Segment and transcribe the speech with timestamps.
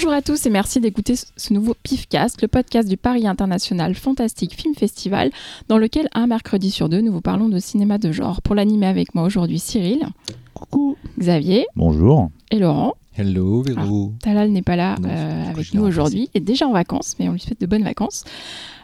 [0.00, 4.54] Bonjour à tous et merci d'écouter ce nouveau PIFcast, le podcast du Paris International Fantastic
[4.54, 5.32] Film Festival,
[5.66, 8.40] dans lequel un mercredi sur deux, nous vous parlons de cinéma de genre.
[8.40, 10.06] Pour l'animer avec moi aujourd'hui, Cyril.
[10.54, 10.96] Coucou.
[11.18, 11.66] Xavier.
[11.74, 12.30] Bonjour.
[12.52, 12.94] Et Laurent.
[13.16, 14.12] Hello, Véro.
[14.22, 17.32] Talal n'est pas là euh, avec nous aujourd'hui, il est déjà en vacances, mais on
[17.32, 18.22] lui souhaite de bonnes vacances.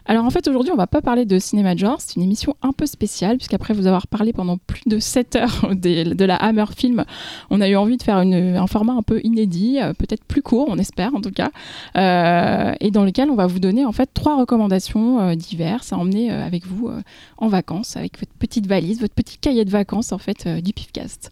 [0.06, 2.56] Alors en fait aujourd'hui on va pas parler de cinéma de genre, c'est une émission
[2.62, 6.66] un peu spéciale puisqu'après vous avoir parlé pendant plus de 7 heures de, la Hammer
[6.76, 7.04] Film,
[7.50, 10.66] on a eu envie de faire un format un peu inédit, euh, peut-être plus court
[10.68, 11.50] on espère en tout cas,
[11.96, 15.96] euh, et dans lequel on va vous donner en fait trois recommandations euh, diverses à
[15.96, 16.90] emmener avec vous
[17.38, 21.30] en vacances avec votre petite valise, votre petit cahier de vacances en fait du Pifcast.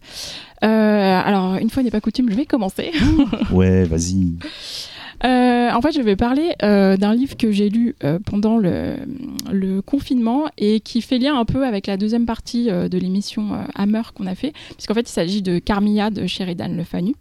[0.61, 2.91] alors une fois n'est pas coutume, je vais commencer.
[3.51, 4.33] ouais, vas-y.
[5.25, 8.97] Euh, en fait, je vais parler euh, d'un livre que j'ai lu euh, pendant le,
[9.85, 14.27] confinement et qui fait lien un peu avec la deuxième partie de l'émission Hammer qu'on
[14.27, 17.15] a fait, puisqu'en fait, il s'agit de Carmilla de Sheridan Le Fanu.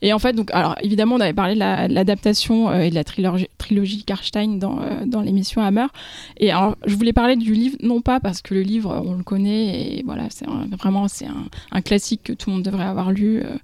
[0.00, 3.04] Et en fait, donc, alors évidemment, on avait parlé de l'adaptation euh, et de la
[3.04, 5.86] trilogie, trilogie Karstein dans, euh, dans l'émission Hammer.
[6.38, 9.22] Et alors, je voulais parler du livre, non pas parce que le livre, on le
[9.22, 10.46] connaît, et voilà, c'est
[10.78, 13.38] vraiment c'est un, classique que tout le monde devrait avoir lu.
[13.38, 13.56] Euh,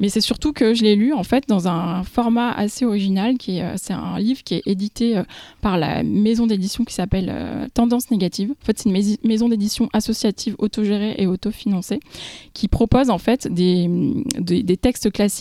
[0.00, 3.58] mais c'est surtout que je l'ai lu, en fait, dans un format assez original, qui
[3.58, 5.20] est, c'est un livre qui est édité
[5.60, 7.32] par la maison d'édition qui s'appelle
[7.74, 8.50] Tendance Négative.
[8.50, 12.00] En fait, c'est une maison d'édition associative autogérée et autofinancée
[12.54, 13.88] qui propose, en fait, des,
[14.38, 15.39] des textes classiques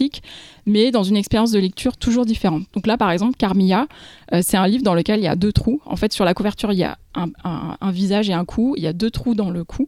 [0.65, 2.63] mais dans une expérience de lecture toujours différente.
[2.73, 3.87] Donc là, par exemple, Carmilla,
[4.33, 5.81] euh, c'est un livre dans lequel il y a deux trous.
[5.85, 8.75] En fait, sur la couverture, il y a un, visage et un cou.
[8.77, 9.87] Il y a deux trous dans le cou.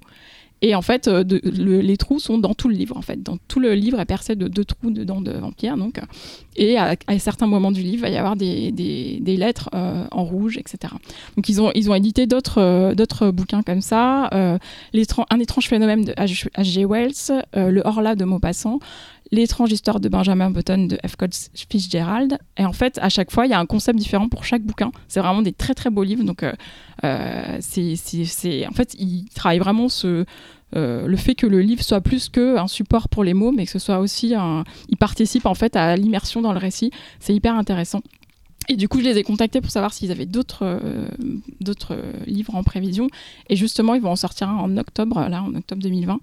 [0.63, 2.95] Et en fait, euh, les trous sont dans tout le livre.
[2.95, 5.75] En fait, dans tout le livre est percé de deux trous dedans de vampires.
[5.75, 5.99] Donc,
[6.55, 10.57] et à, certains moments du livre, il va y avoir des, lettres euh, en rouge,
[10.57, 10.93] etc.
[11.35, 14.29] Donc, ils ont, ils ont édité d'autres, d'autres bouquins comme ça.
[14.31, 16.85] un étrange phénomène de H.G.
[16.85, 18.79] Wells, Le Horla de Maupassant,
[19.33, 21.15] L'étrange histoire de Benjamin Button de F.
[21.15, 21.33] Code
[21.69, 22.37] Fitzgerald.
[22.57, 24.91] Et en fait, à chaque fois, il y a un concept différent pour chaque bouquin.
[25.07, 26.23] C'est vraiment des très très beaux livres.
[26.23, 26.51] Donc, euh,
[27.05, 30.25] euh, c'est, en fait, il travaille vraiment ce,
[30.75, 33.71] euh, le fait que le livre soit plus qu'un support pour les mots, mais que
[33.71, 34.63] ce soit aussi un.
[34.89, 36.91] Il participe en fait à l'immersion dans le récit.
[37.19, 38.01] C'est hyper intéressant.
[38.71, 41.05] Et du coup, je les ai contactés pour savoir s'ils avaient d'autres euh,
[41.59, 43.09] d'autres livres en prévision.
[43.49, 46.21] Et justement, ils vont en sortir un en octobre, là, en octobre 2020.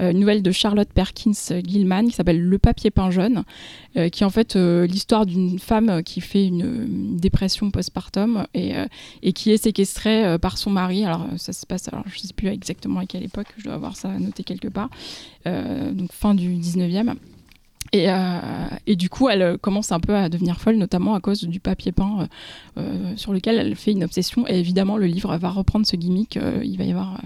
[0.00, 3.44] Euh, une nouvelle de Charlotte Perkins Gilman qui s'appelle Le papier peint jaune,
[3.98, 8.72] euh, qui est en fait l'histoire d'une femme qui fait une, dépression postpartum et,
[9.22, 11.04] et qui est séquestrée par son mari.
[11.04, 13.74] Alors, ça se passe, alors je ne sais plus exactement à quelle époque, je dois
[13.74, 14.88] avoir ça noté quelque part.
[15.44, 17.14] donc, fin du 19e.
[17.92, 18.38] Et, euh,
[18.86, 21.90] et, du coup, elle commence un peu à devenir folle, notamment à cause du papier
[21.90, 22.26] peint euh,
[22.78, 24.46] euh, sur lequel elle fait une obsession.
[24.46, 26.38] Et évidemment, le livre va reprendre ce gimmick.
[26.62, 27.20] il va y avoir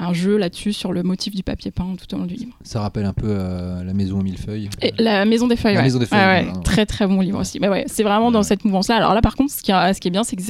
[0.00, 2.52] un jeu là-dessus sur le motif du papier peint tout au long du livre.
[2.62, 4.70] Ça rappelle un peu euh, La Maison aux mille feuilles.
[4.80, 6.46] Et la Maison des feuilles, la Maison des feuilles.
[6.64, 7.60] Très très bon livre aussi.
[7.60, 8.96] Mais ouais, c'est vraiment dans cette mouvance-là.
[8.96, 10.42] Alors là, par contre, ce qui, ce qui est bien, c'est que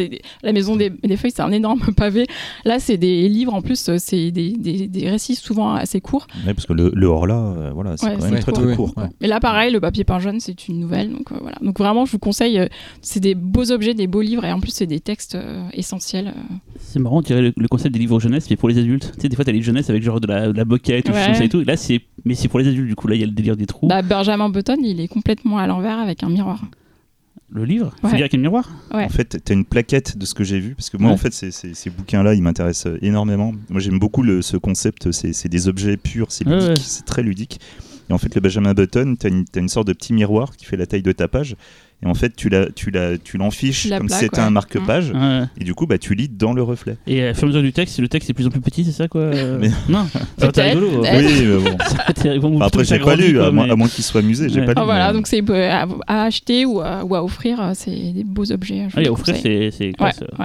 [0.43, 2.27] La Maison des, feuilles, c'est un énorme pavé.
[2.65, 6.27] Là, c'est des livres en plus, c'est des, des, récits souvent assez courts.
[6.47, 8.95] Oui, parce que le, le hors là, euh, voilà, c'est quand même très très court.
[9.21, 11.11] Mais là, pareil, le papier peint jaune, c'est une nouvelle.
[11.11, 11.57] Donc euh, voilà.
[11.61, 12.69] Donc vraiment, je vous conseille.
[13.03, 15.37] c'est des beaux objets, des beaux livres, et en plus, c'est des textes
[15.73, 16.35] essentiels.
[16.79, 19.13] C'est marrant, on dirait le, concept des livres jeunesse, mais pour les adultes.
[19.15, 21.09] Tu sais, des fois, tu as les jeunesses avec genre de la, de la moquette
[21.09, 21.45] ou ouais.
[21.45, 21.63] et tout.
[21.63, 23.09] là, c'est, mais c'est pour les adultes, du coup.
[23.09, 23.89] Là, il y a le délire des trous.
[23.89, 26.63] Bah, Benjamin Button, il est complètement à l'envers avec un miroir.
[27.53, 27.87] Le livre?
[28.03, 28.11] Ouais.
[28.11, 28.71] Faut dire avec un miroir?
[28.93, 31.17] En fait, tu as une plaquette de ce que j'ai vu, parce que moi, en
[31.17, 33.53] fait, ces, ces, bouquins-là, ils m'intéressent énormément.
[33.69, 37.61] Moi, j'aime beaucoup le, ce concept, c'est, des objets purs, c'est ludique, c'est très ludique.
[38.09, 40.65] Et en fait, le Benjamin Button, tu as, as, une sorte de petit miroir qui
[40.65, 41.57] fait la taille de ta page.
[42.03, 45.13] Et en fait, tu la, tu la, tu l'enfiches comme si c'était un marque-page.
[45.13, 45.49] Mmh.
[45.61, 46.97] Et du coup, bah, tu lis dans le reflet.
[47.07, 48.63] Et à fur et à mesure du texte, le texte est de plus en plus
[48.63, 49.31] petit, c'est ça quoi
[49.61, 49.71] mais...
[49.89, 50.07] Non,
[50.39, 51.03] c'est rigolo.
[51.03, 51.47] Oui,
[52.25, 52.61] mais bon.
[52.63, 54.75] après, j'ai pas lu, à, moins, qu'il soit amusé, j'ai pas lu.
[54.77, 58.89] Ah, voilà, donc c'est à, acheter ou à, ou à offrir, c'est des beaux objets.
[58.97, 59.93] Ah, à offrir, c'est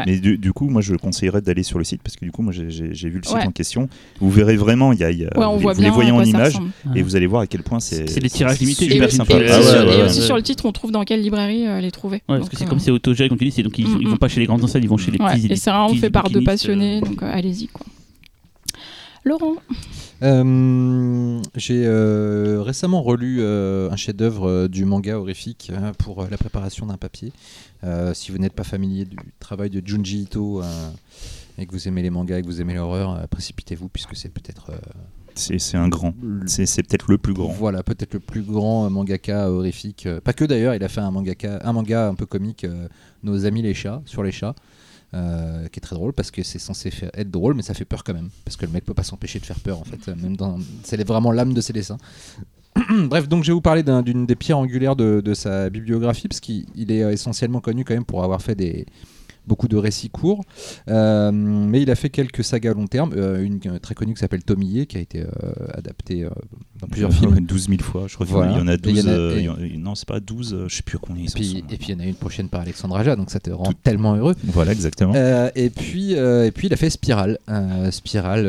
[0.05, 2.51] Mais du, coup, moi, je conseillerais d'aller sur le site parce que du coup, moi,
[2.51, 3.87] j'ai vu le site en question.
[4.19, 6.55] Vous verrez vraiment, il y a, y a vous, les voyez en image
[6.95, 8.09] et vous allez voir à quel point c'est.
[8.09, 9.35] C'est des tirages limités, super sympa.
[9.37, 12.21] Et aussi sur le titre, on trouve dans quelle librairie euh, les trouver.
[12.27, 14.17] parce que c'est comme c'est autogel, comme tu dis, donc ils, mm, vont mm.
[14.17, 15.47] pas chez les grandes enseignes, ils vont chez les petits.
[15.47, 17.85] Et c'est vraiment fait par deux passionnés, donc euh, allez-y quoi.
[19.23, 19.55] Laurent
[20.21, 21.87] euh, J'ai
[22.63, 27.31] récemment relu un chef-d'œuvre du manga horrifique hein, pour la préparation d'un papier.
[28.13, 30.61] si vous n'êtes pas familier du travail de Junji Ito
[31.57, 34.71] et que vous aimez les mangas et que vous aimez l'horreur, précipitez-vous puisque c'est peut-être
[35.35, 36.13] c'est un grand.
[36.45, 37.49] C'est peut-être le plus grand.
[37.49, 40.07] Voilà, peut-être le plus grand mangaka horrifique.
[40.23, 42.87] Pas que d'ailleurs, il a fait un, mangaka, un manga un peu comique, euh,
[43.23, 44.55] Nos amis les chats, sur les chats.
[45.13, 47.85] Euh, qui est très drôle parce que c'est censé faire, être drôle, mais ça fait
[47.85, 48.29] peur quand même.
[48.43, 50.07] Parce que le mec peut pas s'empêcher de faire peur en fait.
[50.13, 51.97] Même dans, c'est vraiment l'âme de ses dessins.
[53.05, 56.41] bref, donc je vais vous parler d'une des pierres angulaires de, de sa bibliographie, parce
[56.41, 58.87] qu'il est essentiellement connu quand même pour avoir fait des,
[59.47, 60.43] beaucoup de récits courts.
[60.89, 63.13] Euh, mais il a fait quelques sagas à long terme.
[63.15, 65.27] Euh, une très connue qui s'appelle Tommy qui a été euh,
[65.73, 66.27] adaptée
[66.79, 67.39] dans plusieurs films.
[67.39, 69.05] 12 000 fois, je crois qu'il y en a 12.
[69.77, 71.95] non, c'est pas 12, je sais plus combien ils et puis, Et puis il y
[71.95, 74.35] en a une prochaine par Alexandre Aja, donc ça te rend tellement heureux.
[74.45, 75.13] Voilà, exactement.
[75.55, 77.37] et, puis, et puis il a fait Spiral.
[77.91, 78.45] Spiral.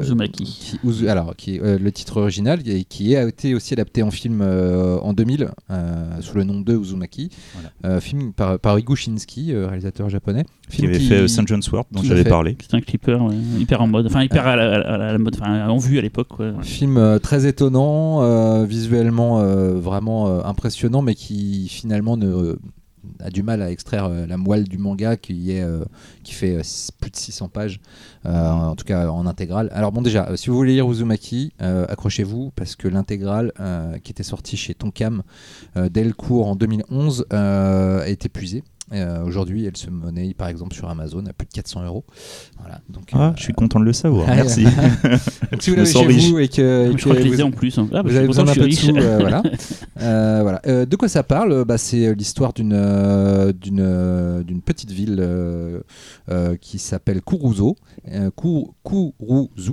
[0.00, 0.78] Uzumaki.
[1.08, 5.12] alors, qui est le titre original, et qui a été aussi adapté en film en
[5.12, 5.50] 2000
[6.20, 7.30] sous le nom de Uzumaki.
[8.00, 9.52] film par, par Shinski,
[10.08, 10.44] japonais.
[10.70, 12.56] Qui avait fait Saint John's Wort, dont j'avais parlé.
[12.60, 13.18] C'est un clipper
[13.58, 16.30] hyper en mode, enfin hyper à la, mode, enfin en vue à l'époque.
[16.62, 22.56] Film euh, très étonnant, euh, visuellement euh, vraiment impressionnant, mais qui finalement ne
[23.18, 25.64] a du mal à extraire la moelle du manga qui, est,
[26.22, 26.60] qui fait
[27.00, 27.80] plus de 600 pages,
[28.24, 29.70] en tout cas en intégrale.
[29.72, 33.52] Alors bon déjà, si vous voulez lire Uzumaki, accrochez-vous parce que l'intégrale
[34.02, 35.22] qui était sortie chez Tonkam
[35.76, 38.62] Delcourt en 2011 est épuisée.
[38.92, 42.04] Euh, aujourd'hui, elle se monnaie par exemple sur Amazon à plus de 400 euros.
[42.60, 44.26] Voilà, donc, ah, euh, je suis content de le savoir.
[44.26, 44.64] Merci.
[45.52, 47.78] donc, si vous l'avez chez vous et que, je crois que vous, en plus.
[47.78, 47.88] Hein.
[47.92, 49.42] Ah, bah, vous avez besoin d'un peu de sous, euh, voilà.
[50.42, 50.86] voilà.
[50.86, 51.64] de quoi ça parle?
[51.64, 55.82] Bah, C'est l'histoire d'une d'une d'une petite ville
[56.60, 57.76] qui s'appelle Kuruzo.
[58.36, 59.72] Kuruzu.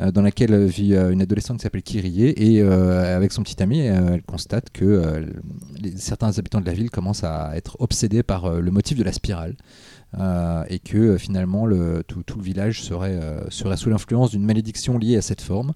[0.00, 3.60] Euh, dans laquelle vit euh, une adolescente qui s'appelle Kyrie et euh, avec son petit
[3.62, 5.26] ami, elle constate que
[5.96, 9.56] certains habitants de la ville commencent à être obsédés par le motif de la spirale.
[10.68, 13.18] et que finalement le, tout, le village serait,
[13.50, 15.72] sous l'influence d'une malédiction liée à cette forme.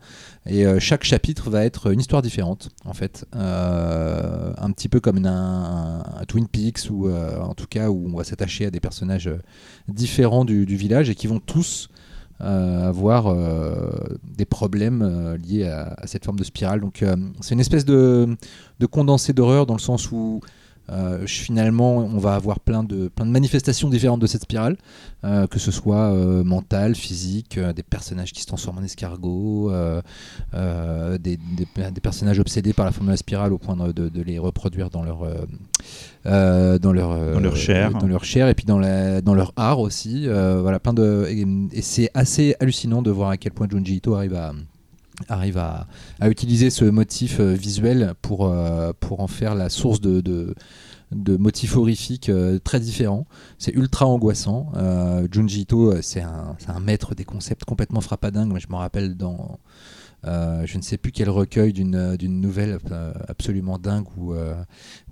[0.46, 3.26] Et chaque chapitre va être une histoire différente, en fait.
[3.32, 8.66] un petit peu comme un, Twin Peaks, ou en tout cas où on va s'attacher
[8.66, 9.30] à des personnages
[9.88, 11.88] différents du, village et qui vont tous
[12.42, 13.90] avoir euh,
[14.24, 16.80] des problèmes euh, liés à, cette forme de spirale.
[16.80, 17.04] Donc
[17.40, 18.36] c'est une espèce de,
[18.80, 20.40] de condensé d'horreur dans le sens où
[20.92, 24.76] euh, finalement, on va avoir plein de, plein de manifestations différentes de cette spirale,
[25.24, 29.72] euh, que ce soit euh, mentale, physique, des personnages qui se transforment en escargots,
[30.52, 34.38] des, des, personnages obsédés par la forme de la spirale au point de, de, les
[34.38, 35.20] reproduire dans leur,
[36.24, 39.80] dans leur, dans leur chair, dans leur chair et puis dans, la, dans leur art
[39.80, 40.26] aussi.
[40.26, 41.46] voilà, plein de, et,
[41.78, 44.52] et c'est assez hallucinant de voir à quel point Junji Ito arrive à
[45.28, 45.86] arrive à,
[46.20, 51.36] à, utiliser ce motif euh, visuel pour, euh, pour en faire la source de, de,
[51.36, 53.26] motifs horrifiques euh, très différents.
[53.58, 54.72] C'est ultra angoissant.
[55.30, 58.48] Junji Ito, c'est un, un, maître des concepts complètement frappadingue.
[58.48, 59.58] Moi, je me rappelle dans
[60.24, 64.34] euh, je ne sais plus quel recueil d'une euh, nouvelle euh, absolument dingue où,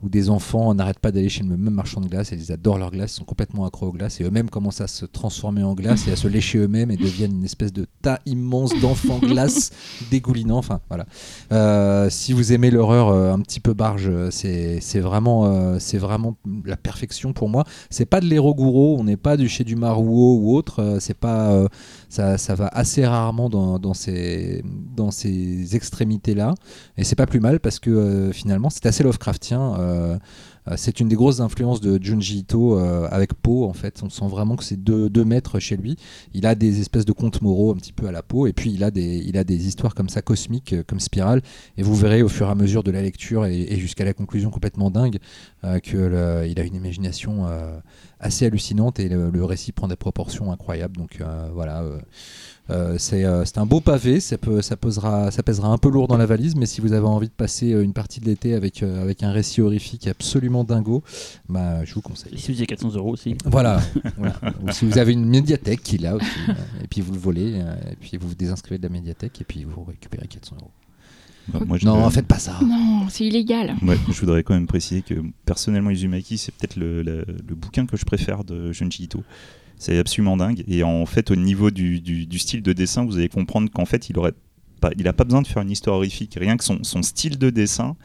[0.02, 2.78] où des enfants n'arrêtent pas d'aller chez le même marchand de glace et ils adorent
[2.78, 5.74] leur glace, ils sont complètement accros aux glaces et eux-mêmes commencent à se transformer en
[5.74, 9.70] glace et à se lécher eux-mêmes et deviennent une espèce de tas immense d'enfants glace
[10.10, 10.58] dégoulinants.
[10.58, 12.10] Enfin voilà.
[12.10, 17.48] si vous aimez l'horreur un petit peu barge, c'est vraiment, c'est vraiment la perfection pour
[17.48, 17.64] moi.
[17.90, 20.98] C'est pas de l'héros on n'est pas du chez du Marouo ou autre.
[21.00, 21.66] c'est pas
[22.08, 24.64] ça, ça, va assez rarement dans, dans ces
[24.96, 26.54] dans ces extrémités-là.
[26.96, 29.76] Et c'est pas plus mal parce que euh, finalement, c'est assez Lovecraftien.
[29.90, 30.18] Euh,
[30.68, 34.00] euh, c'est une des grosses influences de Junji Ito avec Poe, en fait.
[34.02, 35.96] On sent vraiment que c'est deux, maîtres chez lui.
[36.34, 38.70] Il a des espèces de contes moraux un petit peu à la peau, et puis
[38.72, 41.42] il a des, histoires comme ça cosmiques, comme Spirale.
[41.76, 44.50] Et vous verrez au fur et à mesure de la lecture et, jusqu'à la conclusion
[44.50, 45.18] complètement dingue
[45.82, 47.46] qu'il a une imagination
[48.20, 50.96] assez hallucinante et le, récit prend des proportions incroyables.
[50.96, 51.82] Donc voilà.
[51.82, 52.00] Euh, euh,
[52.98, 56.26] c'est un beau pavé, ça, peut, ça, pesera, ça pèsera un peu lourd dans la
[56.26, 59.22] valise, mais si vous avez envie de passer euh, une partie de l'été avec, avec
[59.22, 61.02] un récit horrifique absolument dingo,
[61.48, 62.34] bah, je vous conseille.
[62.34, 63.36] Et si vous avez 400 euros aussi.
[63.46, 63.80] Voilà.
[64.62, 66.26] Ou si vous avez une médiathèque qui l'a aussi,
[66.82, 67.54] et puis vous le volez,
[67.90, 70.70] et puis vous vous désinscrivez de la médiathèque, et puis vous récupérez 400 euros.
[71.48, 72.58] Bah, moi, non, faites pas ça.
[72.64, 73.74] Non, c'est illégal.
[73.82, 77.96] je voudrais quand même préciser que personnellement, Izumaki, c'est peut-être le, le, le, bouquin que
[77.96, 79.22] je préfère de Junji Ito.
[79.80, 80.62] C'est absolument dingue.
[80.68, 84.10] Et en fait, au niveau du, du, style de dessin, vous allez comprendre qu'en fait,
[84.10, 84.34] il aurait
[84.78, 86.36] pas, il a pas besoin de faire une histoire horrifique.
[86.38, 87.96] Rien que son, son style de dessin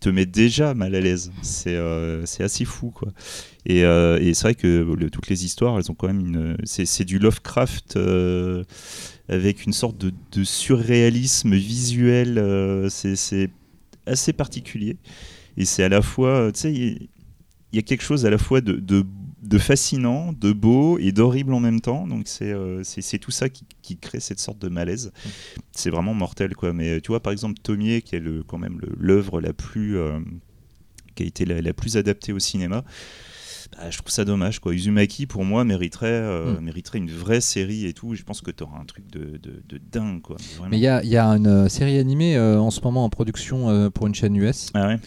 [0.00, 1.30] te met déjà mal à l'aise.
[1.42, 3.12] C'est euh, assez fou, quoi.
[3.66, 6.56] Et, euh, et c'est vrai que toutes les histoires, elles ont quand même une.
[6.64, 8.64] C'est du Lovecraft euh,
[9.28, 12.36] avec une sorte de, de surréalisme visuel.
[12.38, 13.48] Euh, c'est
[14.06, 14.96] assez particulier.
[15.56, 17.08] Et c'est à la fois, tu sais, il
[17.72, 19.04] y, a quelque chose à la fois de, de
[19.42, 22.06] de fascinant, de beau et d'horrible en même temps.
[22.06, 22.82] Donc c'est euh,
[23.20, 25.12] tout ça qui, crée cette sorte de malaise.
[25.72, 26.72] C'est vraiment mortel quoi.
[26.72, 30.20] Mais tu vois par exemple Tomier qui est quand même l'œuvre la plus euh,
[31.14, 32.84] qui a été la, plus adaptée au cinéma.
[33.76, 34.60] Bah, je trouve ça dommage.
[34.60, 34.74] Quoi.
[34.74, 36.64] Uzumaki, pour moi, mériterait, euh, mm.
[36.64, 38.14] mériterait une vraie série et tout.
[38.14, 40.20] Je pense que tu auras un truc de, de, dingue.
[40.20, 40.36] Quoi.
[40.70, 43.10] Mais il y a, y a, une euh, série animée euh, en ce moment en
[43.10, 44.70] production pour une chaîne US.
[44.74, 44.98] Ah ouais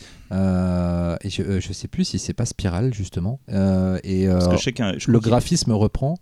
[1.24, 3.39] et je, je sais plus si c'est pas Spiral, justement.
[3.50, 6.17] et je le graphisme reprend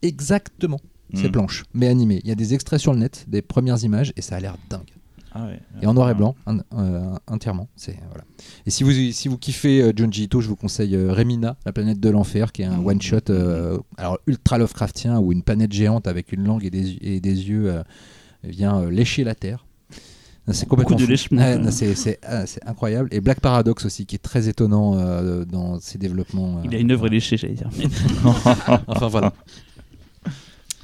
[0.00, 0.80] exactement
[1.14, 1.32] ces mm.
[1.32, 2.20] planches, mais animées.
[2.24, 4.56] Il y a des extraits sur le net, des premières images, et ça a l'air
[4.70, 4.90] dingue.
[5.34, 5.48] Ah
[5.80, 7.68] et en noir et blanc, euh, entièrement.
[7.74, 8.24] C'est voilà.
[8.66, 11.72] Et si vous si vous kiffez euh, Junji Ito, je vous conseille euh, Remina, la
[11.72, 12.86] planète de l'enfer, qui est un mmh.
[12.86, 13.32] one shot,
[13.96, 17.72] alors ultra Lovecraftien, où une planète géante avec une langue et des, et des yeux
[18.44, 19.66] vient lécher la terre.
[20.50, 20.98] C'est complètement
[21.70, 23.08] c'est incroyable.
[23.12, 24.96] Et Black Paradox aussi, qui est très étonnant
[25.44, 26.60] dans ses développements.
[26.64, 27.70] Il a une œuvre léchée, j'allais dire.
[28.86, 29.32] enfin voilà.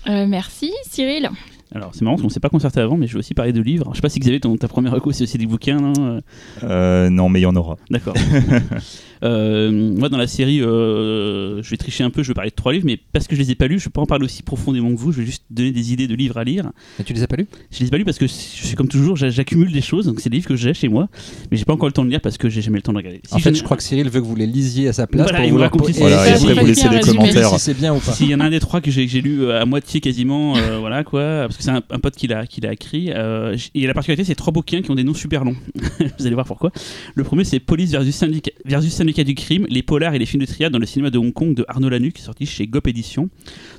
[0.06, 1.30] merci Cyril.
[1.74, 3.52] Alors c'est marrant parce qu'on ne s'est pas concerté avant, mais je vais aussi parler
[3.52, 3.90] de livres.
[3.92, 6.20] Je sais pas si Xavier, ton, ta première reco, c'est aussi des bouquins, non
[6.64, 7.76] euh, Non, mais il y en aura.
[7.90, 8.14] D'accord.
[9.22, 12.54] Euh, moi, dans la série, euh, je vais tricher un peu, je vais parler de
[12.54, 14.24] trois livres, mais parce que je les ai pas lus, je vais pas en parler
[14.24, 15.12] aussi profondément que vous.
[15.12, 16.70] Je vais juste donner des idées de livres à lire.
[16.98, 17.48] Et tu les as pas lus?
[17.70, 20.06] Je les ai pas lus parce que je suis comme toujours, j'accumule des choses.
[20.06, 21.08] Donc c'est des livres que j'ai chez moi,
[21.50, 22.98] mais j'ai pas encore le temps de lire parce que j'ai jamais le temps de
[22.98, 23.20] regarder.
[23.30, 25.40] en fait, je crois que Cyril veut que vous les lisiez à sa place voilà,
[25.40, 27.48] pour vous, voilà, voilà, et après vous laissez des commentaires.
[27.50, 28.12] Si c'est bien ou pas.
[28.12, 31.46] S'il y en a un des trois que j'ai lu à moitié quasiment, voilà quoi,
[31.46, 33.10] parce que c'est un, pote qui l'a qui l'a écrit.
[33.12, 35.56] Euh, et la particularité, c'est trois bouquins qui ont des noms super longs.
[36.18, 36.70] vous allez voir pourquoi.
[37.14, 40.42] Le premier, c'est Police versus syndicat, versus syndicat du crime, les polars et les films
[40.42, 42.66] de triade dans le cinéma de Hong Kong de Arnaud Lanu, qui est sorti chez
[42.66, 43.28] Gop Édition.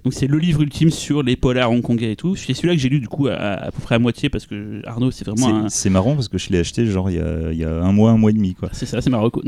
[0.04, 2.36] Donc c'est le livre ultime sur les polars hongkongais et tout.
[2.36, 5.12] C'est celui-là que j'ai lu du coup à, peu près à moitié parce que Arnaud,
[5.12, 5.70] c'est vraiment.
[5.70, 7.92] C'est marrant parce que je l'ai acheté genre il y, a, il y, a, un
[7.92, 8.70] mois, un mois et demi quoi.
[8.72, 9.30] C'est ça, c'est marrant.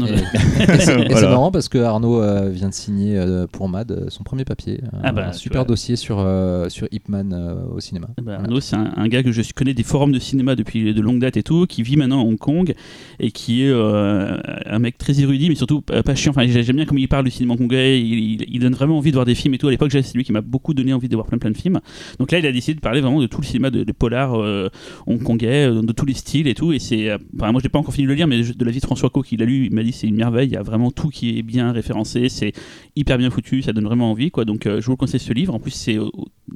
[0.59, 4.45] et c'est marrant parce que Arnaud euh, vient de signer euh, pour Mad son premier
[4.45, 4.81] papier.
[5.03, 6.17] Ah bah, un super dossier sur,
[6.69, 7.33] sur Ip Man
[7.73, 8.07] au cinéma.
[8.17, 11.01] Eh ben, Arnaud, c'est un, gars que je connais des forums de cinéma depuis de
[11.01, 12.73] longue date et tout, qui vit maintenant à Hong Kong
[13.19, 16.31] et qui est euh, un mec très érudit, mais surtout pas chiant.
[16.31, 18.01] Enfin, j'aime bien comment il parle du cinéma hongkongais.
[18.01, 19.67] Il, donne vraiment envie de voir des films et tout.
[19.67, 21.79] À l'époque, c'est lui qui m'a beaucoup donné envie de voir plein plein de films.
[22.19, 24.69] Donc là, il a décidé de parler vraiment de tout le cinéma de, polar euh,
[25.07, 26.73] hongkongais, euh, de tous les styles et tout.
[26.73, 28.79] Et c'est, enfin, moi, j'ai pas encore fini de le lire, mais de la vie
[28.79, 30.49] de François Co, qui l'a lu, il m'a dit c'est une merveille.
[30.49, 32.27] Il y a vraiment tout qui est bien référencé.
[32.29, 32.51] C'est
[32.95, 33.61] hyper bien foutu.
[33.61, 34.43] Ça donne vraiment envie, quoi.
[34.43, 35.53] Donc, je vous conseille ce livre.
[35.53, 35.97] En plus, c'est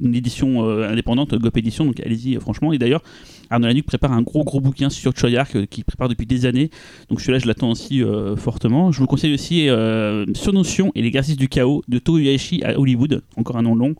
[0.00, 1.84] une édition indépendante, Gop Édition.
[1.84, 2.72] Donc, allez-y, franchement.
[2.72, 3.02] Et d'ailleurs,
[3.50, 6.70] Arnaud Lanuc prépare un gros gros bouquin sur Choyark euh, qui prépare depuis des années.
[7.08, 8.92] Donc celui-là, je l'attends aussi euh, fortement.
[9.06, 13.62] Conseille aussi euh, Sur Notion et l'exercice du chaos de Toyohashi à Hollywood, encore un
[13.62, 13.94] nom long,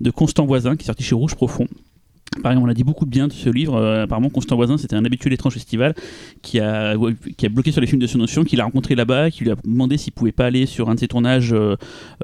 [0.00, 1.66] de Constant Voisin qui est sorti chez Rouge Profond.
[2.42, 3.74] Pareil, on a dit beaucoup de bien de ce livre.
[3.74, 5.94] Euh, apparemment, Constant Voisin, c'était un habitué de l'étrange festival
[6.42, 6.94] qui a,
[7.36, 9.50] qui a bloqué sur les films de son notion, qu'il a rencontré là-bas, qui lui
[9.50, 11.52] a demandé s'il pouvait pas aller sur un de ses tournages.
[11.52, 11.74] Euh,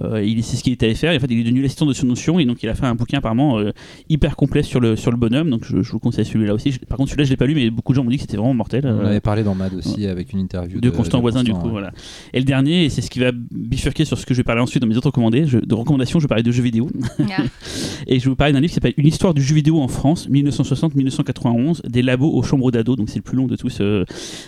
[0.02, 1.10] euh, il sait ce qu'il était à faire.
[1.10, 2.86] Et en fait, il est devenu l'assistant de son notion et donc il a fait
[2.86, 3.60] un bouquin apparemment
[4.08, 5.50] hyper complet sur le, sur le bonhomme.
[5.50, 6.78] Donc je, vous conseille celui-là aussi.
[6.88, 8.36] par contre, celui-là, je l'ai pas lu, mais beaucoup de gens m'ont dit que c'était
[8.36, 8.86] vraiment mortel.
[8.86, 11.68] On avait parlé dans Mad aussi avec une interview de, Constant Voisin, du coup.
[11.68, 11.90] Voilà.
[12.32, 14.62] Et le dernier, et c'est ce qui va bifurquer sur ce que je vais parler
[14.62, 16.88] ensuite dans mes autres recommandés, de recommandations, je vais parler de jeux vidéo.
[17.18, 17.42] Ah.
[18.06, 19.88] et je vais vous parler d'un livre qui s'appelle Une histoire du jeu vidéo en
[19.96, 23.82] France, 1960 1991 des labos aux chambres d'ado, donc c'est le plus long de tous.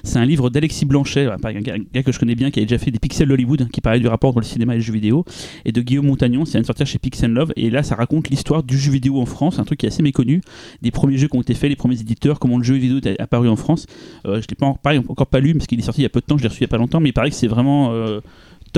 [0.02, 2.90] c'est un livre d'Alexis Blanchet, un gars, que je connais bien, qui a déjà fait
[2.90, 5.24] des Pixels Hollywood, qui parlait du rapport entre le cinéma et le jeu vidéo,
[5.64, 8.62] et de Guillaume Montagnon, c'est une sortir chez Pixel Love, et là ça raconte l'histoire
[8.62, 10.40] du jeu vidéo en France, un truc qui est assez méconnu,
[10.82, 13.20] des premiers jeux qui ont été faits, les premiers éditeurs, comment le jeu vidéo est
[13.20, 13.86] apparu en France.
[14.26, 16.20] Euh, je l'ai pas encore pas lu parce qu'il est sorti il y a peu
[16.20, 17.46] de temps, je l'ai reçu il y a pas longtemps, mais il paraît que c'est
[17.46, 18.20] vraiment euh,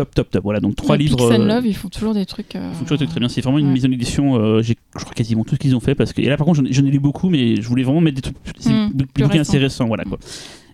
[0.00, 0.42] top, top, top.
[0.42, 1.16] Voilà, donc trois livres.
[1.16, 2.56] Pixel euh, Love, ils font toujours des trucs.
[2.56, 3.28] Euh, ils font toujours des trucs très bien.
[3.28, 4.36] C'est vraiment une mise en édition.
[4.36, 6.22] Euh, j'ai, je crois quasiment tout ce qu'ils ont fait parce que.
[6.22, 8.36] Et là, par contre, j'en ai, lu beaucoup, mais je voulais vraiment mettre des trucs.
[8.66, 10.18] Mmh, des bouquins assez récents, voilà quoi.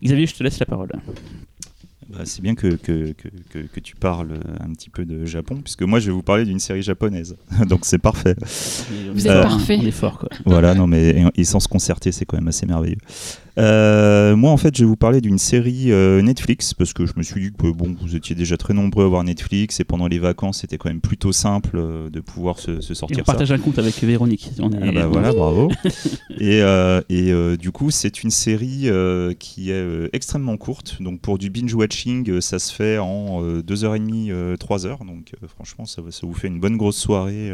[0.03, 0.91] Xavier, je te laisse la parole.
[2.09, 3.13] Bah, c'est bien que, que,
[3.51, 6.45] que, que, tu parles un petit peu de Japon, puisque moi je vais vous parler
[6.45, 7.37] d'une série japonaise.
[7.69, 8.37] Donc c'est parfait.
[9.13, 9.79] Vous êtes parfait.
[9.83, 10.29] On est fort, quoi.
[10.45, 12.99] Voilà, non, mais et sans se concerter, c'est quand même assez merveilleux.
[13.59, 17.13] Euh, moi, en fait, je vais vous parler d'une série euh, Netflix parce que je
[17.17, 20.09] me suis dit que bon, vous étiez déjà très nombreux à voir Netflix et pendant
[20.09, 23.19] les vacances, c'était quand même plutôt simple euh, de pouvoir se, sortir.
[23.19, 24.51] Et on partage un compte avec Véronique.
[24.59, 24.79] On est...
[24.83, 25.71] ah bah voilà, bravo.
[26.39, 26.61] et,
[27.09, 28.89] et du coup, c'est une série
[29.39, 31.01] qui est extrêmement courte.
[31.01, 35.07] Donc pour du binge watching, ça se fait en 2h30, 3h.
[35.07, 37.53] Donc franchement, ça, ça, vous fait une bonne grosse soirée.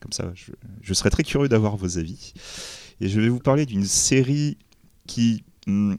[0.00, 2.34] comme ça, je, je serais très curieux d'avoir vos avis.
[3.00, 4.58] Et je vais vous parler d'une série
[5.10, 5.94] qui mm,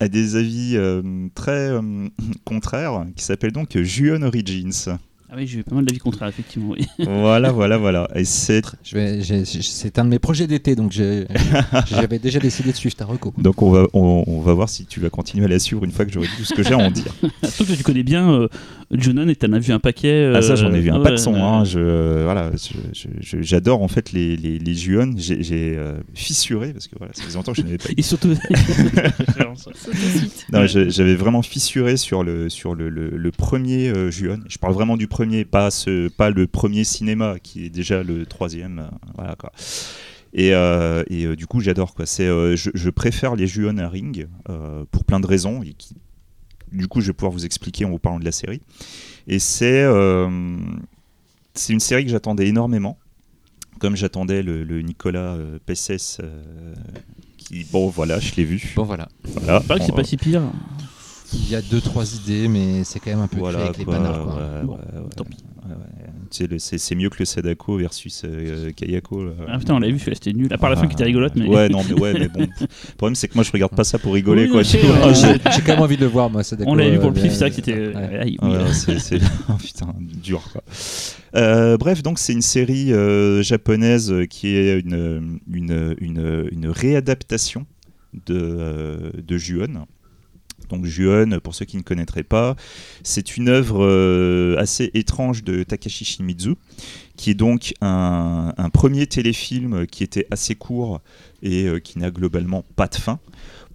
[0.00, 2.08] a des avis euh, très euh,
[2.44, 4.98] contraires, qui s'appelle donc Juon Origins.
[5.34, 6.74] Ah oui, j'ai eu pas mal d'avis contraires, effectivement.
[6.98, 8.06] voilà, voilà, voilà.
[8.14, 8.60] Et c'est.
[8.84, 10.92] C'est un de mes projets d'été, donc
[11.86, 13.32] j'avais déjà décidé de suivre ta reco.
[13.38, 16.04] Donc on va, on, va voir si tu vas continuer à la suivre une fois
[16.04, 17.14] que j'aurai dit tout ce que j'ai à en dire.
[17.44, 18.48] Surtout que tu connais bien euh,
[18.90, 20.30] Junon et t'en as vu un paquet.
[20.34, 21.34] ah ça, j'en ai vu un euh, pas de son.
[21.34, 22.50] Hein, je, voilà,
[23.22, 25.14] j'adore en fait les, les, les Juon.
[25.16, 27.88] J'ai euh, fissuré parce que voilà, ça faisait longtemps que je n'avais pas.
[27.96, 28.34] Et surtout.
[30.52, 34.40] J'avais vraiment fissuré sur le sur le, le, premier Juon.
[34.46, 38.26] Je parle vraiment du premier pas, ce, pas le premier cinéma qui est déjà le
[38.26, 38.90] troisième.
[39.16, 39.52] voilà quoi.
[40.34, 42.06] Et, et du coup, j'adore quoi.
[42.06, 44.28] C'est, je, je, préfère les Juon à Ring
[44.90, 45.62] pour plein de raisons.
[45.62, 45.96] Et qui,
[46.72, 48.62] du coup, je vais pouvoir vous expliquer en vous parlant de la série.
[49.26, 49.84] Et c'est
[51.54, 52.98] c'est une série que j'attendais énormément,
[53.78, 56.18] comme j'attendais le, Nicolas euh, Pesses.
[56.20, 56.74] Euh,
[57.36, 58.72] qui, bon, voilà, je l'ai vu.
[58.76, 59.08] Bon, voilà.
[59.24, 59.60] voilà.
[59.60, 60.42] Pas que c'est pas si pire.
[61.34, 63.84] Il y a deux trois idées, mais c'est quand même un peu voilà, avec les
[63.84, 64.38] panards.
[65.16, 65.36] tant pis
[66.32, 69.24] c'est mieux que le Sadako versus euh, Kayako.
[69.48, 70.48] Ah putain, on l'a vu, c'était nul.
[70.52, 71.34] À part la fin qui était rigolote.
[71.36, 71.46] Mais...
[71.46, 72.40] Ouais, non, mais, ouais, mais bon.
[72.60, 74.48] Le problème, c'est que moi, je regarde pas ça pour rigoler.
[74.48, 74.62] quoi.
[74.72, 76.70] J'ai quand même envie de le voir, moi, Sadako.
[76.70, 77.92] On l'a vu pour le pif, c'est vrai que c'était.
[78.98, 79.18] c'est
[79.58, 80.62] putain, dur, quoi.
[81.34, 87.66] Euh, bref, donc c'est une série euh, japonaise qui est une, une, une, une réadaptation
[88.26, 89.86] de, de Ju-On.
[90.72, 92.56] Donc Juon, pour ceux qui ne connaîtraient pas,
[93.02, 96.54] c'est une œuvre euh, assez étrange de Takashi Shimizu,
[97.16, 101.02] qui est donc un, premier téléfilm qui était assez court
[101.42, 103.20] et euh, qui n'a globalement pas de fin.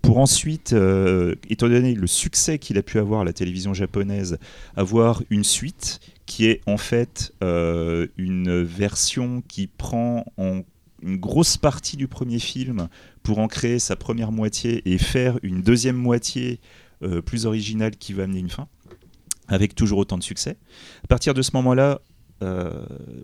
[0.01, 4.39] Pour ensuite, euh, étant donné le succès qu'il a pu avoir à la télévision japonaise,
[4.75, 10.63] avoir une suite qui est en fait une version qui prend en
[11.01, 12.87] une grosse partie du premier film
[13.23, 16.59] pour en créer sa première moitié et faire une deuxième moitié
[17.03, 18.67] euh, plus originale qui va amener une fin,
[19.47, 20.57] avec toujours autant de succès.
[21.03, 22.01] À partir de ce moment-là,
[22.43, 22.71] euh,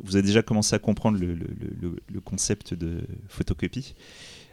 [0.04, 3.96] vous avez déjà commencé à comprendre le, concept de photocopie.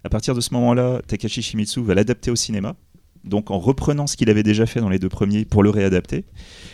[0.05, 2.77] À partir de ce moment-là, Takashi Shimizu va l'adapter au cinéma,
[3.25, 6.25] donc en reprenant ce qu'il avait déjà fait dans les deux premiers pour le réadapter.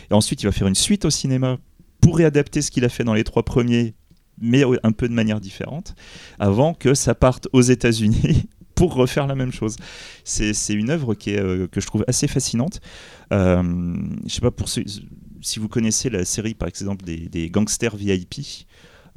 [0.09, 1.57] Et ensuite, il va faire une suite au cinéma
[2.01, 3.93] pour réadapter ce qu'il a fait dans les trois premiers,
[4.39, 5.95] mais un peu de manière différente,
[6.39, 9.75] avant que ça parte aux États-Unis pour refaire la même chose.
[10.23, 12.79] C'est une œuvre qui est, euh, que je trouve assez fascinante.
[13.33, 13.63] Euh,
[14.25, 18.65] je sais pas pour si vous connaissez la série par exemple des, des Gangsters VIP.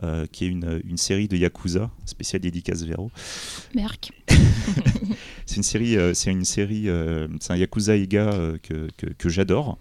[0.02, 3.10] Euh, qui est une, une, série de Yakuza, spéciale dédicace Véro.
[3.74, 4.10] Merc.
[5.44, 6.88] c'est une série, c'est une série,
[7.38, 8.30] c'est un Yakuza Ega
[8.62, 9.78] que, que, que j'adore.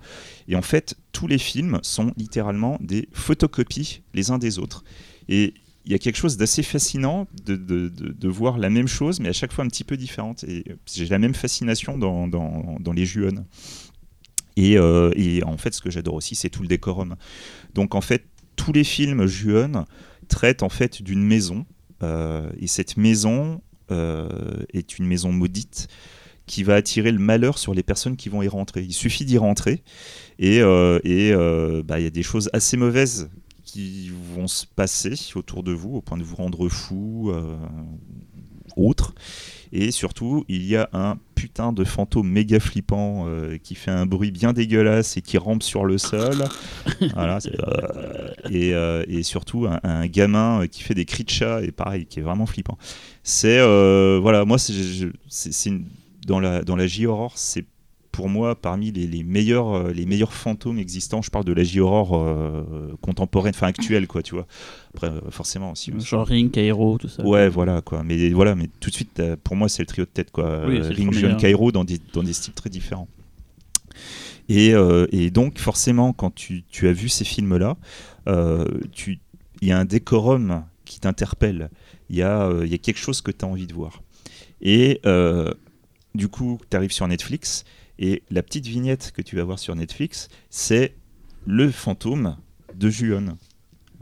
[0.50, 4.84] Et en fait, tous les films sont littéralement des photocopies les uns des autres.
[5.30, 5.54] Et
[5.90, 9.30] il y a quelque chose d'assez fascinant de, de, de, voir la même chose, mais
[9.30, 10.44] à chaque fois un petit peu différente.
[10.44, 13.44] Et j'ai la même fascination dans, dans, dans les Juon.
[14.56, 17.16] Et, euh, et, en fait, ce que j'adore aussi, c'est tout le décorum.
[17.74, 19.86] Donc, en fait, tous les films Juon
[20.28, 21.66] traitent en fait d'une maison.
[22.04, 24.30] Euh, et cette maison euh,
[24.72, 25.88] est une maison maudite
[26.46, 28.84] qui va attirer le malheur sur les personnes qui vont y rentrer.
[28.84, 29.82] Il suffit d'y rentrer
[30.38, 33.28] et il bah, y a des choses assez mauvaises
[33.72, 37.56] qui vont se passer autour de vous au point de vous rendre fou, euh,
[38.76, 39.14] autre.
[39.72, 44.06] Et surtout, il y a un putain de fantôme méga flippant euh, qui fait un
[44.06, 46.44] bruit bien dégueulasse et qui rampe sur le sol.
[47.14, 51.62] voilà, euh, et, euh, et, surtout un, un, gamin qui fait des cris de chat
[51.62, 52.78] et pareil, qui est vraiment flippant.
[53.24, 53.60] C'est
[54.20, 55.72] voilà, moi, c'est
[56.26, 57.66] dans la dans la J-horror, c'est
[58.20, 61.22] pour moi parmi les, meilleurs, euh, les meilleurs fantômes existants.
[61.22, 64.46] Je parle de la J-Horror euh, contemporaine, enfin actuelle, quoi, tu vois.
[64.94, 65.94] Après, euh, forcément aussi.
[66.00, 67.26] Genre Ring, Cairo, tout ça.
[67.26, 68.04] Ouais, voilà, quoi.
[68.04, 70.66] Mais voilà, mais tout de suite, pour moi, c'est le trio de tête, quoi.
[70.66, 73.08] Ring, Jeune, Cairo dans des, dans des styles très différents.
[74.50, 74.74] Et,
[75.14, 77.78] et donc, forcément, quand tu, tu as vu ces films-là,
[78.28, 79.18] il
[79.62, 81.70] y a un décorum qui t'interpelle.
[82.10, 84.02] Il y, a, il y a quelque chose que tu as envie de voir.
[84.62, 85.00] Et
[86.16, 87.64] du coup, tu arrives sur Netflix
[88.00, 90.96] et la petite vignette que tu vas voir sur Netflix, c'est
[91.46, 92.38] le fantôme
[92.74, 93.38] de Juon.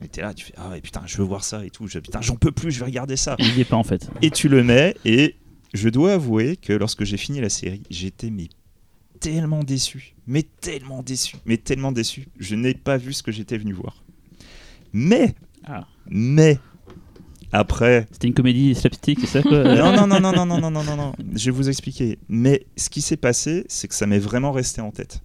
[0.04, 1.88] Et t'es là, tu fais Ah putain, je veux voir ça et tout.
[1.88, 3.36] Je, putain, j'en peux plus, je vais regarder ça.
[3.40, 4.08] Il n'y est pas en fait.
[4.22, 5.36] Et tu le mets, et
[5.74, 8.50] je dois avouer que lorsque j'ai fini la série, j'étais mais
[9.20, 10.14] tellement déçu.
[10.28, 11.38] Mais tellement déçu.
[11.46, 12.28] Mais tellement déçu.
[12.38, 14.04] Je n'ai pas vu ce que j'étais venu voir.
[14.94, 15.34] Mais,
[15.66, 15.88] ah.
[16.08, 16.60] mais,
[17.52, 18.08] après.
[18.12, 20.84] C'était une comédie slapstick, c'est ça quoi non, non, non, non, non, non, non, non,
[20.84, 21.14] non, non.
[21.36, 22.20] Je vais vous expliquer.
[22.28, 25.22] Mais ce qui s'est passé, c'est que ça m'est vraiment resté en tête.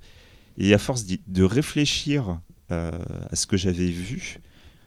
[0.59, 2.91] Et à force de réfléchir euh,
[3.31, 4.41] à ce que j'avais vu,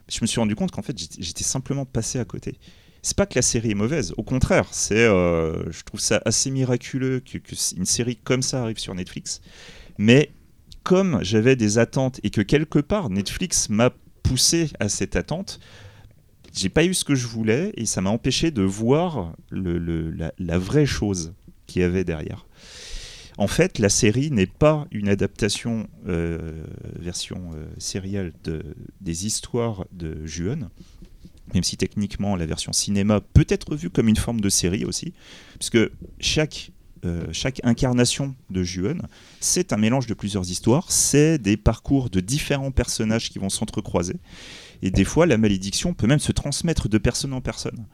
[0.07, 2.57] je me suis rendu compte qu'en fait, j'étais simplement passé à côté.
[3.01, 6.49] C'est pas que la série est mauvaise, au contraire, c'est, euh, je trouve ça assez
[6.49, 9.41] miraculeux que, que une série comme ça arrive sur Netflix.
[9.99, 10.31] Mais
[10.83, 13.91] comme j'avais des attentes et que quelque part Netflix m'a
[14.23, 15.59] poussé à cette attente,
[16.55, 20.85] j'ai pas eu ce que je voulais et ça m'a empêché de voir la, vraie
[20.85, 21.33] chose
[21.67, 22.45] qu'il y avait derrière.
[23.37, 26.63] En fait, la série n'est pas une adaptation euh,
[26.97, 28.63] version euh, sérielle de,
[29.01, 30.69] des histoires de Juon,
[31.53, 35.13] même si techniquement la version cinéma peut être vue comme une forme de série aussi,
[35.59, 35.79] puisque
[36.19, 36.71] chaque
[37.31, 38.97] chaque incarnation de Juon,
[39.39, 44.15] c'est un mélange de plusieurs histoires, c'est des parcours de différents personnages qui vont s'entrecroiser.
[44.85, 47.87] Et des fois, la malédiction peut même se transmettre de personne en personne.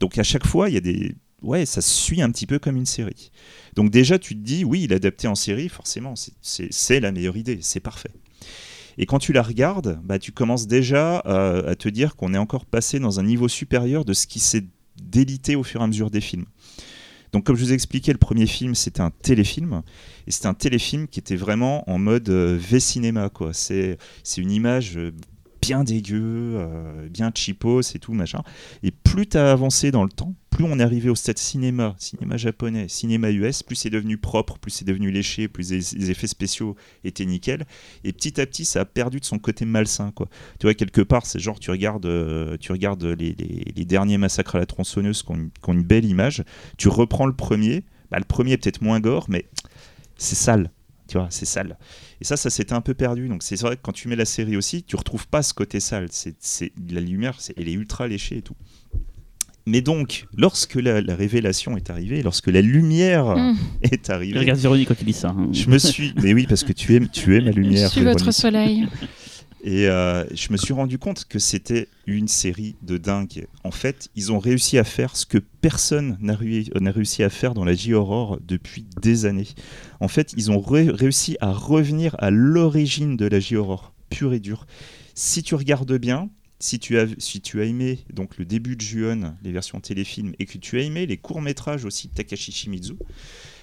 [0.00, 1.14] Donc à chaque fois, il y a des...
[1.42, 3.30] Ouais, ça suit un petit peu comme une série.
[3.74, 7.80] Donc déjà, tu te dis, oui, adapté en série, forcément, c'est la meilleure idée, c'est
[7.80, 8.12] parfait.
[8.96, 12.64] Et quand tu la regardes, bah, tu commences déjà à te dire qu'on est encore
[12.64, 14.64] passé dans un niveau supérieur de ce qui s'est
[15.02, 16.46] délité au fur et à mesure des films.
[17.32, 19.82] Donc comme je vous ai expliqué, le premier film, c'était un téléfilm.
[20.26, 23.30] Et c'était un téléfilm qui était vraiment en mode euh, V-cinéma.
[23.52, 23.98] C'est
[24.36, 25.12] une image euh,
[25.62, 28.42] bien dégueu, euh, bien cheapos et tout, machin.
[28.82, 31.94] Et plus tu as avancé dans le temps, plus on est arrivé au stade cinéma,
[31.98, 36.26] cinéma japonais, cinéma US, plus c'est devenu propre, plus c'est devenu léché, plus les, effets
[36.26, 37.64] spéciaux étaient nickel.
[38.04, 40.10] Et petit à petit, ça a perdu de son côté malsain.
[40.10, 40.28] Quoi.
[40.58, 43.34] Tu vois, quelque part, c'est genre, tu regardes, euh, tu regardes les,
[43.84, 46.42] derniers massacres à la tronçonneuse qui ont, une, belle image,
[46.76, 49.46] tu reprends le premier, bah, le premier est peut-être moins gore, mais
[50.16, 50.70] c'est sale
[51.12, 51.76] tu vois, c'est sale.
[52.22, 53.28] Et ça, ça s'était un peu perdu.
[53.28, 55.78] Donc c'est vrai que quand tu mets la série aussi, tu retrouves pas ce côté
[55.78, 56.06] sale.
[56.10, 58.56] C'est la lumière, elle est ultra léchée et tout.
[59.66, 63.56] Mais donc, lorsque la, révélation est arrivée, lorsque la lumière hmm.
[63.82, 64.38] est arrivée.
[64.38, 65.34] regarde Véronique quand il dit ça.
[65.36, 65.50] Hein.
[65.52, 66.14] Je me suis.
[66.22, 67.88] Mais oui, parce que tu aimes, tu la lumière.
[67.88, 68.88] Je suis votre soleil.
[69.62, 73.46] Et euh, je me suis rendu compte que c'était une série de dingue.
[73.62, 77.64] En fait, ils ont réussi à faire ce que personne n'a réussi à faire dans
[77.64, 79.46] la J-Horror depuis des années.
[80.00, 84.66] En fait, ils ont réussi à revenir à l'origine de la J-Horror, pure et dure.
[85.14, 89.80] Si tu regardes bien, si tu as, aimé donc le début de Juon, les versions
[89.80, 92.94] téléfilms, et que tu as aimé les courts-métrages aussi de Takashi Shimizu,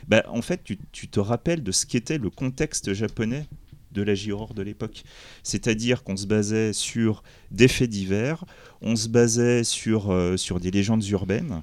[0.07, 3.47] bah, en fait, tu, tu te rappelles de ce qu'était le contexte japonais
[3.91, 5.03] de la J-Horror de l'époque.
[5.43, 8.45] C'est-à-dire qu'on se basait sur des faits divers,
[8.81, 11.61] on se basait sur, euh, sur des légendes urbaines.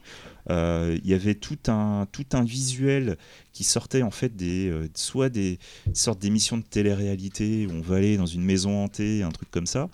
[0.49, 3.17] Euh, il y avait tout un, tout un visuel
[3.53, 5.59] qui sortait en fait des, euh, soit des
[5.93, 9.67] sortes d'émissions de télé-réalité où on va aller dans une maison hantée, un truc comme
[9.67, 9.89] ça,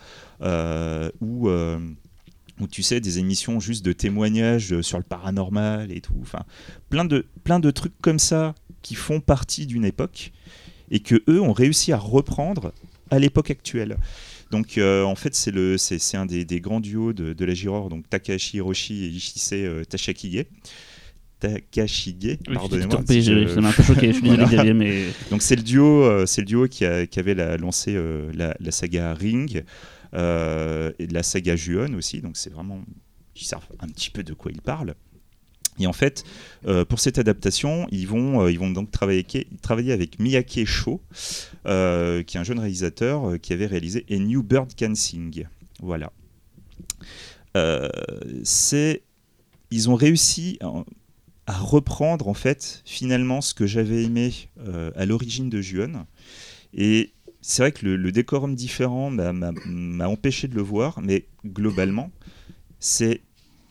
[1.20, 1.48] ou
[2.60, 6.44] ou tu sais des émissions juste de témoignages sur le paranormal et tout, enfin
[6.90, 10.32] plein de plein de trucs comme ça qui font partie d'une époque
[10.92, 12.72] et que eux ont réussi à reprendre
[13.10, 13.96] à l'époque actuelle.
[14.52, 18.08] Donc euh, en fait c'est le c'est un des, grands duos de, la Giror, donc
[18.08, 20.44] Takashi Hiroshi et Ishise euh, Tashakige.
[21.40, 23.02] Takashige, pardonnez-moi.
[23.48, 25.06] ça m'a un peu choqué, je suis désolé mais...
[25.30, 27.98] Donc c'est le duo, euh, c'est le duo qui, a, qui avait lancé
[28.32, 29.64] la, la, saga Ring
[30.14, 32.80] et la saga Juon aussi, donc c'est vraiment,
[33.34, 34.94] ils savent un petit peu de quoi ils parlent.
[35.78, 36.24] Et en fait,
[36.66, 39.24] euh, pour cette adaptation, ils vont, euh, ils vont donc travailler,
[39.62, 41.00] travailler avec Miyake Sho,
[41.66, 45.46] euh, qui est un jeune réalisateur qui avait réalisé A New Bird Can Sing.
[45.80, 46.12] Voilà.
[48.44, 49.02] c'est,
[49.70, 50.58] ils ont réussi
[51.46, 54.32] à reprendre en fait finalement ce que j'avais aimé
[54.94, 56.06] à l'origine de Juon.
[56.74, 62.10] Et c'est vrai que le, le décorum différent m'a empêché de le voir, mais globalement,
[62.78, 63.22] c'est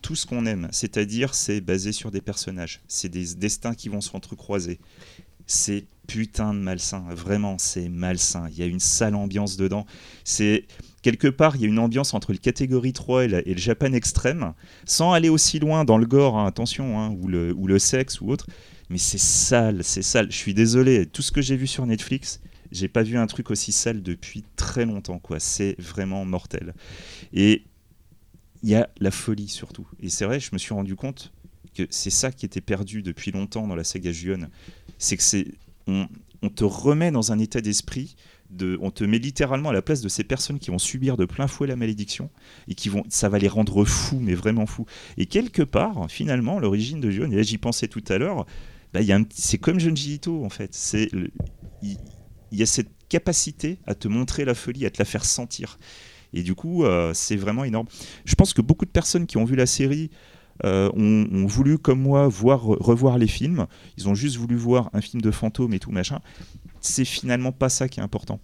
[0.02, 4.02] tout ce qu'on aime, c'est-à-dire c'est basé sur des personnages, c'est des destins qui vont
[4.02, 4.80] se entrecroiser.
[5.48, 8.48] C'est putain de malsain, vraiment, c'est malsain.
[8.52, 9.86] Il y a une sale ambiance dedans.
[10.24, 10.66] C'est
[11.02, 14.54] quelque part, il y a une ambiance entre le catégorie 3 et, le Japan extrême,
[14.86, 18.22] sans aller aussi loin dans le gore, hein, attention, hein, ou, le, ou le sexe
[18.22, 18.48] ou autre.
[18.90, 20.32] Mais c'est sale, c'est sale.
[20.32, 23.52] Je suis désolé, tout ce que j'ai vu sur Netflix, j'ai pas vu un truc
[23.52, 25.40] aussi sale depuis très longtemps, quoi.
[25.40, 26.74] C'est vraiment mortel.
[27.34, 27.64] Et
[28.64, 29.88] il y a la folie surtout.
[30.00, 31.32] Et c'est vrai, je me suis rendu compte
[31.76, 34.50] que c'est ça qui était perdu depuis longtemps dans la saga Juon.
[34.98, 35.48] C'est que c'est
[35.88, 36.08] on,
[36.50, 38.16] te remet dans un état d'esprit
[38.50, 41.26] de, on te met littéralement à la place de ces personnes qui vont subir de
[41.26, 42.30] plein fouet la malédiction
[42.68, 44.86] et qui vont, ça va les rendre fous, mais vraiment fous.
[45.18, 48.46] Et quelque part, finalement, l'origine de Juon, et là j'y pensais tout à l'heure,
[48.94, 50.74] bah, c'est comme Junji Ito en fait.
[50.74, 51.10] C'est
[51.84, 51.98] il
[52.52, 55.78] y a cette capacité à te montrer la folie, à te la faire sentir.
[56.34, 57.88] Et du coup, euh, c'est vraiment énorme.
[58.26, 60.10] Je pense que beaucoup de personnes qui ont vu la série
[60.64, 63.68] euh, ont, voulu, comme moi, voir, revoir les films.
[63.98, 66.20] Ils ont juste voulu voir un film de fantôme et tout machin.
[66.80, 68.40] C'est finalement pas ça qui est important.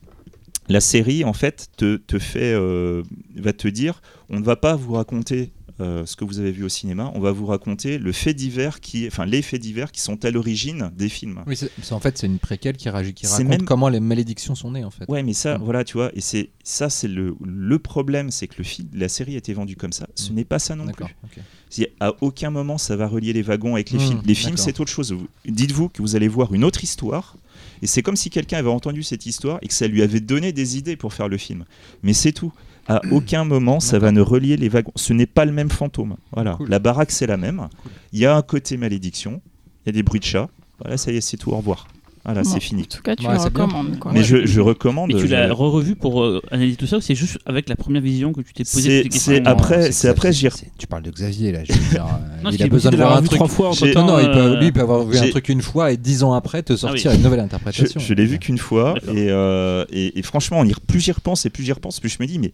[0.70, 3.04] La série, en fait, te, fait, euh,
[3.36, 6.64] va te dire, on ne va pas vous raconter euh, ce que vous avez vu
[6.64, 10.02] au cinéma, on va vous raconter le fait divers qui, enfin les faits divers qui
[10.02, 11.44] sont à l'origine des films.
[11.46, 11.58] Oui,
[11.92, 13.64] en fait c'est une préquelle qui, qui raconte même...
[13.64, 15.06] comment les malédictions sont nées en fait.
[15.08, 18.56] Ouais, mais ça, voilà, tu vois, et c'est ça, c'est le, le problème, c'est que
[18.58, 20.08] le film, la série a été vendue comme ça.
[20.16, 20.36] Ce mm.
[20.36, 21.06] n'est pas ça non plus.
[21.26, 21.92] Okay.
[22.00, 24.22] À aucun moment ça va relier les wagons avec les mm, films.
[24.26, 25.16] Les films, c'est autre chose.
[25.46, 27.38] Dites-vous que vous allez voir une autre histoire.
[27.82, 30.52] Et c'est comme si quelqu'un avait entendu cette histoire et que ça lui avait donné
[30.52, 31.66] des idées pour faire le film.
[32.04, 32.54] Mais c'est tout.
[32.88, 34.94] À aucun moment, ça va ne relier les wagons.
[34.96, 36.16] Ce n'est pas le même fantôme.
[36.32, 36.58] Voilà.
[36.68, 37.68] La baraque, c'est la même.
[38.14, 39.42] Il y a un côté malédiction.
[39.86, 40.50] Il y a des bruits de chat.
[40.80, 41.88] Voilà, ça y est, c'est tout, au revoir.
[42.28, 42.86] Voilà, Bon, c'est En fini.
[42.86, 43.42] tout cas, tu Ouais, bien.
[43.44, 43.98] recommandes.
[44.00, 44.12] Quoi.
[44.14, 45.14] Mais je, je recommande.
[45.14, 47.78] Mais tu je- l'as revu pour euh, analyser tout ça ou c'est juste avec la
[47.78, 51.54] première vision que tu t'es posé C'est- après- c'est après, j'y Tu parles de Xavier
[51.54, 51.60] là.
[51.64, 53.38] Je veux dire, euh, Non, il a besoin de voir un l'avoir vu truc.
[53.38, 55.62] trois fois Non, non, il peut, euh, lui, il peut avoir vu un truc une
[55.62, 57.18] fois et dix ans après te sortir Ah oui.
[57.18, 58.00] une nouvelle Je, interprétation.
[58.00, 61.50] je l'ai vu qu'une fois euh, et, et franchement, on y, plus j'y repense et
[61.50, 62.52] plus j'y repense, plus je me dis mais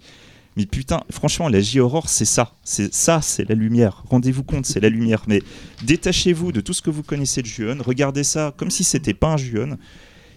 [0.55, 4.03] mais putain, franchement, la J-horror, c'est ça, c'est ça, c'est la lumière.
[4.09, 5.23] Rendez-vous compte, c'est la lumière.
[5.27, 5.41] Mais
[5.83, 9.33] détachez-vous de tout ce que vous connaissez de Ju-On, regardez ça comme si c'était pas
[9.33, 9.77] un Ju-On.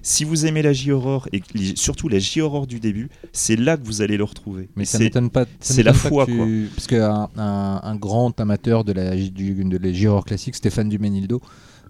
[0.02, 1.42] Si vous aimez la J-horror et
[1.74, 4.68] surtout la J-horror du début, c'est là que vous allez le retrouver.
[4.76, 5.46] Mais Et ça m'étonne pas.
[5.58, 6.46] c'est la foi, que tu- quoi.
[6.76, 11.42] Parce qu'un un, un grand amateur de la, du, de la J-horror classique, Stéphane Duménildo,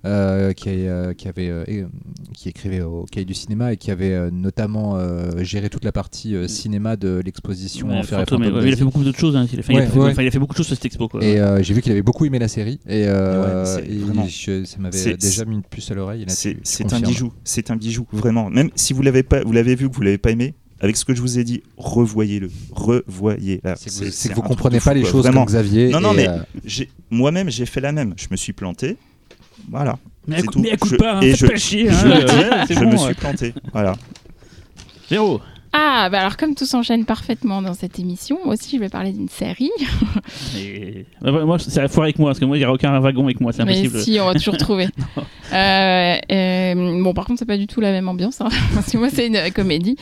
[0.06, 1.64] euh, qui, euh, qui, avait, euh,
[2.32, 4.96] qui écrivait au Cahier du cinéma et qui avait notamment
[5.42, 9.36] géré toute la partie cinéma de l'exposition Ouais, et il a fait beaucoup d'autres choses.
[9.36, 9.46] hein.
[9.52, 10.10] Il, a fait, il a Ouais, fait- ouais.
[10.12, 11.08] enfin, il a fait beaucoup de choses sur cette expo.
[11.08, 11.22] Quoi.
[11.24, 13.04] Et j'ai vu qu'il avait beaucoup aimé la série et,
[14.28, 16.24] je- ça m'avait déjà mis une puce à l'oreille.
[16.28, 18.50] C'est un bijou, c'est un bijou, vraiment.
[18.50, 21.04] Même si vous l'avez pas, vous l'avez vu, que vous l'avez pas aimé, avec ce
[21.04, 23.60] que je vous ai dit, revoyez-le, revoyez.
[23.76, 25.40] C'est que vous, truc comprenez pas fou, les choses vraiment.
[25.44, 25.88] comme Xavier.
[25.90, 28.14] Non, non, et, mais- euh, J'ai- Moi-même, j'ai fait la même.
[28.16, 28.96] Je me suis planté.
[29.70, 29.96] Voilà.
[30.26, 30.61] mais c'est écoute, tout.
[30.62, 31.88] mais écoute Je- pas, hein, et je- pas chier.
[31.90, 33.55] je hein, euh, je bon, me suis planté.
[33.72, 33.94] Voilà.
[35.09, 35.40] Zéro.
[35.79, 39.12] Ah, bah alors comme tout s'enchaîne parfaitement dans cette émission, moi aussi je vais parler
[39.12, 39.70] d'une série.
[40.59, 41.05] Et...
[41.20, 42.98] Bah, bah, moi, c'est la foire avec moi, parce que moi, il n'y aura aucun
[42.98, 44.00] wagon avec moi, c'est Mais impossible.
[44.00, 44.87] si, on va toujours trouver.
[45.52, 46.74] Euh, euh,
[47.05, 49.29] bon, par contre, c'est pas du tout la même ambiance, hein, parce que moi, c'est
[49.29, 49.94] une euh, comédie.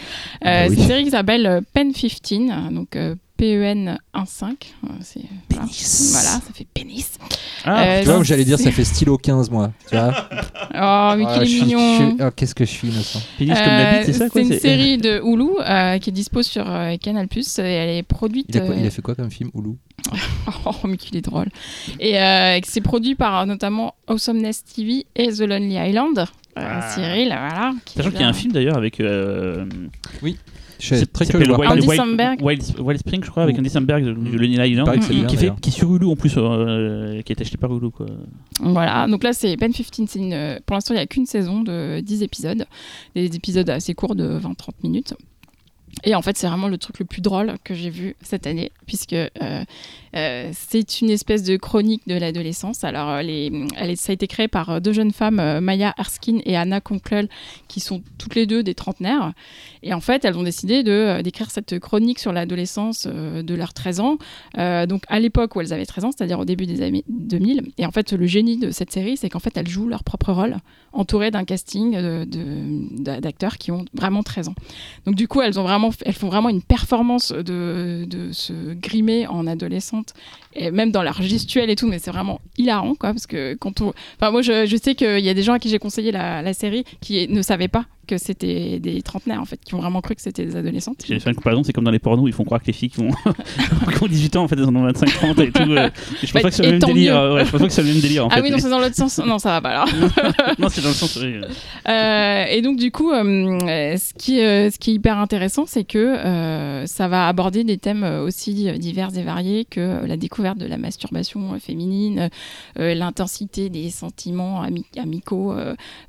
[0.43, 0.75] Euh, Ah oui.
[0.75, 4.75] C'est une série qui s'appelle euh, Pen 15, donc euh, PEN 1.5.
[4.85, 5.21] euh, c'est-
[5.51, 5.67] Voilà.
[6.13, 7.19] voilà, ça fait pénis.
[7.65, 9.73] Ah, Euh, tu vois, j'allais dire c'est- ça fait stylo 15 moi.
[9.91, 10.11] Tu vois
[10.75, 12.17] Oh, mais Ah, qu'il est je suis- mignon.
[12.21, 13.21] oh, Qu'est-ce que je suis innocent.
[13.39, 16.13] pénis comme la bite, c'est ça Euh, quoi une série de Hulu euh, qui est
[16.13, 17.27] dispo sur euh, Canal+.
[17.35, 18.47] Et elle est produite...
[18.51, 19.77] Il a, quoi- euh, il a fait quoi comme film Oulou
[20.67, 21.49] Oh, mais qu'il est drôle.
[21.99, 26.19] Et euh, c'est produit par notamment Awesomeness TV et The Lonely Island.
[26.19, 26.25] Euh,
[26.57, 26.89] Ah.
[26.95, 27.73] Cyril, voilà.
[27.97, 29.01] Sachant qu'il y a un film d'ailleurs avec.
[29.01, 29.65] euh,
[30.23, 30.37] suis
[30.85, 31.25] c'est- très.
[31.37, 32.43] Wild, Andy Wild- Samberg.
[32.43, 33.59] Wild, Wild Spring, je crois, avec.
[33.59, 35.61] Andy Samberg de Lonely Island, qui, qui fait, d'ailleurs.
[35.61, 37.91] qui est sur Hulu en plus, euh, qui est acheté par Hulu.
[37.91, 38.07] Quoi.
[38.61, 40.61] Voilà, donc là c'est Pen 15, c'est une...
[40.67, 42.67] pour l'instant il n'y a qu'une saison de 10 épisodes,
[43.15, 45.15] des épisodes assez courts de 20-30 minutes.
[46.03, 48.73] Et en fait c'est vraiment le truc le plus drôle que j'ai vu cette année,
[48.87, 49.65] puisque euh,
[50.15, 52.85] euh, c'est une espèce de chronique de l'adolescence.
[52.85, 56.81] Alors euh, ça a été créé par euh, deux jeunes femmes, Maya Erskine et Anna
[56.81, 57.29] Conklel,
[57.69, 59.33] qui sont toutes les deux des trentenaires.
[59.83, 60.83] Et en fait elles ont décidé
[61.23, 64.19] d'écrire cette chronique sur l'adolescence de leurs 13 ans,
[64.57, 67.73] donc à l'époque où elles avaient 13 ans, c'est-à-dire au début des années 2000.
[67.79, 70.33] Et en fait, le génie de cette série, c'est qu'en fait, elles jouent leur propre
[70.33, 70.57] rôle,
[70.93, 71.97] entourées d'un casting
[73.03, 74.55] d'acteurs qui ont vraiment 13 ans.
[75.07, 79.47] Donc du coup, elles, font vraiment une performance de, se grimer en
[80.55, 83.81] et même dans leur gestuelle et tout, mais c'est vraiment hilarant, quoi, parce que quand
[83.81, 83.93] on...
[84.17, 86.43] Enfin, moi, je, je sais qu'il y a des gens à qui j'ai conseillé la,
[86.43, 90.01] la série qui ne savaient pas que c'était des trentenaires, en fait, qui ont vraiment
[90.01, 91.03] cru que c'était des adolescentes.
[91.07, 92.91] J'ai fait une comparaison, c'est comme dans les pornos, ils font croire que les filles
[92.91, 93.09] qui ont,
[93.97, 95.63] qui ont 18 ans, en fait, elles en ont 25-30 et tout.
[95.73, 95.89] euh.
[96.23, 97.15] Et je pense Bah, pas que c'est et le même tant délire.
[97.15, 97.19] mieux.
[97.21, 98.43] euh, Ouais, je pense pas que c'est le même délire en Ah fait.
[98.43, 99.19] oui, non, c'est dans l'autre sens.
[99.19, 99.89] Non, ça va pas alors.
[100.59, 101.17] non, c'est dans le sens.
[101.23, 101.35] oui,
[101.89, 102.45] euh.
[102.51, 107.29] Et donc du coup, ce, qui, ce qui est hyper intéressant, c'est que ça va
[107.29, 112.29] aborder des thèmes aussi divers et variés que la découverte de la masturbation féminine,
[112.77, 115.55] l'intensité des sentiments ami- amicaux,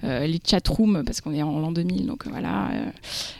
[0.04, 2.86] les chatrooms, parce qu'on est en l'an 2000, donc euh, voilà, euh,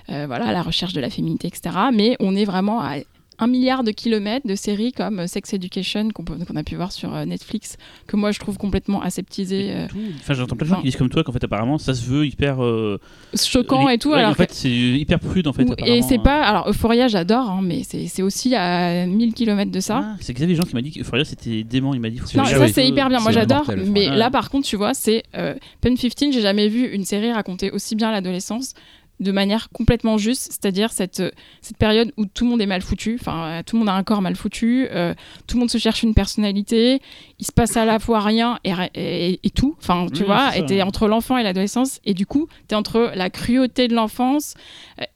[0.10, 1.76] euh, voilà, la recherche de la féminité, etc.
[1.94, 2.98] Mais on est vraiment à
[3.40, 7.26] un milliard de kilomètres de séries comme Sex Education qu'on a pu voir sur euh,
[7.26, 9.88] Netflix, que moi je trouve complètement aseptisé, euh,
[10.20, 12.26] Enfin, j'entends plein de gens qui disent comme toi qu'en fait, apparemment, ça se veut
[12.26, 12.64] hyper.
[12.64, 13.00] euh,
[13.34, 14.12] choquant et tout.
[14.12, 15.68] ouais, alors en fait, c'est hyper prude en fait.
[15.86, 16.24] Et c'est euh.
[16.24, 16.44] pas.
[16.44, 20.02] Alors, Euphoria, j'adore, hein, mais c'est c'est aussi à 1000 km de ça.
[20.04, 21.94] Ah, c'est Xavier Jean qui m'a dit que Euphoria c'était dément.
[21.94, 22.18] Il m'a dit.
[22.18, 23.20] faut non, que ça c'est hyper bien.
[23.20, 23.70] Moi j'adore.
[23.88, 26.34] Mais là, par contre, tu vois, c'est euh, Pen 15.
[26.34, 28.74] J'ai jamais vu une série raconter aussi bien l'adolescence
[29.20, 32.82] de manière complètement juste, c'est-à-dire cette, euh, cette période où tout le monde est mal
[32.82, 35.14] foutu, enfin euh, tout le monde a un corps mal foutu, euh,
[35.48, 37.02] tout le monde se cherche une personnalité,
[37.40, 40.58] il se passe à la fois rien et, et, et tout, enfin tu Oui, vois,
[40.58, 44.56] et t'es entre l'enfant et l'adolescence, et du coup t'es entre la cruauté de l'enfance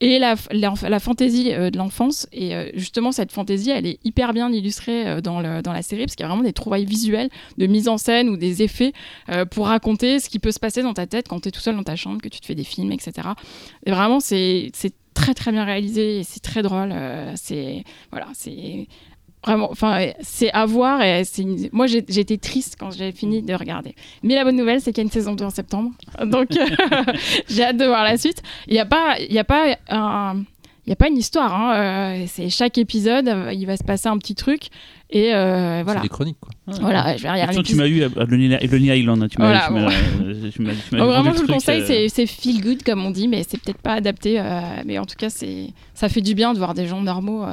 [0.01, 4.33] et la, la, fantaisie euh, de l'enfance, et euh, justement cette fantaisie elle est hyper
[4.33, 6.85] bien illustrée euh, dans, le, dans la série, parce qu'il y a vraiment des trouvailles
[6.85, 8.93] visuelles de mise en scène ou des effets
[9.29, 11.61] euh, pour raconter ce qui peut se passer dans ta tête quand tu es tout
[11.61, 13.29] seul dans ta chambre, que tu te fais des films, etc.
[13.85, 14.71] Et vraiment, c'est
[15.13, 16.91] très très bien réalisé et c'est très drôle.
[16.91, 18.87] euh, c'est voilà, c'est
[19.45, 21.01] vraiment, enfin, c'est à voir.
[21.01, 21.23] Et
[21.71, 23.95] moi, été triste quand j'ai fini de regarder.
[24.23, 25.91] Mais la bonne nouvelle, c'est qu'il y a une saison 2 en septembre,
[26.25, 26.49] donc
[27.49, 28.41] j'ai hâte de voir la suite.
[28.67, 30.43] Il n'y a pas, il y a pas un
[30.89, 31.53] n'y a pas une histoire.
[31.53, 34.69] Hein, c'est chaque épisode, il va se passer un petit truc.
[35.11, 35.95] Et voilà.
[35.95, 36.51] C'est des chroniques, quoi.
[36.81, 37.63] Voilà, je vais regarder.
[37.63, 39.27] Tu m'as eu à Lonely Island.
[39.29, 43.59] Tu m'as Vraiment, je vous le conseille, c'est feel good, comme on dit, mais c'est
[43.59, 44.41] peut-être pas adapté.
[44.85, 47.45] mais en tout cas, ça fait du bien de voir des gens normaux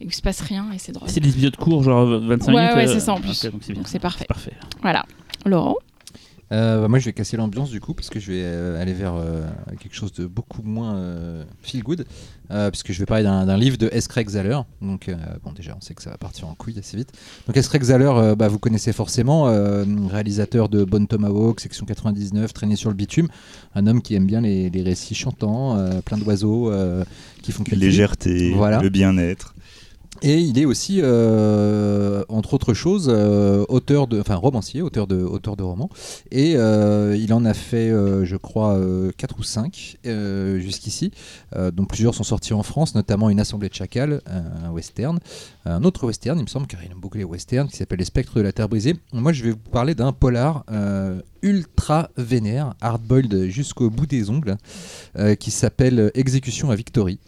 [0.00, 1.08] et où il se passe rien et c'est drôle.
[1.08, 3.44] C'est des épisodes courts, genre 25 minutes Ouais, c'est ça en plus.
[3.44, 4.26] donc c'est parfait.
[4.26, 4.52] parfait.
[4.82, 5.04] Voilà.
[5.44, 5.76] Laurent?
[6.52, 8.92] Euh, bah, moi, je vais casser l'ambiance du coup, parce que je vais euh, aller
[8.92, 9.46] vers euh,
[9.80, 12.04] quelque chose de beaucoup moins feel good,
[12.70, 14.08] puisque je vais parler d'un livre de S.
[14.08, 14.58] Craig Zahler.
[14.80, 15.10] Donc,
[15.44, 17.12] bon, déjà, on sait que ça va partir en couille assez vite.
[17.46, 17.68] Donc, S.
[17.68, 19.44] Craig Zahler, bah, vous connaissez forcément,
[20.08, 23.28] réalisateur de Bonne Tomahawk, Section 99, Traîner sur le bitume,
[23.74, 26.72] un homme qui aime bien les, récits chantants, plein d'oiseaux
[27.42, 29.54] qui font La légèreté, le bien-être.
[30.24, 35.16] Et il est aussi, euh, entre autres choses, euh, auteur de, enfin romancier, auteur de,
[35.16, 35.90] auteur de romans.
[36.30, 38.80] Et euh, il en a fait, je crois,
[39.16, 39.98] 4 ou 5
[40.58, 41.10] jusqu'ici,
[41.72, 45.18] dont plusieurs sont sortis en France, notamment Une assemblée de chacals, un western,
[45.64, 48.04] un autre western, il me semble, car il aime beaucoup les westerns, qui s'appelle Les
[48.04, 48.96] Spectres de la Terre brisée.
[49.12, 50.64] Moi, je vais vous parler d'un polar
[51.42, 54.56] ultra vénère, hardboiled jusqu'au bout des ongles,
[55.38, 57.18] qui s'appelle Exécution à Victory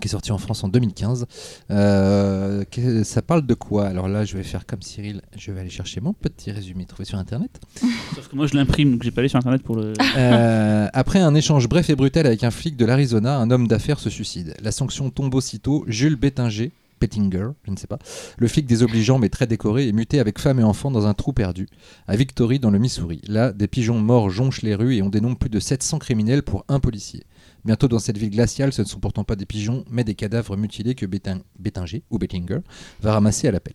[0.00, 1.26] qui est sorti en France en 2015.
[1.70, 2.64] Euh,
[3.04, 3.86] ça parle de quoi?
[3.86, 7.04] Alors là, je vais faire comme Cyril, je vais aller chercher mon petit résumé trouvé
[7.04, 7.60] sur Internet.
[8.14, 9.92] Sauf que moi, je l'imprime, donc j'ai pas allé sur Internet pour le...
[10.16, 14.00] Euh, après un échange bref et brutal avec un flic de l'Arizona, un homme d'affaires
[14.00, 14.54] se suicide.
[14.62, 17.98] La sanction tombe aussitôt, Jules Bettinger, Pettinger, je ne sais pas.
[18.36, 21.32] Le flic désobligeant mais très décoré est muté avec femme et enfants dans un trou
[21.32, 21.66] perdu,
[22.06, 23.20] à Victory dans le Missouri.
[23.26, 26.64] Là, des pigeons morts jonchent les rues et on dénombre plus de 700 criminels pour
[26.68, 27.24] un policier.
[27.64, 30.56] Bientôt dans cette ville glaciale, ce ne sont pourtant pas des pigeons, mais des cadavres
[30.56, 32.60] mutilés que Bettinger ou Bettinger
[33.02, 33.74] va ramasser à l'appel.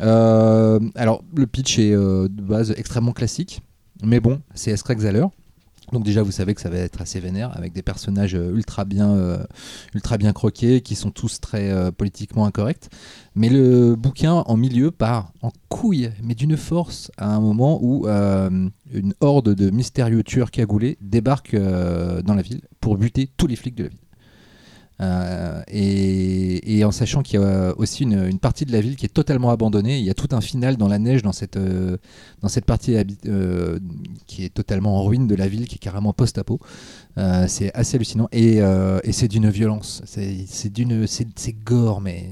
[0.00, 3.60] Euh, alors, le pitch est euh, de base extrêmement classique,
[4.02, 4.98] mais bon, c'est Escrack
[5.94, 8.84] donc déjà, vous savez que ça va être assez vénère, avec des personnages euh, ultra
[8.84, 9.16] bien,
[9.94, 12.90] ultra bien croqués, qui sont tous très politiquement incorrects.
[13.34, 18.06] Mais le bouquin en milieu part en couille, mais d'une force, à un moment où
[18.06, 23.74] une horde de mystérieux tueurs cagoulés débarque dans la ville pour buter tous les flics
[23.74, 24.03] de la ville.
[25.00, 29.12] Euh, et, en sachant qu'il y a aussi une, partie de la ville qui est
[29.12, 31.96] totalement abandonnée, il y a tout un final dans la neige dans cette, euh,
[32.42, 33.78] dans cette partie euh,
[34.26, 36.60] qui est totalement en ruine de la ville, qui est carrément post-apo.
[37.46, 38.60] c'est assez hallucinant et,
[39.12, 42.00] c'est d'une violence, c'est d'une, c'est gore.
[42.00, 42.30] Mais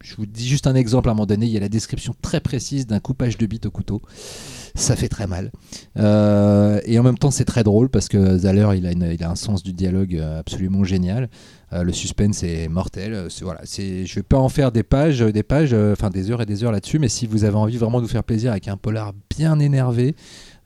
[0.00, 2.14] je vous dis juste un exemple à un moment donné, il y a la description
[2.22, 4.02] très précise d'un coupage de bite au couteau
[4.76, 5.50] ça fait très mal.
[5.96, 9.34] et en même temps, c'est très drôle parce que Zahler, il a, il a un
[9.34, 11.28] sens du dialogue absolument génial.
[11.72, 13.14] Euh, le suspense est mortel.
[13.14, 16.30] Euh, voilà, c'est, je vais pas en faire des pages, des pages, euh, enfin des
[16.30, 18.50] heures et des heures là-dessus, mais si vous avez envie vraiment de vous faire plaisir
[18.50, 20.14] avec un polar bien énervé,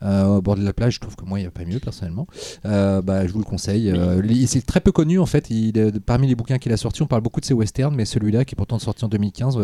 [0.06, 2.26] au bord de la plage, je trouve que moi, il n'y a pas mieux personnellement.
[2.62, 3.90] bah, je vous le conseille.
[4.28, 5.48] Il c'est très peu connu en fait.
[5.48, 5.72] Il,
[6.04, 8.54] parmi les bouquins qu'il a sortis, on parle beaucoup de ses westerns, mais celui-là, qui
[8.54, 9.58] est pourtant sorti en 2015,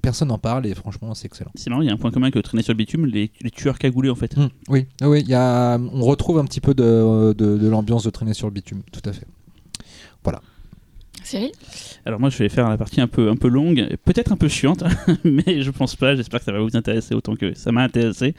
[0.00, 1.50] personne n'en parle et franchement, c'est excellent.
[1.56, 3.78] C'est marrant, il y a un point commun que traîner sur le bitume, les, tueurs
[3.78, 4.34] cagoulés en fait.
[4.38, 8.10] Hum, oui, ah oui, y a, on retrouve un petit peu de, de l'ambiance de
[8.10, 9.26] traîner sur le bitume, tout à fait.
[10.24, 10.40] Voilà.
[12.04, 14.48] Alors moi je vais faire la partie un peu, un peu longue, peut-être un peu
[14.48, 14.84] chiante,
[15.24, 18.34] mais je pense pas, j'espère que ça va vous intéresser autant que ça m'a intéressé.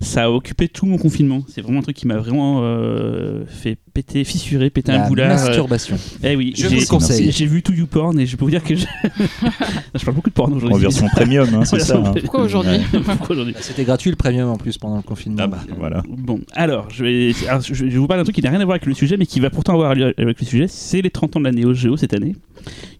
[0.00, 3.78] Ça a occupé tout mon confinement, c'est vraiment un truc qui m'a vraiment euh, fait
[4.02, 5.28] péter, fissurer, péter un boulard.
[5.28, 5.96] masturbation.
[6.22, 7.32] Eh oui, je vous conseille.
[7.32, 8.86] J'ai vu tout YouPorn et je peux vous dire que je,
[9.94, 10.76] je parle beaucoup de porn aujourd'hui.
[10.76, 11.96] En version premium, hein, c'est ça.
[11.96, 12.14] Hein.
[12.20, 12.78] Pourquoi aujourd'hui
[13.60, 15.42] C'était gratuit le premium en plus pendant le confinement.
[15.42, 16.02] Ah bah, voilà.
[16.08, 18.76] Bon, alors je vais, je vais vous parler d'un truc qui n'a rien à voir
[18.76, 20.66] avec le sujet, mais qui va pourtant avoir avec le sujet.
[20.68, 22.36] C'est les 30 ans de la Neo Geo cette année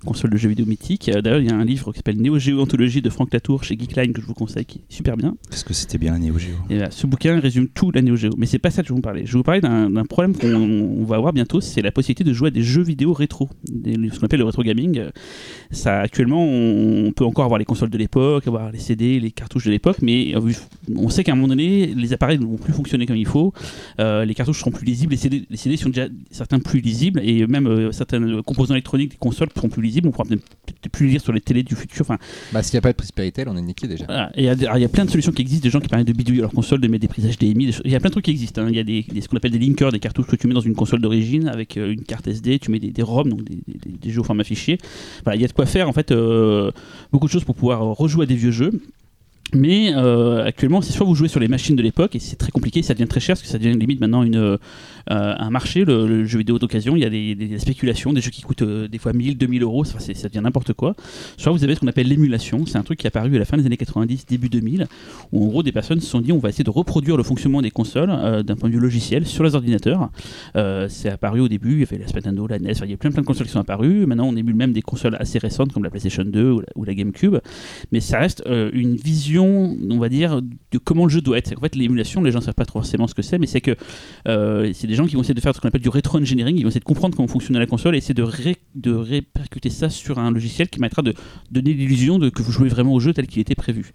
[0.04, 1.08] console de jeux vidéo mythique.
[1.08, 3.64] Euh, d'ailleurs, il y a un livre qui s'appelle Neo Geo Anthologie de Frank Latour
[3.64, 5.36] chez Geekline que je vous conseille, qui est super bien.
[5.50, 6.54] Parce que c'était bien la Neo Geo.
[6.70, 8.30] Et ce bouquin résume tout la Neo Geo.
[8.36, 9.26] Mais c'est pas ça que je vais vous parler.
[9.26, 12.48] Je vais vous parler d'un problème qu'on va avoir bientôt, c'est la possibilité de jouer
[12.48, 15.02] à des jeux vidéo rétro, ce qu'on appelle le rétro gaming.
[15.70, 19.66] Ça, actuellement, on peut encore avoir les consoles de l'époque, avoir les CD, les cartouches
[19.66, 20.52] de l'époque, mais euh,
[20.96, 23.52] on sait qu'à un moment donné, les appareils ne vont plus fonctionner comme il faut.
[24.00, 27.20] Euh, les cartouches seront plus lisibles, les CD, les CD sont déjà certains plus lisibles,
[27.22, 30.08] et même certains composants électroniques des consoles seront plus lisibles.
[30.08, 32.02] On pourra peut-être plus lire sur les télés du futur.
[32.02, 32.18] Enfin,
[32.52, 34.30] bah, s'il n'y a pas de prise Péritel, on est niqué déjà.
[34.36, 36.52] il y, a plein de solutions qui existent, des gens qui permettent de bidouiller leur
[36.52, 37.74] console, de mettre des prises HDMI.
[37.84, 38.62] Il y a plein de trucs qui existent.
[38.62, 38.68] Hein.
[38.70, 40.60] Il y a des, ce qu'on appelle des linkers, des cartouches que tu mets dans
[40.60, 44.20] une console d'origine avec euh, une carte SD, tu mets des, ROM, donc des, jeux
[44.20, 44.78] au format fichier.
[45.34, 46.70] il y a de quoi faire en fait euh,
[47.12, 48.72] beaucoup de choses pour pouvoir rejouer à des vieux jeux.
[49.54, 52.50] Mais euh, actuellement, c'est soit vous jouez sur les machines de l'époque et c'est très
[52.50, 54.58] compliqué, ça devient très cher parce que ça devient limite maintenant une,
[55.08, 56.96] un marché, le, jeu vidéo d'occasion.
[56.96, 59.84] Il y a des, spéculations, des jeux qui coûtent euh, des fois 1000, 2000 euros,
[59.84, 60.94] ça, ça devient n'importe quoi.
[61.36, 63.44] Soit vous avez ce qu'on appelle l'émulation, c'est un truc qui est apparu à la
[63.44, 64.86] fin des années 90, début 2000,
[65.32, 67.62] où en gros des personnes se sont dit on va essayer de reproduire le fonctionnement
[67.62, 70.10] des consoles d'un point de vue logiciel sur les ordinateurs.
[70.88, 73.10] c'est apparu au début, il y avait la Nintendo, la NES, il y a plein
[73.10, 74.06] plein de consoles qui sont apparues.
[74.06, 77.36] Maintenant on émule même des consoles assez récentes comme la PlayStation 2 ou la, GameCube,
[77.92, 78.42] mais ça reste
[78.72, 81.52] une vision, on va dire de comment le jeu doit être.
[81.56, 83.60] En fait, l'émulation, les gens ne savent pas trop forcément ce que c'est, mais c'est
[83.60, 83.76] que
[84.26, 86.62] euh, c'est des gens qui vont essayer de faire ce qu'on appelle du rétro-engineering, ils
[86.62, 88.26] vont essayer de comprendre comment fonctionne la console et essayer de,
[88.74, 91.14] de répercuter ça sur un logiciel qui permettra de
[91.50, 93.92] donner l'illusion de que vous jouez vraiment au jeu tel qu'il était prévu.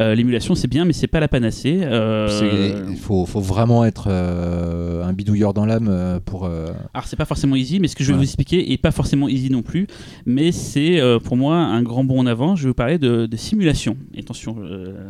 [0.00, 1.80] Euh, l'émulation, c'est bien, mais c'est pas la panacée.
[1.82, 6.46] Euh, il faut, faut, vraiment être un bidouilleur dans l'âme pour.
[6.46, 9.28] Alors, c'est pas forcément easy, mais ce que je vais vous expliquer est pas forcément
[9.28, 9.86] easy non plus,
[10.26, 12.56] mais c'est pour moi un grand bond en avant.
[12.56, 13.96] Je vais vous parler de, de simulation.
[14.16, 14.56] attention,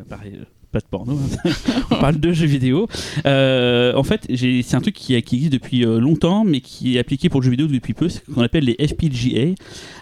[0.09, 0.39] pareil
[0.73, 1.51] pas de porno, hein.
[1.91, 2.89] on parle de jeux vidéo.
[3.27, 7.29] Euh, en fait, c'est un truc qui, existe depuis euh, longtemps, mais qui est appliqué
[7.29, 9.55] pour le jeu vidéo depuis peu, c'est ce qu'on appelle les FPGA.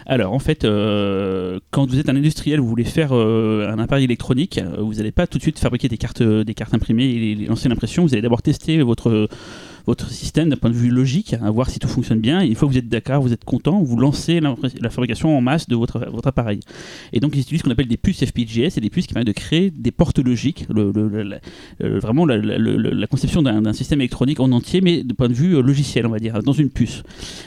[0.05, 4.59] Alors, en fait, euh, quand vous êtes un industriel, vous voulez faire un appareil électronique,
[4.79, 8.03] vous n'allez pas tout de suite fabriquer des cartes, des cartes imprimées et lancer l'impression,
[8.03, 9.27] vous allez d'abord tester votre
[9.85, 12.41] votre système d'un point de vue logique, à voir si tout fonctionne bien.
[12.41, 14.55] Une fois que vous êtes d'accord, vous êtes content, vous lancez la,
[14.89, 16.59] fabrication en masse de votre, appareil.
[17.13, 19.27] Et donc, ils utilisent ce qu'on appelle des puces FPGA, c'est des puces qui permettent
[19.27, 20.91] de créer des portes logiques, le,
[21.79, 26.05] vraiment la, conception d'un système électronique en entier, mais de point de vue euh, logiciel,
[26.05, 27.03] on va dire, dans une puce.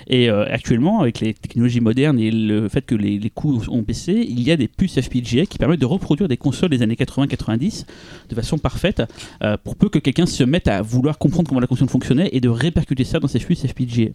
[0.08, 4.26] Et euh, actuellement, avec les technologies modernes et le fait que les, coûts ont baissé,
[4.28, 7.84] il y a des puces FPGA qui permettent de reproduire des consoles des années 80-90
[8.28, 9.02] de façon parfaite,
[9.42, 12.40] euh, pour peu que quelqu'un se mette à vouloir comprendre comment la console fonctionnait et
[12.40, 14.10] de répercuter ça dans ces flux FPGA.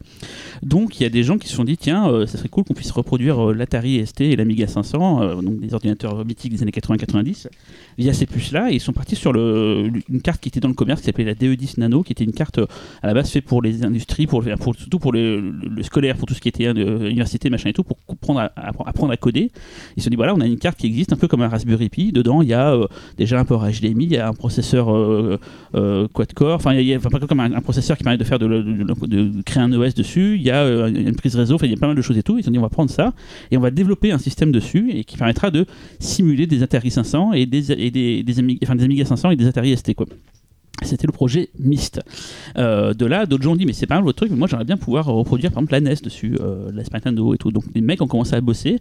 [0.64, 2.64] Donc il y a des gens qui se sont dit tiens, euh, ça serait cool
[2.64, 6.62] qu'on puisse reproduire euh, l'Atari ST et l'Amiga 500, euh, donc des ordinateurs mythiques des
[6.62, 7.48] années 80-90,
[7.98, 8.72] via ces puces-là.
[8.72, 11.80] Ils sont partis sur une carte qui était dans le commerce qui s'appelait la DE10
[11.80, 12.60] Nano, qui était une carte
[13.02, 16.34] à la base faite pour les industries, pour, pour surtout pour le, scolaire, pour tout
[16.34, 18.52] ce qui était université, machin et tout, pour apprendre à,
[18.86, 19.52] apprendre à coder.
[19.96, 21.48] Ils se sont dit voilà, on a une carte qui existe un peu comme un
[21.48, 22.12] Raspberry Pi.
[22.12, 22.78] Dedans, il y a
[23.18, 24.88] déjà un port HDMI, il y a un processeur
[25.74, 29.74] quad-core, enfin, il y a, comme un processeur qui permet de faire de, créer un
[29.74, 30.36] OS dessus.
[30.38, 32.24] Il y a euh, une prise réseau, il y a pas mal de choses et
[32.24, 32.40] tout.
[32.40, 33.14] Ils ont dit on va prendre ça
[33.52, 35.66] et on va développer un système dessus et qui permettra de
[36.00, 39.48] simuler des Atari 500 et des, et des, des, Amiga, des Amiga 500 et des
[39.48, 40.06] Atari ST quoi.
[40.82, 42.02] C'était le projet Myst.
[42.58, 44.48] Euh, de là, d'autres gens ont dit mais c'est pas mal votre truc, mais moi
[44.48, 47.52] j'aimerais bien pouvoir reproduire par exemple la NES dessus, euh, la Super Nintendo et tout.
[47.52, 48.80] Donc les mecs ont commencé à bosser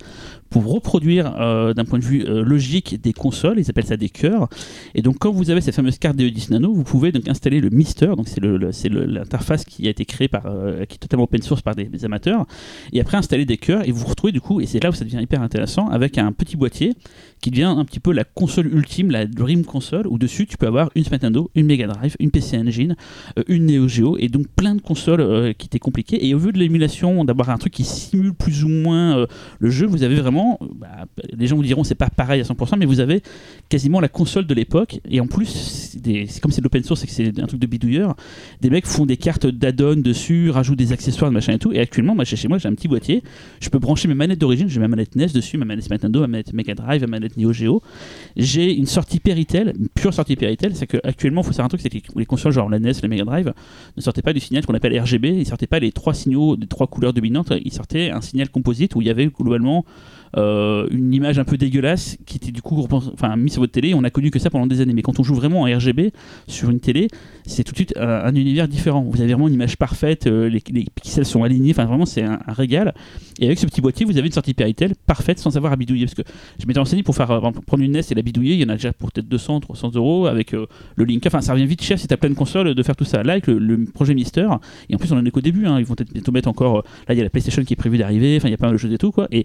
[0.48, 4.48] pour reproduire euh, d'un point de vue logique des consoles, ils appellent ça des cœurs.
[4.94, 7.70] Et donc quand vous avez cette fameuse carte DE10 Nano, vous pouvez donc installer le
[7.70, 10.44] Mister, donc c'est l'interface qui a été créée par,
[10.88, 12.46] qui est totalement open source par des, des, amateurs,
[12.92, 14.92] et après installer des cœurs et vous vous retrouvez du coup, et c'est là où
[14.92, 16.94] ça devient hyper intéressant, avec un petit boîtier
[17.40, 20.66] qui devient un petit peu la console ultime, la Dream Console, où dessus tu peux
[20.66, 21.87] avoir une Super Nintendo, une Mega
[22.18, 22.96] Une PC Engine,
[23.38, 26.26] euh, une Neo Geo, et donc plein de consoles euh, qui étaient compliquées.
[26.26, 29.26] Et au vu de l'émulation, d'avoir un truc qui simule plus ou moins euh,
[29.58, 32.78] le jeu, vous avez vraiment, bah, les gens vous diront c'est pas pareil à 100%,
[32.78, 33.22] mais vous avez
[33.68, 35.00] quasiment la console de l'époque.
[35.08, 37.66] Et en plus, c'est comme c'est de l'open source et que c'est un truc de
[37.66, 38.14] bidouilleur,
[38.60, 41.72] des mecs font des cartes d'add-on dessus, rajoutent des accessoires, machin et tout.
[41.72, 43.22] Et actuellement, moi chez moi, j'ai un petit boîtier,
[43.60, 46.26] je peux brancher mes manettes d'origine, j'ai ma manette NES dessus, ma manette Nintendo, ma
[46.26, 47.82] manette Mega Drive, ma manette Neo Geo.
[48.36, 51.80] J'ai une sortie Péritel, une pure sortie Péritel, c'est qu'actuellement, il faut savoir un truc,
[51.80, 53.52] c'est que les consoles genre la NES, la Mega Drive,
[53.96, 56.66] ne sortaient pas du signal qu'on appelle RGB, ils sortaient pas les trois signaux des
[56.66, 59.84] trois couleurs dominantes, ils sortaient un signal composite où il y avait globalement
[60.36, 63.94] une image un peu dégueulasse qui était du coup enfin, mise sur votre télé.
[63.94, 64.92] On a connu que ça pendant des années.
[64.92, 66.12] Mais quand on joue vraiment en RGB
[66.46, 67.08] sur une télé,
[67.46, 69.02] c'est tout de suite un, univers différent.
[69.02, 72.38] Vous avez vraiment une image parfaite, euh, les, pixels sont alignés, enfin vraiment c'est un,
[72.48, 72.94] régal.
[73.40, 76.06] Et avec ce petit boîtier, vous avez une sortie Péritel parfaite sans avoir à bidouiller.
[76.06, 76.22] Parce que
[76.58, 78.68] je m'étais renseigné pour faire euh, prendre une NES et la bidouiller, il y en
[78.68, 81.24] a déjà pour peut-être 200, 300 euros avec le link.
[81.26, 83.22] Enfin, ça revient vite cher si t'as plein de consoles de faire tout ça.
[83.22, 84.48] Là, avec le, projet Mister,
[84.90, 86.84] et en plus on en est qu'au début, hein, ils vont peut-être bientôt mettre encore.
[87.08, 88.66] Là, il y a la PlayStation qui est prévue d'arriver, enfin, il y a pas
[88.66, 89.28] mal de choses et tout, quoi.
[89.30, 89.44] Et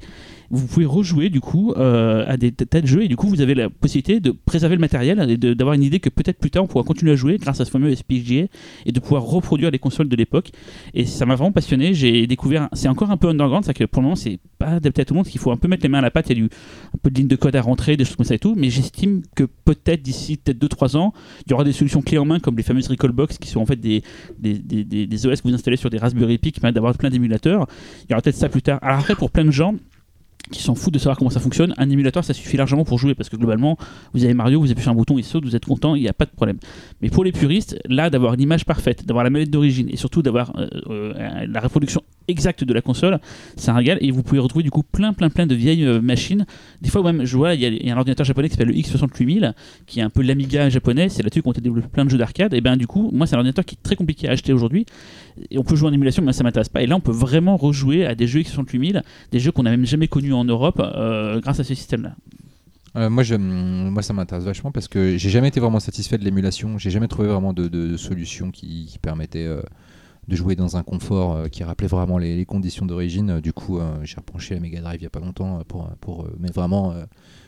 [0.49, 3.41] vous pouvez rejouer du coup euh, à des tas de jeux et du coup vous
[3.41, 6.63] avez la possibilité de préserver le matériel et d'avoir une idée que peut-être plus tard
[6.63, 8.45] on pourra continuer à jouer grâce à ce fameux SPGA
[8.85, 10.51] et de pouvoir reproduire les consoles de l'époque.
[10.93, 11.93] Et ça m'a vraiment passionné.
[11.93, 15.03] J'ai découvert c'est encore un peu underground c'est que pour le moment c'est pas adapté
[15.03, 16.37] à tout le monde qu'il faut un peu mettre les mains à la pâte il
[16.37, 18.35] y a du, un peu de ligne de code à rentrer des choses comme ça
[18.35, 21.13] et tout mais j'estime que peut-être d'ici peut-être 2-3 ans
[21.45, 23.65] il y aura des solutions clés en main comme les fameuses Recallbox qui sont en
[23.65, 24.01] fait des,
[24.39, 27.09] des, des, des OS que vous installez sur des Raspberry Pi qui permettent d'avoir plein
[27.09, 27.67] d'émulateurs.
[28.05, 28.79] Il y aura peut-être ça plus tard.
[28.81, 29.75] Alors après pour plein de gens
[30.51, 31.73] qui s'en foutent de savoir comment ça fonctionne.
[31.77, 33.77] Un émulateur, ça suffit largement pour jouer parce que globalement,
[34.13, 36.09] vous avez Mario, vous appuyez sur un bouton, il saute, vous êtes content, il n'y
[36.09, 36.57] a pas de problème.
[37.01, 40.21] Mais pour les puristes, là, d'avoir une image parfaite, d'avoir la manette d'origine et surtout
[40.21, 43.19] d'avoir euh, euh, la reproduction exact de la console.
[43.55, 46.01] C'est un régal et vous pouvez retrouver du coup plein, plein, plein de vieilles euh,
[46.01, 46.45] machines.
[46.81, 49.53] Des fois, même, je vois, il y, a un ordinateur japonais qui s'appelle le X68000
[49.85, 51.09] qui est un peu l'Amiga japonais.
[51.09, 52.53] C'est là-dessus qu'on a développé plein de jeux d'arcade.
[52.53, 54.85] Et ben du coup, moi, c'est un ordinateur qui est très compliqué à acheter aujourd'hui.
[55.49, 56.81] Et on peut jouer en émulation, mais ça m'intéresse pas.
[56.81, 59.01] Et là, on peut vraiment rejouer à des jeux X68000,
[59.31, 62.15] des jeux qu'on n'a même jamais connus en Europe euh, grâce à ce système-là.
[62.95, 66.77] Euh, moi, moi, ça m'intéresse vachement parce que j'ai jamais été vraiment satisfait de l'émulation.
[66.77, 69.47] J'ai jamais trouvé vraiment de, solution qui, permettait
[70.27, 73.39] de jouer dans un confort euh, qui rappelait vraiment les, conditions d'origine.
[73.39, 76.51] Du coup, j'ai repenché la Mega Drive il y a pas longtemps pour, pour mais
[76.51, 76.93] vraiment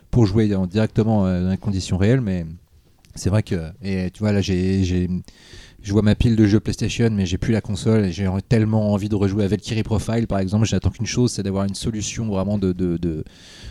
[0.09, 2.21] pour jouer directement dans les conditions réelles.
[2.21, 2.45] Mais
[3.13, 5.09] c'est vrai que et tu vois là, j'ai
[5.81, 8.93] je vois ma pile de jeux PlayStation, mais j'ai plus la console et j'ai tellement
[8.93, 10.65] envie de rejouer à Valkyrie Profile, par exemple.
[10.65, 12.73] J'attends qu'une chose, c'est d'avoir une solution vraiment de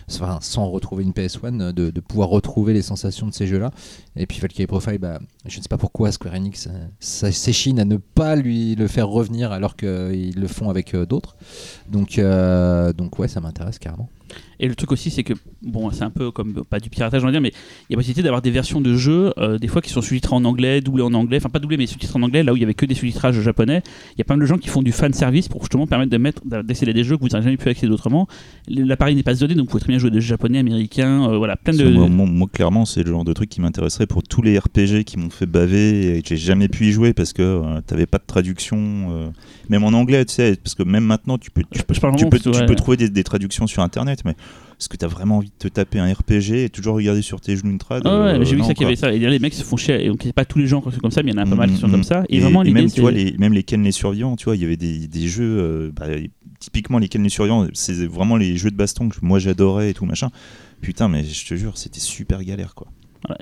[0.09, 3.71] enfin, sans retrouver une PS1, de, de, pouvoir retrouver les sensations de ces jeux-là.
[4.17, 6.69] Et puis Valkyrie Profile, bah, je ne sais pas pourquoi Square Enix
[7.01, 11.37] s'échine à ne pas lui le faire revenir alors qu'ils le font avec euh, d'autres.
[11.91, 14.09] Donc, euh, donc ouais, ça m'intéresse carrément.
[14.61, 17.27] Et le truc aussi, c'est que, bon, c'est un peu comme, pas du piratage, on
[17.27, 17.53] va dire, mais
[17.89, 20.35] il y a possibilité d'avoir des versions de jeux, euh, des fois qui sont sous-titrées
[20.35, 22.61] en anglais, doublées en anglais, enfin pas doublées, mais sous-titrées en anglais, là où il
[22.61, 23.83] y avait que des sous-titrages japonais.
[24.15, 26.11] Il y a pas mal de gens qui font du fan service pour justement permettre
[26.11, 28.29] de mettre, d'accéder à des jeux que vous n'avez jamais pu accéder autrement.
[28.69, 31.39] L'appareil n'est pas zoné, donc vous pouvez très bien jouer des jeux japonais, américains, euh,
[31.39, 31.85] voilà, plein de.
[31.85, 35.31] Moi, clairement, c'est le genre de truc qui m'intéresserait pour tous les RPG qui m'ont
[35.31, 38.25] fait baver et que j'ai jamais pu y jouer parce que euh, t'avais pas de
[38.27, 39.33] traduction,
[39.69, 42.75] même en anglais, tu sais, parce que même maintenant, tu peux, tu, peux, tu peux
[42.75, 44.33] trouver des, des traductions sur internet, mais
[44.79, 47.41] est-ce que tu as vraiment envie de te taper un RPG et toujours regarder sur
[47.41, 49.13] tes genoux une trad ah ouais, euh, j'ai vu ça qu'il y avait ça.
[49.13, 50.05] Et les mecs se font chier.
[50.05, 51.47] Et donc, pas tous les gens qui sont comme ça, mais il y en a
[51.47, 52.05] pas mal qui sont mm, comme mm.
[52.05, 52.25] ça.
[52.29, 54.65] Et, vraiment, même, tu vois, les, même les Ken les survivants, tu vois, il y
[54.65, 55.59] avait des, des jeux.
[55.59, 56.07] Euh, bah,
[56.59, 59.95] typiquement, les Ken les survivants, c'est vraiment les jeux de baston que moi j'adorais et
[59.95, 60.31] tout machin.
[60.81, 62.89] Putain, mais je te jure, c'était super galère quoi.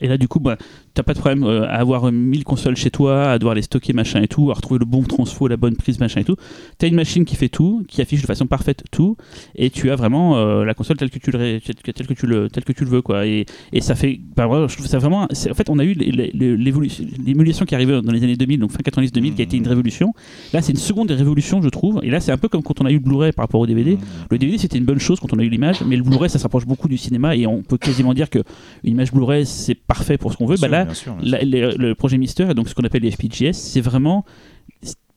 [0.01, 0.57] Et là, du coup, bah,
[0.95, 3.93] t'as pas de problème euh, à avoir 1000 consoles chez toi, à devoir les stocker,
[3.93, 6.37] machin et tout, à retrouver le bon transfo, la bonne prise, machin et tout.
[6.79, 9.17] T'as une machine qui fait tout, qui affiche de façon parfaite tout,
[9.57, 12.49] et tu as vraiment euh, la console telle que tu le, telle que tu le,
[12.49, 13.27] telle que tu le veux, quoi.
[13.27, 15.23] Et, et ça fait, bah, je trouve ça vraiment.
[15.23, 19.35] En fait, on a eu l'émulation qui arrivait dans les années 2000, donc fin 90-2000,
[19.35, 20.15] qui a été une révolution.
[20.53, 22.01] Là, c'est une seconde révolution, je trouve.
[22.03, 23.67] Et là, c'est un peu comme quand on a eu le Blu-ray par rapport au
[23.67, 23.99] DVD.
[24.31, 26.39] Le DVD, c'était une bonne chose quand on a eu l'image, mais le Blu-ray, ça
[26.39, 28.41] s'approche beaucoup du cinéma, et on peut quasiment dire que
[28.85, 30.57] une image Blu-ray, c'est parfait pour ce qu'on veut.
[30.61, 30.87] Bah là,
[31.23, 34.25] le projet Mister, et donc ce qu'on appelle les FPGS, c'est vraiment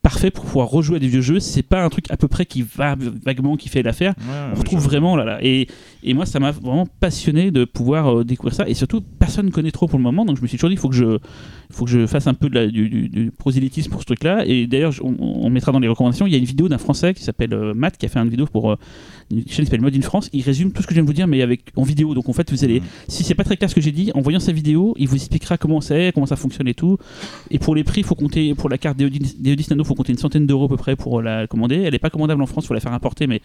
[0.02, 1.40] parfait pour pouvoir rejouer à des vieux jeux.
[1.40, 2.94] C'est pas un truc à peu près qui va
[3.24, 4.14] vaguement qui fait l'affaire.
[4.54, 5.38] on retrouve vraiment là, là.
[5.42, 5.66] Et,
[6.04, 8.68] et moi, ça m'a vraiment passionné de pouvoir euh, découvrir ça.
[8.68, 10.24] Et surtout, personne ne connaît trop pour le moment.
[10.24, 11.18] Donc je me suis toujours dit, il faut que je,
[11.70, 14.44] faut que je fasse un peu de du, du, prosélytisme pour ce truc-là.
[14.46, 16.26] Et d'ailleurs, on, mettra dans les recommandations.
[16.26, 18.28] Il y a une vidéo d'un Français qui s'appelle euh, Matt qui a fait une
[18.28, 18.76] vidéo pour euh,
[19.30, 20.30] une chaîne qui s'appelle Mode in France.
[20.32, 22.14] Il résume tout ce que je viens de vous dire, mais avec en vidéo.
[22.14, 22.84] Donc en fait, vous allez, mmh.
[23.08, 25.16] si c'est pas très clair ce que j'ai dit, en voyant sa vidéo, il vous
[25.16, 26.98] expliquera comment c'est, comment ça fonctionne et tout.
[27.50, 30.18] Et pour les prix, faut compter pour la carte Deodis Nano, il faut compter une
[30.18, 31.82] centaine d'euros à peu près pour la commander.
[31.82, 33.40] Elle n'est pas commandable en France, il faut la faire importer, mais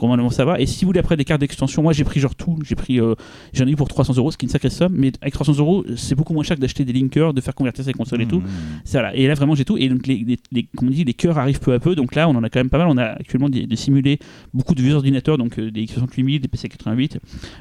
[0.00, 0.60] normalement ça va.
[0.60, 2.58] Et si vous voulez après des cartes d'extension, moi j'ai pris genre tout.
[2.64, 3.14] J'ai pris, euh,
[3.52, 4.94] j'en ai eu pour 300 euros, ce qui est une sacrée somme.
[4.96, 7.84] Mais avec 300 euros, c'est beaucoup moins cher que d'acheter des linkers, de faire convertir
[7.84, 8.40] ses consoles et tout.
[8.40, 8.98] Mmh.
[9.14, 9.76] Et là vraiment j'ai tout.
[9.76, 11.94] Et donc les, les, on dit, les cœurs arrivent peu à peu.
[11.94, 12.86] Donc là, on en a quand même pas mal.
[12.88, 14.18] On a actuellement des, simulés
[14.54, 17.16] beaucoup de vieux ordinateurs, donc euh, des X68000, des PC88,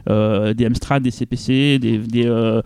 [0.09, 2.61] euh, des Amstrad, des CPC, des, des, euh,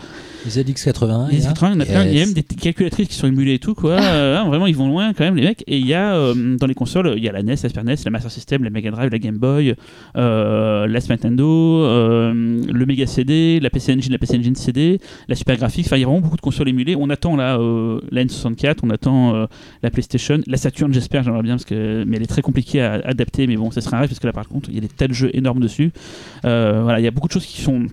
[0.47, 1.29] ZX80.
[1.29, 3.73] Des ZX80, il y, a même des calculatrices qui sont émulées et tout.
[3.73, 3.99] Quoi.
[3.99, 5.63] Hein, vraiment, ils vont loin quand même, les mecs.
[5.67, 7.95] Et il y a dans les consoles, il y a la NES, la Super NES,
[8.03, 9.75] la Master System, la Mega Drive, la Game Boy,
[10.15, 11.83] la Super Nintendo,
[12.33, 14.88] le Mega CD, la PC Engine, la PC Engine CD,
[15.27, 15.85] la Super Graphics.
[15.85, 16.95] Enfin, il y a vraiment beaucoup de consoles émulées.
[16.95, 17.57] On attend là
[18.11, 19.47] la N64, on attend
[19.83, 22.93] la PlayStation, la Saturn, j'espère, j'aimerais bien, parce que, mais elle est très compliquée à
[23.05, 23.47] adapter.
[23.47, 24.87] Mais bon, ça sera un rêve parce que là, par contre, il y a des
[24.87, 25.91] tas de jeux énormes dessus.
[26.45, 27.85] Euh, voilà, il y a beaucoup de choses qui sont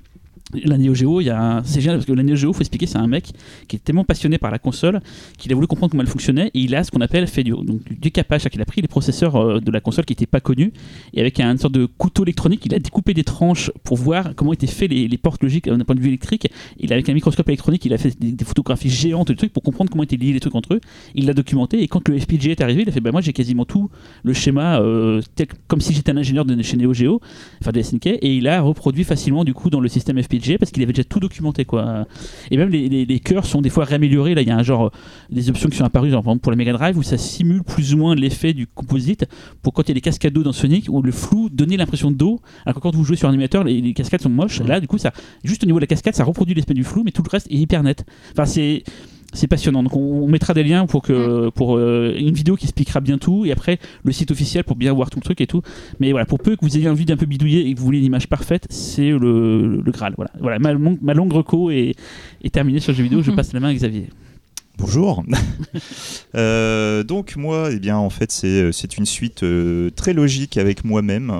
[0.54, 2.86] la Neo Geo, il y a c'est génial parce que la Neo Geo, faut expliquer,
[2.86, 3.32] c'est un mec
[3.66, 5.00] qui est tellement passionné par la console
[5.38, 7.50] qu'il a voulu comprendre comment elle fonctionnait et il a ce qu'on appelle fait du,
[7.50, 10.40] donc, du décapage, qu'il a pris les processeurs euh, de la console qui n'étaient pas
[10.40, 10.72] connus
[11.14, 14.52] et avec une sorte de couteau électronique, il a découpé des tranches pour voir comment
[14.52, 16.48] étaient faits les, portes logiques d'un point de vue électrique.
[16.78, 19.90] Il avec un microscope électronique, il a fait des, photographies géantes de trucs pour comprendre
[19.90, 20.80] comment étaient liés les trucs entre eux.
[21.14, 23.32] Il l'a documenté et quand le FPGA est arrivé, il a fait bah moi j'ai
[23.32, 23.90] quasiment tout
[24.22, 25.20] le schéma euh,
[25.66, 27.20] comme si j'étais un ingénieur de chez Neo Geo,
[27.60, 30.70] enfin de SNK et il a reproduit facilement du coup dans le système FPGA parce
[30.70, 32.06] qu'il avait déjà tout documenté quoi.
[32.50, 34.34] Et même les, les, cœurs sont des fois réaméliorés.
[34.34, 34.92] Là, il y a un genre
[35.30, 37.62] des options qui sont apparues, genre, par exemple pour la Mega Drive où ça simule
[37.62, 39.26] plus ou moins l'effet du composite
[39.62, 42.10] pour quand il y a des cascades d'eau dans Sonic où le flou donnait l'impression
[42.10, 42.40] d'eau.
[42.64, 44.60] Alors que quand vous jouez sur un animateur, les, cascades sont moches.
[44.60, 45.12] Là, du coup, ça
[45.44, 47.46] juste au niveau de la cascade, ça reproduit l'effet du flou, mais tout le reste
[47.50, 48.04] est hyper net.
[48.32, 48.82] Enfin, c'est
[49.32, 49.82] c'est passionnant.
[49.82, 51.50] Donc on, mettra des liens pour que mm.
[51.52, 54.92] pour euh, une vidéo qui expliquera bien tout et après le site officiel pour bien
[54.92, 55.62] voir tout le truc et tout.
[56.00, 57.98] Mais voilà, pour peu que vous ayez envie d'un peu bidouiller et que vous voulez
[57.98, 60.14] une image parfaite, c'est le, le, Graal.
[60.16, 61.94] Voilà, voilà ma, ma longue reco est,
[62.42, 63.22] est terminée sur le jeu vidéo.
[63.22, 64.08] Je passe la main à Xavier.
[64.78, 65.24] Bonjour.
[66.34, 70.84] Euh, donc moi, eh bien, en fait, c'est c'est une suite euh, très logique avec
[70.84, 71.32] moi-même.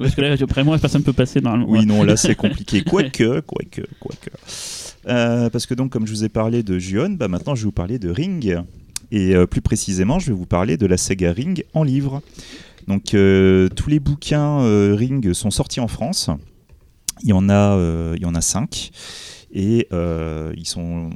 [0.00, 1.66] Parce que là, après moi, personne ne peut passer normalement.
[1.68, 2.82] Oui, non, là, c'est compliqué.
[2.82, 4.30] Quoique, quoique, quoique.
[5.08, 7.66] Euh, parce que donc, comme je vous ai parlé de Juon, bah, maintenant, je vais
[7.66, 8.60] vous parler de Ring.
[9.12, 12.22] Et plus précisément, je vais vous parler de la saga Ring en livre.
[12.88, 14.58] Donc, tous les bouquins
[14.94, 16.28] Ring sont sortis en France.
[17.22, 17.78] Il y en a,
[18.16, 18.90] il y en a cinq.
[19.52, 21.10] Et euh, ils sont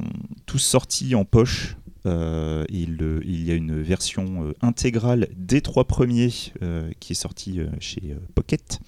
[0.47, 1.77] tous sortis en poche.
[2.07, 6.31] Euh, il, y a une version euh, intégrale des trois premiers
[7.01, 8.81] qui est sortie chez Pocket.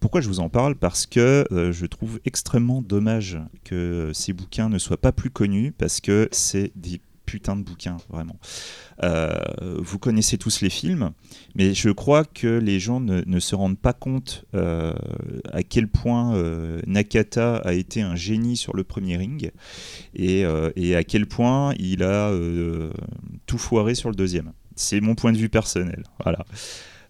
[0.00, 0.74] Pourquoi je vous en parle?
[0.74, 6.00] Parce que je trouve extrêmement dommage que ces bouquins ne soient pas plus connus, parce
[6.00, 8.36] que c'est des putain de bouquin, vraiment.
[9.02, 9.34] Euh,
[9.78, 11.10] vous connaissez tous les films,
[11.54, 14.94] mais je crois que les gens ne, se rendent pas compte euh,
[15.52, 19.50] à quel point euh, Nakata a été un génie sur le premier ring
[20.14, 22.32] et, à quel point il a
[23.46, 24.52] tout foiré sur le deuxième.
[24.76, 26.04] C'est mon point de vue personnel.
[26.22, 26.44] Voilà.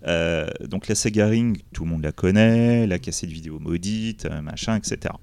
[0.07, 5.15] Donc la saga Ring, tout le monde la connaît, la cassette vidéo maudite, machin, etc.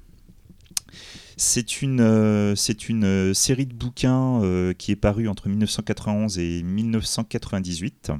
[1.44, 8.12] C'est une, euh, euh, série de bouquins euh, qui est parue entre 1991 et 1998.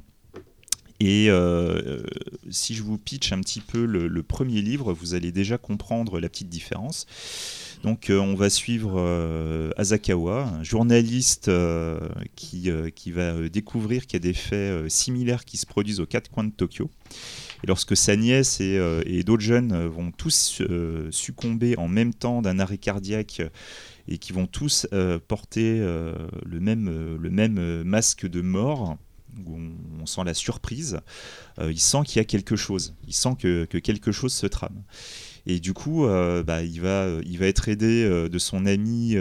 [1.00, 1.30] Et
[2.50, 6.30] si je vous pitch un petit peu le, premier livre, vous allez déjà comprendre la
[6.30, 7.06] petite différence.
[7.84, 11.50] Donc on va suivre Asakawa, un journaliste
[12.36, 16.30] qui, qui va découvrir qu'il y a des faits similaires qui se produisent aux quatre
[16.30, 16.90] coins de Tokyo.
[17.64, 22.14] Et lorsque sa nièce et, euh, d'autres jeunes euh, vont tous euh, succomber en même
[22.14, 23.42] temps d'un arrêt cardiaque
[24.08, 24.88] et qui vont tous
[25.28, 28.98] porter le, même, le même masque de mort,
[29.46, 29.58] où
[30.02, 31.00] on, sent la surprise,
[31.62, 34.82] il sent qu'il y a quelque chose, il sent que, quelque chose se trame.
[35.46, 36.06] Et du coup,
[36.46, 39.16] bah, il, va, il va être aidé de son ami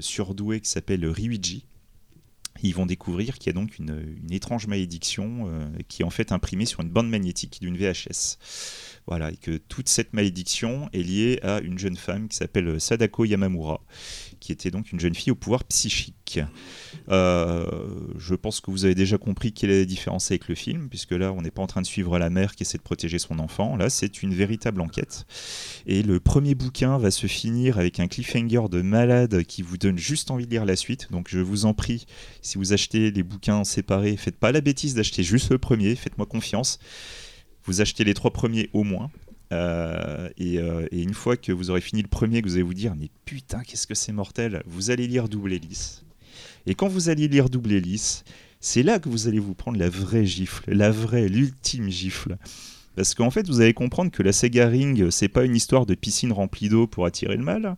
[0.00, 1.66] surdoué qui s'appelle Ryuji,
[2.62, 6.32] ils vont découvrir qu'il y a donc une, étrange malédiction euh, qui est en fait
[6.32, 8.38] imprimée sur une bande magnétique d'une VHS.
[9.06, 13.24] Voilà, et que toute cette malédiction est liée à une jeune femme qui s'appelle Sadako
[13.24, 13.80] Yamamura,
[14.40, 16.40] qui était donc une jeune fille au pouvoir psychique.
[17.08, 17.64] Euh,
[18.18, 21.12] je pense que vous avez déjà compris quelle est la différence avec le film, puisque
[21.12, 23.38] là, on n'est pas en train de suivre la mère qui essaie de protéger son
[23.38, 23.76] enfant.
[23.76, 25.24] Là, c'est une véritable enquête.
[25.86, 29.98] Et le premier bouquin va se finir avec un cliffhanger de malade qui vous donne
[29.98, 31.12] juste envie de lire la suite.
[31.12, 32.06] Donc, je vous en prie,
[32.46, 36.26] si vous achetez les bouquins séparés, faites pas la bêtise d'acheter juste le premier, faites-moi
[36.26, 36.78] confiance.
[37.64, 39.10] Vous achetez les trois premiers au moins.
[39.52, 42.74] Euh, euh, et, une fois que vous aurez fini le premier, que vous allez vous
[42.74, 46.04] dire mais putain qu'est-ce que c'est mortel, vous allez lire Double Hélice.
[46.66, 48.24] Et quand vous allez lire Double Hélice,
[48.60, 52.36] c'est là que vous allez vous prendre la vraie gifle, la vraie, l'ultime gifle.
[52.94, 55.94] Parce qu'en fait, vous allez comprendre que la Sega Ring, c'est pas une histoire de
[55.94, 57.76] piscine remplie d'eau pour attirer le mal.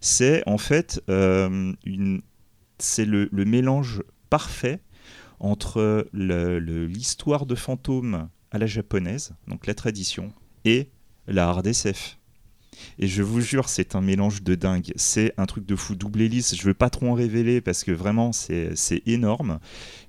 [0.00, 2.22] C'est en fait euh, une,
[2.78, 4.80] c'est le, mélange parfait
[5.40, 10.32] entre l'histoire de fantômes à la japonaise, donc la tradition,
[10.64, 10.88] et
[11.26, 12.18] la hard SF.
[12.98, 14.92] Et je vous jure, c'est un mélange de dingue.
[14.96, 15.94] C'est un truc de fou.
[15.94, 18.74] Double hélice, je veux pas trop en révéler parce que vraiment, c'est
[19.06, 19.60] énorme.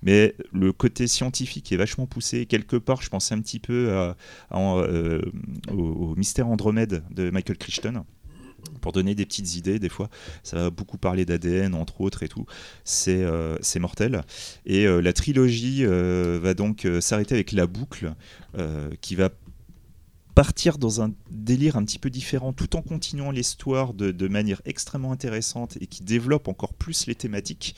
[0.01, 2.45] Mais le côté scientifique est vachement poussé.
[2.45, 4.13] Quelque part, je pensais un petit peu
[4.51, 5.22] euh,
[5.72, 8.03] au, mystère Andromède de Michael Crichton
[8.82, 10.09] pour donner des petites idées, des fois,
[10.43, 12.45] ça va beaucoup parler d'ADN, entre autres, et tout.
[12.84, 14.24] C'est euh, mortel.
[14.66, 18.13] Et euh, la trilogie va donc s'arrêter avec la boucle,
[19.01, 19.30] qui va
[20.36, 25.13] partir dans un délire un petit peu différent tout en continuant l'histoire de, manière extrêmement
[25.13, 27.75] intéressante et qui développe encore plus les thématiques,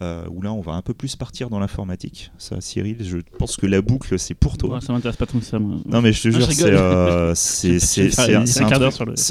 [0.00, 2.32] euh, où là on va un peu plus partir dans l'informatique.
[2.38, 4.80] Ça, Cyril, je pense que la boucle c'est pour toi.
[4.80, 5.58] ça m'intéresse pas trop ça.
[5.58, 5.80] Moi.
[5.84, 7.76] Non mais je te jure, euh, c'est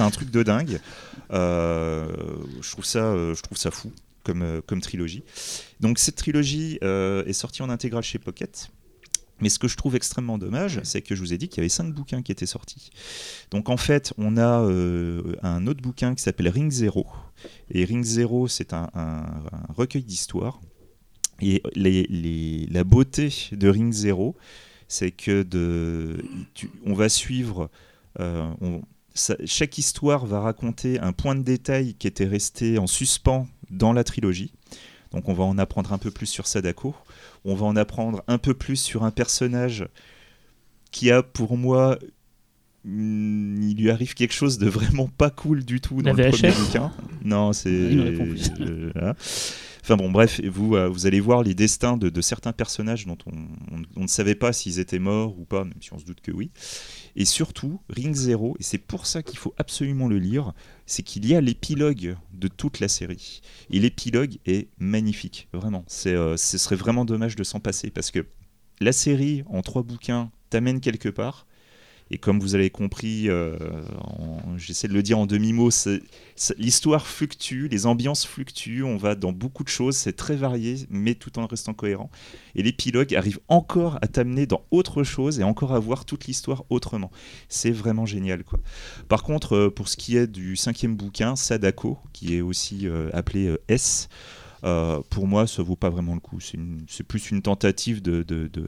[0.01, 0.79] un, truc de dingue.
[1.31, 2.07] Euh,
[2.61, 3.91] je, trouve ça, je trouve ça fou
[4.23, 5.23] comme, comme trilogie.
[5.79, 8.69] Donc cette trilogie est sortie en intégrale chez Pocket.
[9.39, 11.61] Mais ce que je trouve extrêmement dommage, c'est que je vous ai dit qu'il y
[11.61, 12.89] avait cinq bouquins qui étaient sortis.
[13.51, 17.05] Donc en fait, on a euh, un autre bouquin qui s'appelle Ring Zero.
[17.69, 18.89] Et Ring Zero, c'est un,
[19.69, 20.59] recueil d'histoires.
[21.39, 24.35] Et la beauté de Ring Zero,
[24.87, 26.23] c'est que de,
[26.85, 27.69] on va suivre.
[28.19, 28.51] Euh,
[29.45, 34.03] chaque histoire va raconter un point de détail qui était resté en suspens dans la
[34.03, 34.51] trilogie.
[35.11, 36.95] Donc on va en apprendre un peu plus sur Sadako
[37.45, 39.87] on va en apprendre un peu plus sur un personnage
[40.91, 41.97] qui a pour moi
[42.85, 46.91] il lui arrive quelque chose de vraiment pas cool du tout dans le premier bouquin.
[47.23, 47.69] Non, c'est.
[48.61, 49.13] Euh,
[49.83, 53.17] Enfin bon, bref, vous, euh, vous allez voir les destins de, de certains personnages dont
[53.25, 53.31] on,
[53.75, 56.19] on- on ne savait pas s'ils étaient morts ou pas, même si on se doute
[56.21, 56.51] que oui.
[57.19, 60.53] Et surtout, Ring Zero, et c'est pour ça qu'il faut absolument le lire,
[60.85, 63.41] c'est qu'il y a l'épilogue de toute la série.
[63.71, 65.83] Et l'épilogue est magnifique, vraiment.
[65.87, 68.27] C'est, euh, ce serait vraiment dommage de s'en passer parce que
[68.79, 71.46] la série, en trois bouquins, t'amène quelque part.
[72.11, 73.57] Et comme vous avez compris, euh,
[74.57, 75.69] j'essaie de le dire en demi-mot,
[76.57, 81.15] l'histoire fluctue, les ambiances fluctuent, on va dans beaucoup de choses, c'est très varié, mais
[81.15, 82.09] tout en restant cohérent.
[82.55, 86.63] Et l'épilogue arrive encore à t'amener dans autre chose et encore à voir toute l'histoire
[86.69, 87.11] autrement.
[87.49, 88.43] C'est vraiment génial.
[88.43, 88.59] Quoi.
[89.09, 93.09] Par contre, euh, pour ce qui est du cinquième bouquin, Sadako, qui est aussi euh,
[93.13, 94.07] appelé S,
[94.63, 96.39] euh, pour moi, ça vaut pas vraiment le coup.
[96.39, 98.65] C'est plus une tentative de, de, de-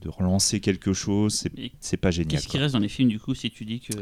[0.00, 1.44] de relancer quelque chose.
[1.80, 2.30] C'est pas génial.
[2.40, 3.92] Qu'est-ce qui reste dans les films du coup si tu dis que.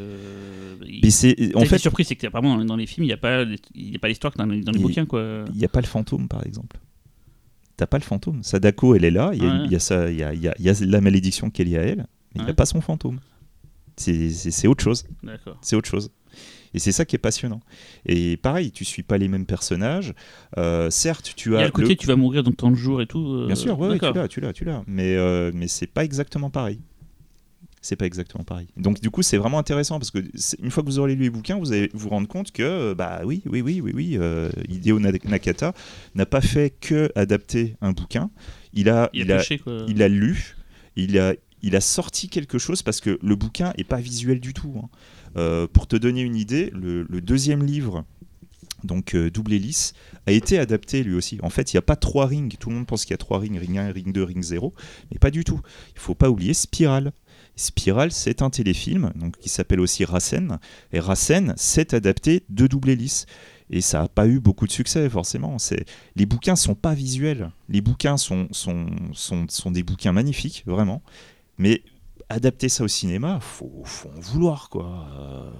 [0.85, 3.17] il- Mais c'est en fait, surpris, c'est que apparemment dans, les films, il n'y a
[3.17, 3.43] pas,
[3.75, 5.45] il y a pas l'histoire que dans, les- dans les Il- bouquins quoi.
[5.51, 6.77] il n'y a pas le fantôme, par exemple.
[7.77, 8.43] T'as pas le fantôme.
[8.43, 9.31] Sadako, elle est là.
[9.33, 9.65] Il y a, Ouais.
[9.65, 11.49] il y a ça- il y a- il y a- il y a la malédiction
[11.49, 13.19] qu'elle est à elle, mais il n'y a pas son fantôme.
[13.97, 15.05] C'est- autre chose.
[15.23, 15.57] D'accord.
[15.61, 16.09] c'est autre chose.
[16.73, 17.61] Et c'est ça qui est passionnant.
[18.05, 20.13] Et pareil, tu suis pas les mêmes personnages.
[20.57, 23.07] Euh, certes, tu as a le côté tu vas mourir dans tant de jours et
[23.07, 23.25] tout.
[23.33, 24.83] euh, Bien sûr, ouais, ouais, tu l'as, tu l'as, tu l'as.
[24.87, 26.79] Mais euh, mais c'est pas exactement pareil.
[27.81, 28.67] C'est pas exactement pareil.
[28.75, 30.19] Donc du coup, c'est vraiment intéressant parce que
[30.61, 32.93] une fois que vous aurez lu les bouquins, vous allez vous rendre compte que euh,
[32.93, 34.19] bah oui, oui, oui, oui, oui,
[34.67, 35.73] Hideo Na- Nakata
[36.13, 38.29] n'a pas fait que adapter un bouquin.
[38.73, 39.37] Il a, Il a il a,
[39.87, 40.55] il a lu,
[40.97, 44.53] il a, il a sorti quelque chose parce que le bouquin est pas visuel du
[44.53, 44.73] tout.
[44.83, 44.89] hein.
[45.37, 48.05] Euh, pour te donner une idée, le, deuxième livre,
[48.83, 49.93] donc euh, Double Hélice,
[50.25, 51.39] a été adapté lui aussi.
[51.43, 52.55] En fait, il n'y a pas trois rings.
[52.57, 54.73] Tout le monde pense qu'il y a trois rings, ring 1, ring 2, ring 0,
[55.11, 55.61] mais pas du tout.
[55.93, 57.11] Il faut pas oublier Spiral.
[57.55, 60.59] Spiral, c'est un téléfilm donc, qui s'appelle aussi Rasen.
[60.93, 63.25] Et Rasen, c'est adapté de Double Hélice.
[63.69, 65.59] Et ça n'a pas eu beaucoup de succès, forcément.
[65.59, 65.85] C'est...
[66.15, 67.51] Les bouquins sont pas visuels.
[67.67, 71.03] Les bouquins sont, sont, sont, sont des bouquins magnifiques, vraiment.
[71.59, 71.83] Mais
[72.29, 75.07] adapter ça au cinéma, faut, faut en vouloir, quoi.
[75.19, 75.51] Euh,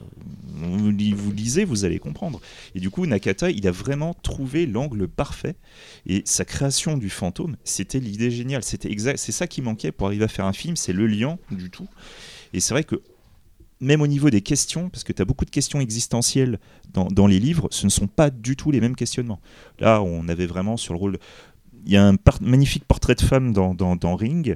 [0.48, 2.40] Vous, li- vous lisez, vous allez comprendre.
[2.76, 5.56] Et du coup, Nakata, il a vraiment trouvé l'angle parfait.
[6.06, 8.64] Et sa création du fantôme, c'était l'idée géniale.
[8.64, 9.18] C'était exact.
[9.18, 11.88] C'est ça qui manquait pour arriver à faire un film, c'est le lien du tout.
[12.54, 13.02] Et c'est vrai que
[13.82, 16.60] même au niveau des questions, parce que tu as beaucoup de questions existentielles
[16.94, 19.40] dans, les livres, ce ne sont pas du tout les mêmes questionnements.
[19.80, 21.18] Là, on avait vraiment sur le rôle.
[21.86, 24.56] Il y a un magnifique portrait de femme dans, dans Ring.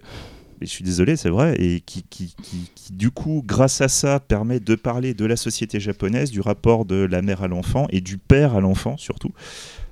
[0.61, 4.59] Je suis désolé, c'est vrai, et qui, qui, qui- du coup, grâce à ça, permet
[4.59, 8.17] de parler de la société japonaise, du rapport de la mère à l'enfant et du
[8.17, 9.31] père à l'enfant surtout.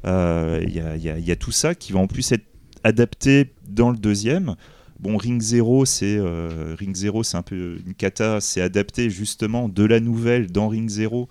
[0.06, 2.32] Euh, Il y, a, il y il y a tout ça qui va en plus
[2.32, 2.46] être
[2.84, 4.56] adapté dans le deuxième.
[5.00, 8.40] Bon, Ring Zero, c'est euh, Ring Zero, c'est un peu une cata.
[8.40, 11.28] C'est adapté justement de la nouvelle dans Ring Zero.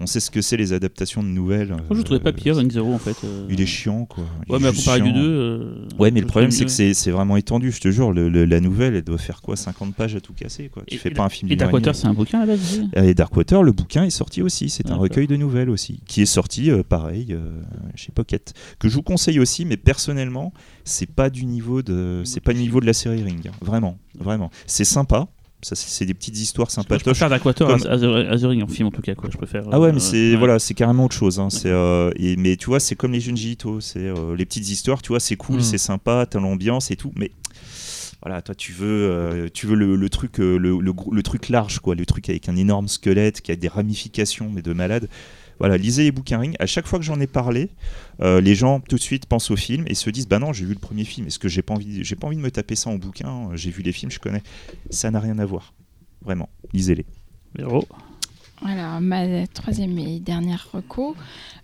[0.00, 1.70] On sait ce que c'est les adaptations de nouvelles.
[1.70, 3.16] Moi, je le trouvais pas Euh, pire, Ring Zero en fait.
[3.24, 3.46] euh.
[3.50, 4.24] Il est chiant, quoi.
[4.46, 5.18] Il Ouais, mais à comparer du chiant.
[5.18, 5.28] 2.
[5.28, 8.12] euh, Ouais, mais le problème, c'est que c'est vraiment étendu, je te jure.
[8.12, 10.84] Le- le- la nouvelle, elle doit faire quoi 50 pages à tout casser, quoi.
[10.86, 12.80] Tu Et- fais et pas un film Et Darkwater, c'est un bouquin à la base
[12.94, 14.68] Et Darkwater, le bouquin est sorti aussi.
[14.68, 15.02] C'est un D'accord.
[15.02, 17.50] recueil de nouvelles aussi, qui est sorti, euh, pareil, euh,
[17.96, 19.64] chez Pocket, que je vous conseille aussi.
[19.64, 20.52] Mais personnellement,
[20.84, 23.48] c'est pas du niveau de, c'est pas du niveau de la série Ring.
[23.48, 23.52] hein.
[23.62, 24.50] Vraiment, vraiment.
[24.66, 25.26] C'est sympa.
[25.60, 27.02] Ça, c'est c'est des petites histoires Je sympatoches.
[27.02, 29.14] préfère Darkwater Comme- à, en film en tout cas.
[29.16, 29.28] Quoi.
[29.32, 30.36] Je préfère, Ah ouais, euh, mais c'est ouais.
[30.36, 31.40] voilà, c'est carrément autre chose.
[31.40, 31.50] hein.
[31.50, 34.68] C'est euh, et- mais tu vois, c'est comme les Junji Ito, c'est euh, les petites
[34.68, 35.02] histoires.
[35.02, 35.62] Tu vois, c'est cool, Mm.
[35.62, 37.32] c'est sympa, t'as l'ambiance et tout, mais
[38.22, 41.80] voilà, toi tu veux, euh, tu veux le, le truc, euh, le, le truc large,
[41.80, 45.08] quoi, le truc avec un énorme squelette qui a des ramifications, mais de malade.
[45.58, 46.54] Voilà, lisez les bouquins Ring.
[46.58, 47.70] À chaque fois que j'en ai parlé,
[48.20, 50.64] euh, les gens tout de suite pensent au film et se disent bah non, j'ai
[50.64, 51.26] vu le premier film.
[51.26, 53.50] Est-ce que j'ai pas envie, j'ai pas envie de me taper ça en bouquin?
[53.54, 54.42] J'ai vu les films, je connais.
[54.90, 55.74] Ça n'a rien à voir,
[56.22, 56.48] vraiment.
[56.72, 57.06] Lisez-les.
[57.54, 57.86] Véro.
[58.60, 61.14] Voilà, ma troisième et dernière reco,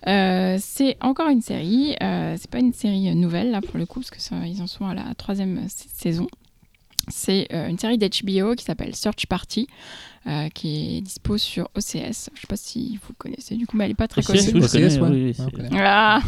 [0.07, 1.93] euh, c'est encore une série.
[2.01, 4.67] Euh, c'est pas une série nouvelle là pour le coup parce que ça, ils en
[4.67, 6.27] sont à la troisième sa- saison.
[7.07, 9.67] C'est euh, une série d'HBO qui s'appelle Search Party,
[10.27, 12.29] euh, qui est dispo sur OCS.
[12.33, 14.63] Je sais pas si vous connaissez du coup, mais elle est pas très OCS, connue.
[14.63, 15.33] OCS, connais, ouais.
[15.35, 15.69] oui, oui.
[15.77, 16.19] Ah,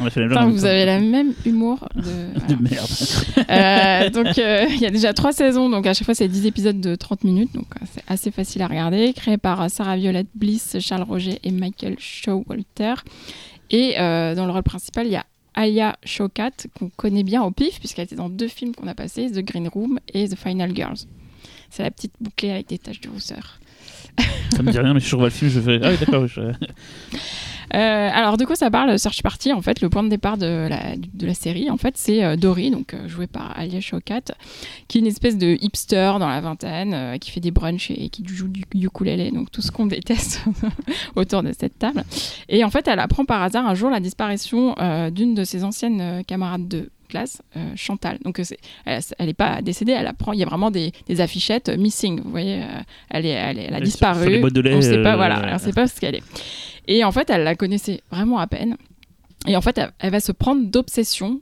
[0.00, 2.02] On a fait la blague putain, en même vous avez le même humour de.
[2.54, 2.86] De merde.
[3.48, 6.46] Euh, donc euh, il y a déjà trois saisons, donc à chaque fois c'est 10
[6.46, 9.12] épisodes de 30 minutes, donc euh, c'est assez facile à regarder.
[9.12, 12.94] Créé par Sarah Violette Bliss, Charles Roger et Michael Showalter.
[13.70, 15.24] Et euh, dans le rôle principal, il y a
[15.56, 19.30] Aya Shawkat, qu'on connaît bien au pif, puisqu'elle était dans deux films qu'on a passés,
[19.30, 20.98] The Green Room et The Final Girls.
[21.70, 23.58] C'est la petite bouclée avec des taches de rousseur.
[24.54, 25.80] Ça me dit rien, mais je revois le film, je fais.
[25.82, 26.22] Ah oui, d'accord.
[26.22, 26.42] oui,
[27.72, 30.66] je- alors, de quoi ça parle Search Party En fait, le point de départ de
[30.68, 34.22] la, de la série, en fait, c'est Dory, donc jouée par Alia Shawkat,
[34.88, 38.24] qui est une espèce de hipster dans la vingtaine, qui fait des brunchs et, qui
[38.26, 40.42] joue du ukulélé, donc tout ce qu'on déteste
[41.16, 42.04] autour de cette table.
[42.48, 44.74] Et en fait, elle apprend par hasard un jour la disparition
[45.10, 48.18] d'une de ses anciennes camarades de classe, euh, Chantal.
[48.24, 48.40] Donc
[48.84, 50.32] elle n'est pas décédée, elle apprend.
[50.32, 52.20] Il y a vraiment des, affichettes euh, missing.
[52.22, 52.66] Vous voyez, euh,
[53.10, 54.42] elle, est, elle, a disparu.
[54.42, 56.22] on ne sait pas, voilà, on sait pas ce qu'elle est.
[56.86, 58.76] Et en fait, elle la connaissait vraiment à peine.
[59.46, 61.40] Et en fait, elle, va se prendre d'obsession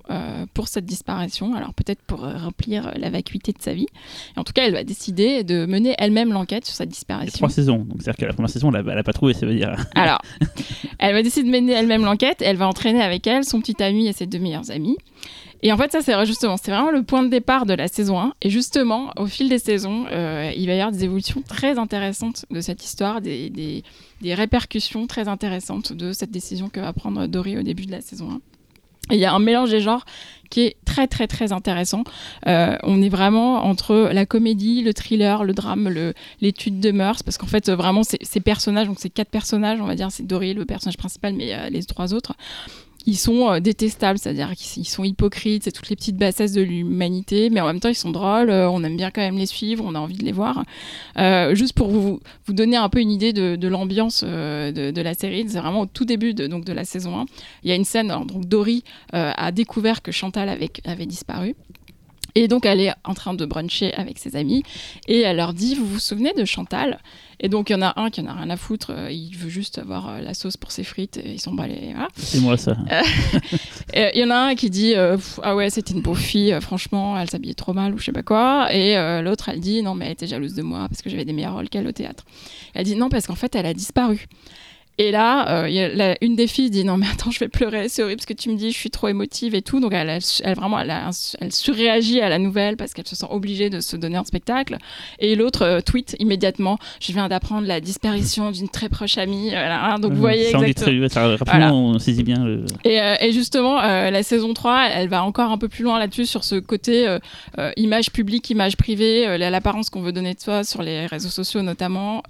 [0.52, 3.86] pour cette disparition, alors peut-être pour remplir la vacuité de sa vie.
[4.36, 7.38] Et en tout cas, elle va décider de mener elle-même l'enquête sur cette disparition.
[7.38, 9.74] Trois saisons, donc c'est-à-dire qu'à la première saison, elle n'a pas trouvé, ça veut dire.
[9.94, 10.20] alors,
[10.98, 14.06] elle va décider de mener elle-même l'enquête, elle va entraîner avec elle son petit ami
[14.06, 14.98] et ses deux meilleurs amis.
[15.66, 18.20] Et en fait, ça, c'est justement, c'est vraiment le point de départ de la saison
[18.20, 18.34] 1.
[18.42, 22.44] Et justement, au fil des saisons, euh, il va y avoir des évolutions très intéressantes
[22.50, 27.56] de cette histoire, des, des, répercussions très intéressantes de cette décision que va prendre Dory
[27.56, 28.40] au début de la saison 1.
[29.10, 30.04] Et il y a un mélange des genres
[30.50, 32.04] qui est très très très intéressant.
[32.46, 35.90] Euh, on est vraiment entre la comédie, le thriller, le drame,
[36.40, 39.94] l'étude de mœurs, parce qu'en fait vraiment ces, personnages, donc ces quatre personnages, on va
[39.94, 42.34] dire, c'est Dory le personnage principal, mais euh, les trois autres,
[43.06, 47.50] ils sont euh, détestables, c'est-à-dire qu'ils sont hypocrites, c'est toutes les petites bassesses de l'humanité,
[47.50, 49.84] mais en même temps ils sont drôles, euh, on aime bien quand même les suivre,
[49.86, 50.64] on a envie de les voir.
[51.18, 55.58] Euh, juste pour vous, donner un peu une idée de, l'ambiance de, la série, c'est
[55.58, 57.26] vraiment au tout début de, donc de la saison 1.
[57.62, 61.54] Il y a une scène, donc Dory a découvert que Chantal avait, avait disparu.
[62.34, 64.64] Et donc elle est en train de bruncher avec ses amis
[65.06, 66.98] et elle leur dit Vous vous souvenez de Chantal?
[67.40, 69.36] Et donc il y en a un qui en a rien à foutre, euh, il
[69.36, 71.90] veut juste avoir euh, la sauce pour ses frites et ils sont balés.
[71.92, 72.08] Voilà.
[72.16, 72.76] C'est moi ça.
[73.94, 77.18] Il y en a un qui dit euh, Ah ouais, c'était une beau fille, franchement,
[77.18, 78.72] elle s'habillait trop mal ou je sais pas quoi.
[78.72, 81.32] Et l'autre elle dit Non, mais elle était jalouse de moi parce que j'avais des
[81.32, 82.24] meilleurs rôles qu'elle au théâtre.
[82.74, 84.26] Elle dit Non, parce qu'en fait elle a disparu.
[84.96, 88.20] Et là, euh, une des filles dit non mais attends, je vais pleurer, c'est horrible
[88.20, 89.80] ce que tu me dis, je suis trop émotive et tout.
[89.80, 93.80] Donc elle, elle, vraiment, elle, surréagit à la nouvelle parce qu'elle se sent obligée de
[93.80, 94.78] se donner un spectacle.
[95.18, 99.52] Et l'autre euh, tweet immédiatement, je viens d'apprendre la disparition d'une très proche amie.
[99.54, 99.98] Hein.
[99.98, 101.08] donc vous voyez ça exactement.
[101.08, 102.44] Très, rapidement, on saisit bien.
[102.44, 102.64] Le...
[102.84, 106.26] Et, euh, et, justement, la saison 3, elle va encore un peu plus loin là-dessus
[106.26, 107.06] sur ce côté
[107.76, 112.22] image publique, image privée, l'apparence qu'on veut donner de soi sur les réseaux sociaux notamment.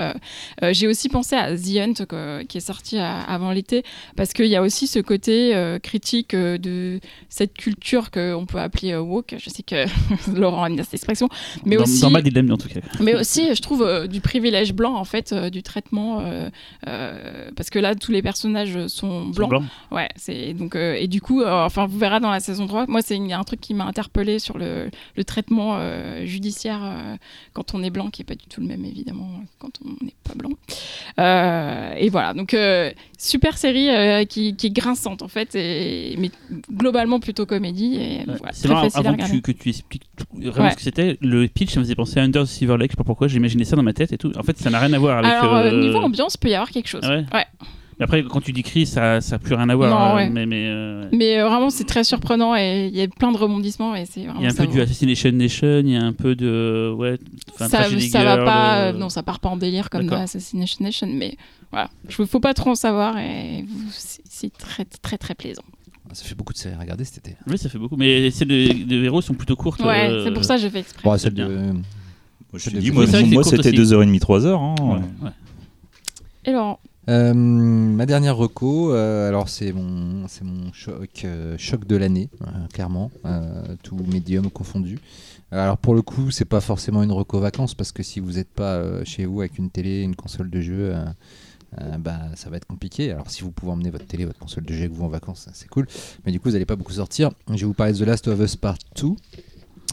[0.62, 2.05] J'ai aussi pensé à The Hunt
[2.55, 3.83] qui est sorti avant l'été,
[4.15, 8.59] parce qu'il y a aussi ce côté euh, critique euh, de cette culture qu'on peut
[8.59, 9.35] appeler euh, woke.
[9.39, 9.87] Je sais que
[10.33, 11.29] Laurent aime bien cette expression,
[11.65, 12.79] mais aussi dans ma dilemme en tout cas.
[13.01, 16.23] Mais aussi, je trouve du privilège blanc en fait, du traitement,
[16.85, 19.65] parce que là tous les personnages sont blancs.
[19.91, 22.87] Ouais, c'est donc et du coup, enfin vous verrez dans la saison 3.
[22.87, 25.81] Moi, c'est un truc qui m'a interpellé sur le, le traitement
[26.25, 27.19] judiciaire
[27.53, 29.29] quand on est blanc, qui est pas du tout le même évidemment
[29.59, 30.53] quand on n'est pas blanc.
[31.99, 36.14] et voilà, donc donc euh, super série euh, qui, qui, est grinçante en fait, et,
[36.18, 36.30] mais
[36.70, 37.97] globalement plutôt comédie.
[37.97, 40.03] Et, c'est avant que tu, expliques
[40.34, 42.90] vraiment ce que c'était, le pitch ça me faisait penser à Under the Silver Lake,
[42.90, 44.30] je sais pas pourquoi, j'imaginais ça dans ma tête et tout.
[44.36, 45.30] En fait ça n'a rien à voir avec...
[45.30, 47.07] Alors euh, niveau ambiance, peut y avoir quelque chose.
[47.07, 47.47] ouais.
[48.01, 49.90] Après, quand tu dis cri, ça n'a plus rien à voir.
[49.90, 53.95] Non, Mais, mais, mais vraiment, c'est très surprenant et il y a plein de rebondissements.
[53.95, 56.92] Et il y a un peu du Assassination Nation, il y a un peu de.
[56.97, 57.18] Ouais,
[57.57, 58.92] ça, ça va pas.
[58.92, 61.36] Non, ça part pas en délire comme dans Assassination Nation, mais
[61.70, 61.90] voilà.
[62.18, 65.64] Il faut pas trop en savoir et c'est très, très, très plaisant.
[66.12, 67.36] Ça fait beaucoup de séries à regarder cet été.
[67.49, 67.97] Oui, ça fait beaucoup.
[67.97, 69.80] Mais celles de, héros sont plutôt courtes.
[69.80, 71.30] Ouais, euh, c'est pour ça que je fais exprès.
[71.30, 71.45] De...
[71.45, 71.78] Moi,
[72.55, 74.47] je dis, moi, c'était 2h30, 3h.
[74.49, 74.74] Hein.
[75.22, 75.30] Ouais,
[76.45, 76.78] Et Laurent
[77.09, 81.27] euh, ma dernière reco, euh, alors c'est mon, c'est mon choc,
[81.59, 82.31] choc de l'année,
[82.73, 83.11] clairement,
[83.83, 84.99] tout médium confondu.
[85.51, 88.51] Alors pour le coup, c'est pas forcément une reco vacances parce que si vous n'êtes
[88.51, 90.95] pas chez vous avec une télé, une console de jeu,
[91.81, 93.11] euh, bah, ça va être compliqué.
[93.11, 95.49] Alors si vous pouvez emmener votre télé, votre console de jeu avec vous en vacances,
[95.53, 95.87] c'est cool.
[96.25, 97.31] Mais du coup, vous n'allez pas beaucoup sortir.
[97.49, 99.09] Je vais vous parler de The Last of Us Part 2.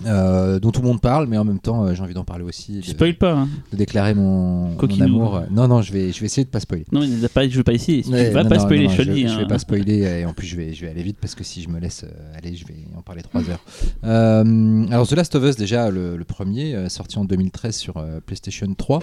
[0.05, 2.43] Euh, dont tout le monde parle, mais en même temps, euh, j'ai envie d'en parler
[2.43, 2.79] aussi.
[2.79, 3.33] De, spoil pas.
[3.33, 3.49] Hein.
[3.71, 5.43] De déclarer mon, amour.
[5.51, 6.85] Non, non, je vais, je vais essayer de pas spoiler.
[6.91, 8.01] Non, il pas, je veux pas essayer.
[8.03, 9.47] tu vas pas spoiler, je, je, dis, je vais hein.
[9.47, 11.69] pas spoiler et en plus, je vais, je vais aller vite parce que si je
[11.69, 13.63] me laisse aller, je vais en parler 3 heures.
[14.91, 18.99] alors, The Last of Us, déjà, le, premier, sorti en 2013 sur PlayStation 3,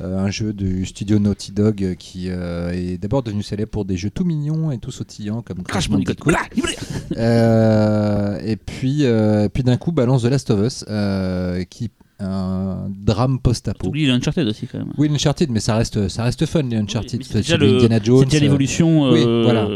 [0.00, 4.24] un jeu du studio Naughty Dog qui est d'abord devenu célèbre pour des jeux tout
[4.24, 6.30] mignons et tout sautillants comme Crash Bandicoot.
[7.16, 9.04] et puis,
[9.52, 10.84] puis d'un coup, balance Last of Us.
[10.88, 13.86] Euh, qui un drame post-apo.
[13.86, 14.92] Oublie Uncharted aussi quand même.
[14.98, 17.22] Oui, Uncharted, mais ça reste, ça reste fun les Uncharted.
[17.22, 18.18] c'est déjà, Indiana Jones.
[18.24, 19.06] C'est déjà l'évolution.
[19.06, 19.68] Euh, oui, voilà.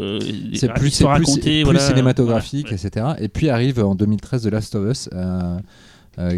[0.54, 3.12] C'est plus, c'est plus, plus cinématographique, etc.
[3.20, 5.60] Et puis arrive en 2013 The Last of Us, euh,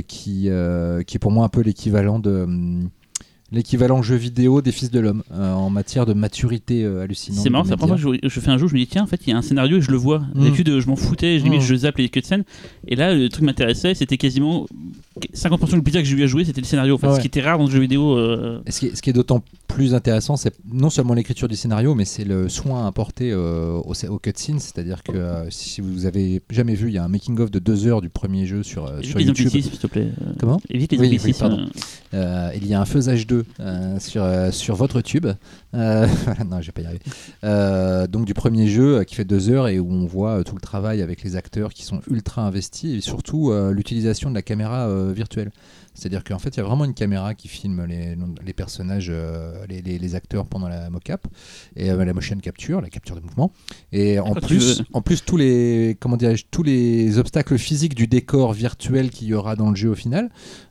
[0.07, 0.51] qui,
[1.07, 2.47] qui est pour moi un peu l'équivalent de.
[3.53, 7.41] L'équivalent jeu vidéo des fils de l'homme euh, en matière de maturité euh, hallucinante.
[7.43, 8.87] C'est marrant, c'est la première fois que je, je fais un jeu, je me dis
[8.87, 10.21] tiens, en fait, il y a un scénario et je le vois.
[10.35, 10.43] Mm.
[10.45, 11.65] D'habitude, euh, je m'en foutais, je, limite, Mm.
[11.65, 12.45] je zappe les cutscenes.
[12.89, 14.67] Et là, le truc m'intéressait, c'était quasiment
[15.35, 16.95] 50% du plaisir que j'ai eu à jouer, c'était le scénario.
[16.95, 17.17] En fait, Ouais.
[17.17, 18.17] Ce qui était rare dans le jeu vidéo.
[18.19, 21.47] euh, Et Ce qui est, ce qui est d'autant plus intéressant, c'est non seulement l'écriture
[21.49, 24.59] du scénario, mais c'est le soin apporté euh, au, au cutscene.
[24.59, 27.87] C'est-à-dire que euh, si vous avez jamais vu, il y a un making-of de deux
[27.87, 29.49] heures du premier jeu sur, euh, sur YouTube.
[29.49, 30.09] s'il te plaît.
[30.23, 30.61] Euh, Comment?
[30.71, 31.67] Évite les Oui, oui, pardon.
[32.15, 35.27] Euh, il y a un faisage 2 euh, sur, euh, sur votre tube.
[35.75, 36.07] Euh,
[36.47, 38.09] non, je pas y arriver.
[38.09, 41.03] Donc du premier jeu qui fait deux heures et où on voit tout le travail
[41.03, 45.51] avec les acteurs qui sont ultra investis et surtout l'utilisation de la caméra virtuelle.
[45.95, 49.65] C'est-à-dire qu'en fait, il y a vraiment une caméra qui filme les, les personnages, euh,
[49.69, 51.27] les, les- les acteurs pendant la mocap
[51.77, 53.53] et euh, la motion capture, la capture de mouvement.
[53.93, 58.07] Et en tu plus, en plus tous les comment dirais-je, tous les obstacles physiques du
[58.09, 60.31] décor virtuel qu'il y aura dans le jeu au final,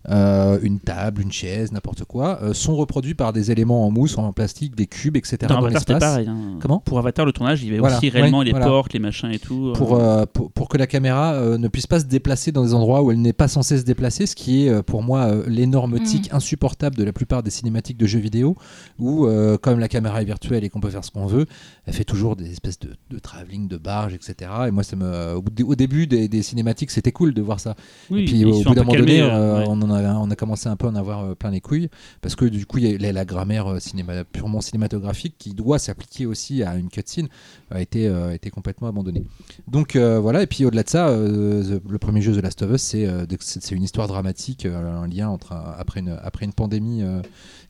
[0.10, 4.34] euh, une table, une chaise, n'importe quoi, sont reproduits par des éléments en mousse, en
[4.34, 5.38] plastique, des cubes, etc.
[5.48, 6.28] Dans dans Avatar, pareil.
[6.28, 6.58] hein.
[6.62, 8.66] Comment Pour Avatar, le tournage, il y avait Voilà, aussi réellement ouais, les voilà.
[8.66, 9.72] portes, les machins et tout.
[9.76, 10.00] Pour,
[10.34, 13.22] pour, pour que la caméra ne puisse pas se déplacer dans des endroits où elle
[13.22, 16.03] n'est pas censée se déplacer, ce qui est pour moi euh, l'énorme Mm.
[16.03, 18.55] tic insupportable de la plupart des cinématiques de jeux vidéo,
[18.99, 21.45] où euh, comme la caméra est virtuelle et qu'on peut faire ce qu'on veut,
[21.86, 24.51] elle fait toujours des espèces de, de travelling, de barges, etc.
[24.68, 27.76] Et moi, ça me, au, début des, des cinématiques, c'était cool de voir ça.
[28.09, 29.66] Oui, et puis au bout un d'un moment donné, euh, ouais.
[29.68, 31.89] on, en a, on a commencé un peu à en avoir plein les couilles,
[32.22, 35.80] parce que du coup, il y a la, la grammaire cinéma, purement cinématographique qui doit
[35.80, 37.28] s'appliquer aussi à une cutscene
[37.74, 39.24] a été, euh, a été complètement abandonnée.
[39.68, 42.62] Donc euh, voilà, et puis au-delà de ça, euh, The- le premier jeu The Last
[42.62, 47.02] of Us, c'est une histoire dramatique, un lien entre un- après, une, après une pandémie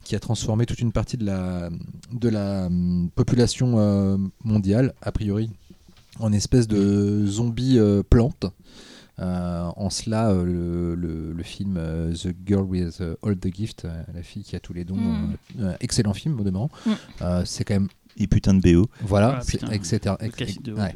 [0.04, 1.70] qui a transformé toute une partie de la,
[2.12, 5.50] de la hum, population mondiale, a priori,
[6.20, 7.80] en espèce de zombie
[8.10, 8.46] plante.
[9.20, 13.86] Euh, en cela, euh, le, le- le film euh, The Girl with All the Gift,
[14.14, 15.74] la fille qui a tous les dons, Mm.
[15.82, 16.72] excellent film au demeurant.
[16.88, 16.92] Mm.
[17.46, 18.88] C'est quand même, Et putain de BO.
[19.02, 19.68] voilà, Ah, putain.
[19.72, 20.00] etc.
[20.64, 20.96] De- ouais.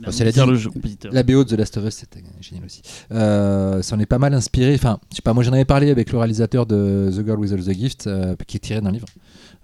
[0.00, 1.12] de- le jeu compositeur.
[1.12, 2.80] La BO de The Last of Us, c'était génial aussi.
[3.12, 4.74] Euh, ça en est pas mal inspiré.
[4.74, 7.52] Enfin, je sais pas, moi j'en avais parlé avec le réalisateur de The Girl with
[7.52, 9.06] All the Gift, euh, qui est tiré d'un livre.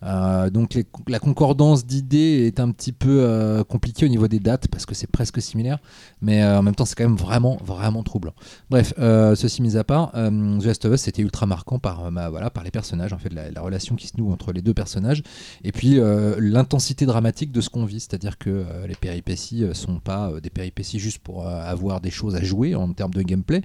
[0.02, 0.78] Euh, donc
[1.08, 4.94] la concordance d'idées est un petit peu euh, compliquée au niveau des dates parce que
[4.94, 5.78] c'est presque similaire,
[6.20, 8.34] mais euh, en même temps c'est quand même vraiment vraiment troublant.
[8.70, 12.64] Bref, ceci mis à part, The Last of Us c'était ultra marquant par voilà par
[12.64, 15.22] les personnages en fait la, la relation qui se noue entre les deux personnages
[15.64, 15.98] et puis
[16.38, 21.18] l'intensité dramatique de ce qu'on vit, c'est-à-dire que les péripéties sont pas des péripéties juste
[21.18, 23.62] pour avoir des choses à jouer en termes de gameplay.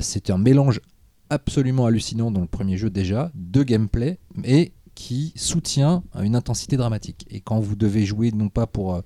[0.00, 0.80] C'est un mélange
[1.30, 7.24] absolument hallucinant dans le premier jeu déjà de gameplay et qui soutient une intensité dramatique.
[7.30, 9.00] Et quand vous devez jouer non pas pour, euh,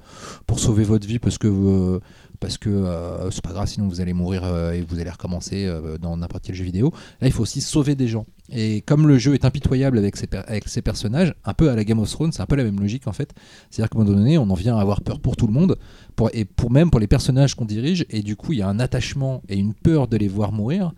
[0.47, 2.01] pour sauver votre vie parce que euh,
[2.40, 5.70] parce que euh, c'est pas grave sinon vous allez mourir et vous allez recommencer
[6.01, 6.93] dans n'importe quel jeu vidéo.
[7.20, 8.24] Là, il faut aussi sauver des gens.
[8.49, 11.84] Et comme le jeu est impitoyable avec ses, avec ses personnages, un peu à la
[11.84, 13.34] Game of Thrones, c'est un peu la même logique en fait.
[13.70, 15.76] C'est-à-dire qu'à un moment donné, on en vient à avoir peur pour tout le monde,
[16.16, 18.68] pour, et pour même pour les personnages qu'on dirige, et du coup, il y a
[18.68, 20.95] un attachement et une peur de les voir mourir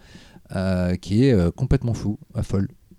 [1.01, 2.43] qui est complètement fou, euh,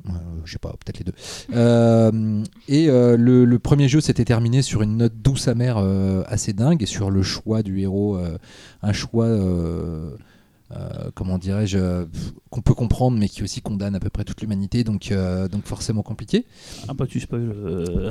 [0.07, 1.13] Euh, je sais pas, peut-être les deux.
[1.55, 6.23] Euh, et euh, le, le premier jeu s'était terminé sur une note douce amère euh,
[6.27, 8.19] assez dingue et sur le choix du héros,
[8.81, 9.27] un choix,
[11.13, 12.05] comment dirais-je,
[12.49, 15.13] qu'on peut comprendre mais qui aussi condamne à peu près toute l'humanité, donc,
[15.51, 16.45] donc forcément compliqué.
[16.87, 17.53] Ah bah tu spoil.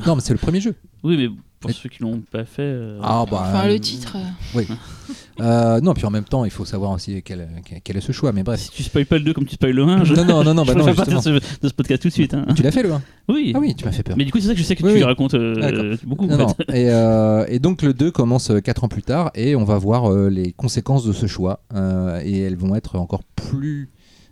[0.06, 0.74] Non, mais c'est le premier jeu.
[1.02, 1.28] Oui, mais
[1.64, 2.60] pour Mais- ceux qui l'ont pas fait.
[2.62, 4.16] euh, Ah, bah, Enfin, euh, le titre.
[4.56, 4.60] euh,
[5.40, 7.48] Euh, non, puis en même temps, il faut savoir aussi quel,
[7.82, 8.32] quel- est ce choix.
[8.32, 8.60] Mais bref.
[8.60, 10.14] Si tu spoil pas le 2 comme tu spoil le 1, je.
[10.14, 12.08] Non, non, non, non, je bah non, préfère partir de ce, de ce podcast tout
[12.08, 12.34] de suite.
[12.34, 12.46] hein.
[12.54, 13.52] Tu l'as fait le 1 Oui.
[13.54, 14.16] Ah oui, tu m'as fait peur.
[14.16, 15.02] Mais du coup, c'est ça que je sais que Oui, tu oui.
[15.02, 15.84] racontes euh, D'accord.
[16.06, 16.26] beaucoup.
[16.26, 16.54] Non, en non.
[16.72, 20.12] Et, euh, et donc le 2 commence 4 ans plus tard et on va voir
[20.12, 21.60] euh, les conséquences de ce choix.
[21.74, 23.90] Euh, et elles vont être encore plus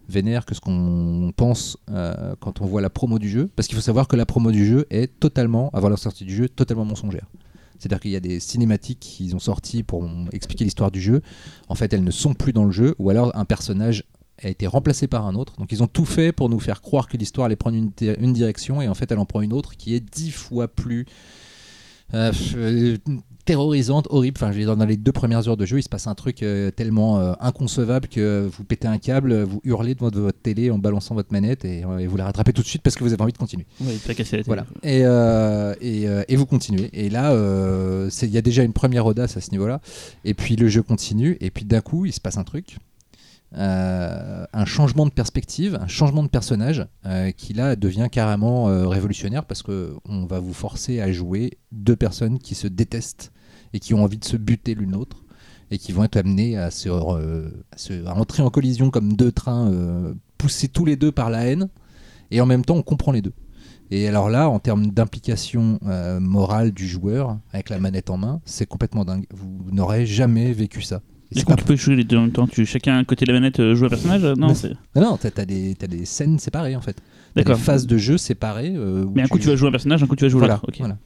[0.08, 3.50] vénères que ce qu'on pense euh, quand on voit la promo du jeu.
[3.54, 6.34] Parce qu'il faut savoir que la promo du jeu est totalement, avant la sortie du
[6.34, 7.26] jeu, totalement mensongère.
[7.78, 11.20] C'est-à-dire qu'il y a des cinématiques qu'ils ont sorties pour expliquer l'histoire du jeu.
[11.68, 14.04] En fait, elles ne sont plus dans le jeu, ou alors un personnage
[14.42, 15.54] a été remplacé par un autre.
[15.58, 18.32] Donc ils ont tout fait pour nous faire croire que l'histoire allait prendre une, une
[18.32, 21.06] direction, et en fait elle en prend une autre qui est dix fois plus
[22.14, 22.96] euh, euh,
[23.44, 24.38] terrorisante, horrible.
[24.40, 27.18] Enfin, dans les deux premières heures de jeu, il se passe un truc euh, tellement
[27.40, 31.64] inconcevable que vous pétez un câble, vous hurlez devant votre télé en balançant votre manette
[31.64, 33.66] et, et vous la rattrapez tout de suite parce que vous avez envie de continuer.
[33.80, 34.46] La tête.
[34.46, 34.66] Voilà.
[34.82, 35.00] Et,
[35.80, 36.88] et, et vous continuez.
[36.92, 37.32] Et là,
[38.22, 39.80] il y a déjà une première audace à ce niveau-là.
[40.24, 41.36] Et puis le jeu continue.
[41.40, 42.76] Et puis d'un coup, il se passe un truc.
[43.54, 48.88] Euh, un changement de perspective, un changement de personnage euh, qui là devient carrément euh,
[48.88, 53.30] révolutionnaire parce que on va vous forcer à jouer deux personnes qui se détestent
[53.74, 55.24] et qui ont envie de se buter l'une l'autre
[55.70, 59.70] et qui vont être amenées à, se, à, à entrer en collision comme deux trains
[60.38, 61.68] poussés tous les deux par la haine
[62.30, 63.32] et en même temps on comprend les deux.
[63.90, 65.78] Et alors là, en termes d'implication
[66.20, 69.26] morale du joueur avec la manette en main, c'est complètement dingue.
[69.30, 71.00] Vous n'aurez jamais vécu ça.
[71.40, 73.24] C'est quand pas- tu peux jouer les deux en même temps, tu, chacun à côté
[73.24, 74.48] de la manette euh, joue un personnage Non.
[74.94, 76.96] Non, non, t'as as des, t'as des scènes séparées en fait.
[77.36, 77.56] D'accord.
[77.56, 78.72] des phases de jeu séparées.
[78.76, 80.60] euh, Mais un coup tu vas jouer un personnage, un coup tu vas jouer Voilà,
[80.62, 80.74] l'autre.
[80.78, 80.98] Voilà.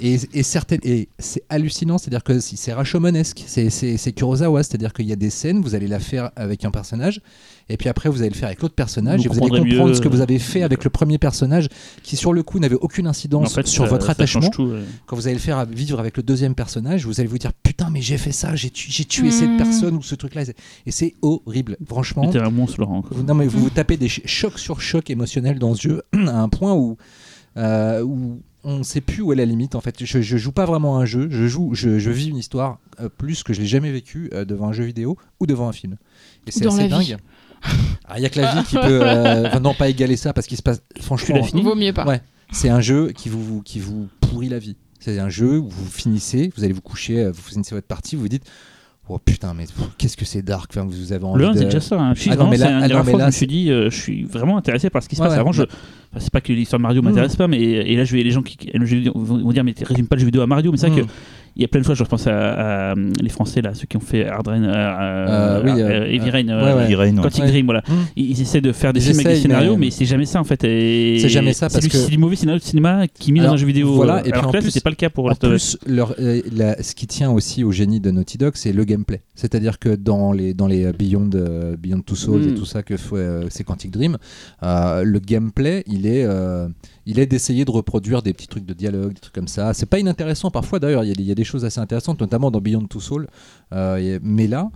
[0.00, 4.62] Et, et, certaines, et c'est hallucinant, c'est-à-dire que si- c'est Rashomonesque, c'est, c'est, c'est Kurosawa,
[4.64, 7.20] c'est-à-dire qu'il y a des scènes, vous allez la faire avec un personnage,
[7.68, 9.88] et puis après vous allez le faire avec l'autre personnage, Vous et vous allez comprendre
[9.90, 11.68] mieux, ce que vous euh, avez fait avec le premier personnage,
[12.02, 14.40] qui sur le coup n'avait aucune En incidence fait, sur ça- votre ça attachement.
[14.42, 14.80] change tout, ouais.
[15.06, 17.88] Quand vous allez le faire vivre avec le deuxième personnage, vous allez vous dire putain
[17.90, 19.56] mais j'ai fait ça, j'ai, tu- j'ai tué cette Mm.
[19.58, 20.42] personne ou ce truc-là,
[20.86, 22.28] et c'est- horrible, franchement.
[22.30, 23.02] T'es un monstre, Laurent.
[23.02, 23.16] quoi.
[23.22, 26.40] Non, mais vous vous tapez des ch- chocs sur chocs émotionnels dans ce jeu à
[26.40, 26.96] un point où,
[27.56, 29.74] euh, où on ne sait plus où est la limite.
[29.74, 32.28] En fait, je, je joue pas vraiment à un jeu, je joue, je, je vis
[32.28, 35.46] une histoire euh, plus que je l'ai jamais vécu euh, devant un jeu vidéo ou
[35.46, 35.96] devant un film.
[36.46, 37.16] Et c'est assez dingue.
[38.16, 40.46] Il y a que la vie qui peut, euh, enfin, non pas égaler ça parce
[40.46, 40.82] qu'il se passe.
[41.00, 42.06] Franchement, l'as fini Vaut mieux pas.
[42.06, 42.20] Ouais.
[42.52, 44.76] c'est un jeu qui vous qui vous pourrit la vie.
[45.00, 48.16] C'est un jeu où vous finissez, vous allez vous coucher, euh, vous finissez votre partie,
[48.16, 48.44] vous vous dites.
[49.06, 49.66] Oh putain, mais
[49.98, 50.70] qu'est-ce que c'est dark.
[50.74, 51.58] Enfin, vous avez envie Le 1, de...
[51.58, 52.00] c'est déjà ça.
[52.00, 52.14] Hein.
[52.14, 53.96] Puis, Ah non, mais là- la ah fois là, je me suis dit, euh, je
[54.00, 55.34] suis vraiment intéressé par ce qui se Ouais, passe.
[55.34, 55.40] ouais.
[55.40, 55.64] Avant, je...
[56.14, 57.04] enfin, c'est pas que l'histoire de Mario Mm.
[57.06, 59.52] m'intéresse pas, mais et là, je vais les gens qui aiment le jeu vidéo vont
[59.52, 60.70] dire, mais tu résumes pas le jeu vidéo à Mario.
[60.70, 61.06] Mais c'est vrai Mm.
[61.06, 61.10] que
[61.56, 63.96] il y a plein de fois, je repense à, à, les Français là, ceux qui
[63.96, 66.82] ont fait Hard Rain, euh, Euh, oui, euh, euh, Heavy Rain, ouais, euh, ouais.
[66.82, 67.22] Heavy Rain, ouais.
[67.22, 67.48] Quantic Ouais.
[67.50, 67.80] Dream, voilà.
[67.88, 67.92] Mm.
[68.16, 70.04] Ils, ils essaient de faire des Ils films avec des essayent, scénarios, mais- mais, c'est
[70.04, 70.62] jamais ça en fait.
[70.62, 73.56] C'est jamais ça, parce que- c'est du mauvais scénario de cinéma qui mis dans un
[73.56, 73.92] jeu vidéo.
[73.94, 75.34] voilà, euh, et puis alors en que là, plus- c'était pas le cas pour En
[75.36, 78.82] plus, leur- euh, la- ce qui tient aussi au génie de Naughty Dog, c'est le
[78.84, 79.20] gameplay.
[79.36, 82.48] C'est-à-dire que dans les, dans les euh, Beyond, euh, Beyond Two Souls Mm.
[82.48, 84.18] et tout ça que fait euh, c'est Quantic Dream,
[84.64, 86.68] euh, le gameplay, il euh,
[87.06, 89.74] il est d'essayer de reproduire des petits trucs de dialogue, des trucs comme ça.
[89.74, 92.86] C'est pas inintéressant parfois, d'ailleurs, il y, a des- choses assez intéressantes, notamment dans Beyond
[92.86, 93.26] Two Souls.
[93.72, 94.70] Euh, mais là,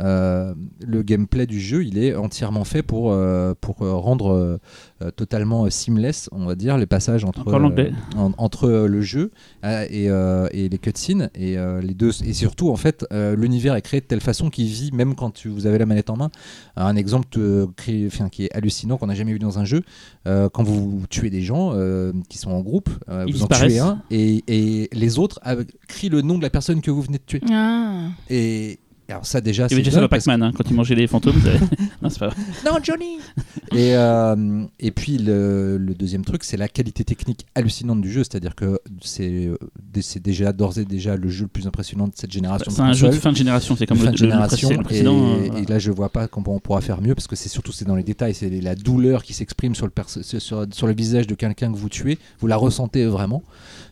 [0.00, 0.54] euh,
[0.86, 4.58] le gameplay du jeu, il est entièrement fait pour, euh, pour euh, rendre
[5.02, 7.72] euh, totalement seamless, on va dire, les passages entre, euh,
[8.16, 9.30] en- entre le jeu
[9.64, 13.36] euh, et, euh, et les cutscenes et euh, les deux et surtout en fait euh,
[13.36, 16.10] l'univers est créé de telle façon qu'il vit même quand tu, vous avez la manette
[16.10, 16.30] en main.
[16.76, 19.82] Un exemple euh, créé- enfin, qui est hallucinant qu'on n'a jamais vu dans un jeu
[20.26, 23.78] euh, quand vous tuez des gens euh, qui sont en groupe, euh, vous en tuez
[23.78, 25.40] un et, et les autres
[25.88, 27.40] crient le nom de la personne que vous venez de tuer.
[27.52, 28.08] Ah.
[28.30, 28.78] Et
[29.12, 31.06] alors ça déjà Il y c'est avait déjà ça Pac-Man hein, quand il mangeait les
[31.06, 31.36] fantômes.
[32.02, 32.36] non, c'est pas vrai.
[32.64, 33.18] non, Johnny
[33.72, 38.24] et, euh, et puis le, le deuxième truc, c'est la qualité technique hallucinante du jeu.
[38.24, 39.58] C'est-à-dire que c'est euh,
[40.00, 42.92] c'est déjà d'ores et déjà le jeu le plus impressionnant de cette génération C'est un
[42.92, 45.16] jeu de fin de génération, c'est comme fin le, de génération précédent- le précédent.
[45.16, 45.60] et, euh, voilà.
[45.60, 47.84] et là je vois pas comment on pourra faire mieux parce que c'est surtout c'est
[47.84, 49.92] dans les détails c'est la douleur qui s'exprime sur le
[50.38, 53.42] sur, le visage de quelqu'un que vous tuez vous la ressentez vraiment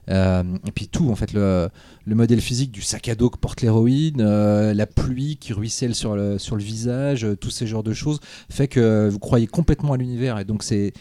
[0.09, 1.69] et puis tout en fait le,
[2.05, 5.95] le modèle physique du sac à dos que porte l'héroïne euh, la pluie qui ruisselle
[5.95, 9.47] sur le, sur le visage euh, tous ces genres de choses fait que vous croyez
[9.47, 10.39] complètement à l'univers.
[10.39, 10.93] Et donc c'est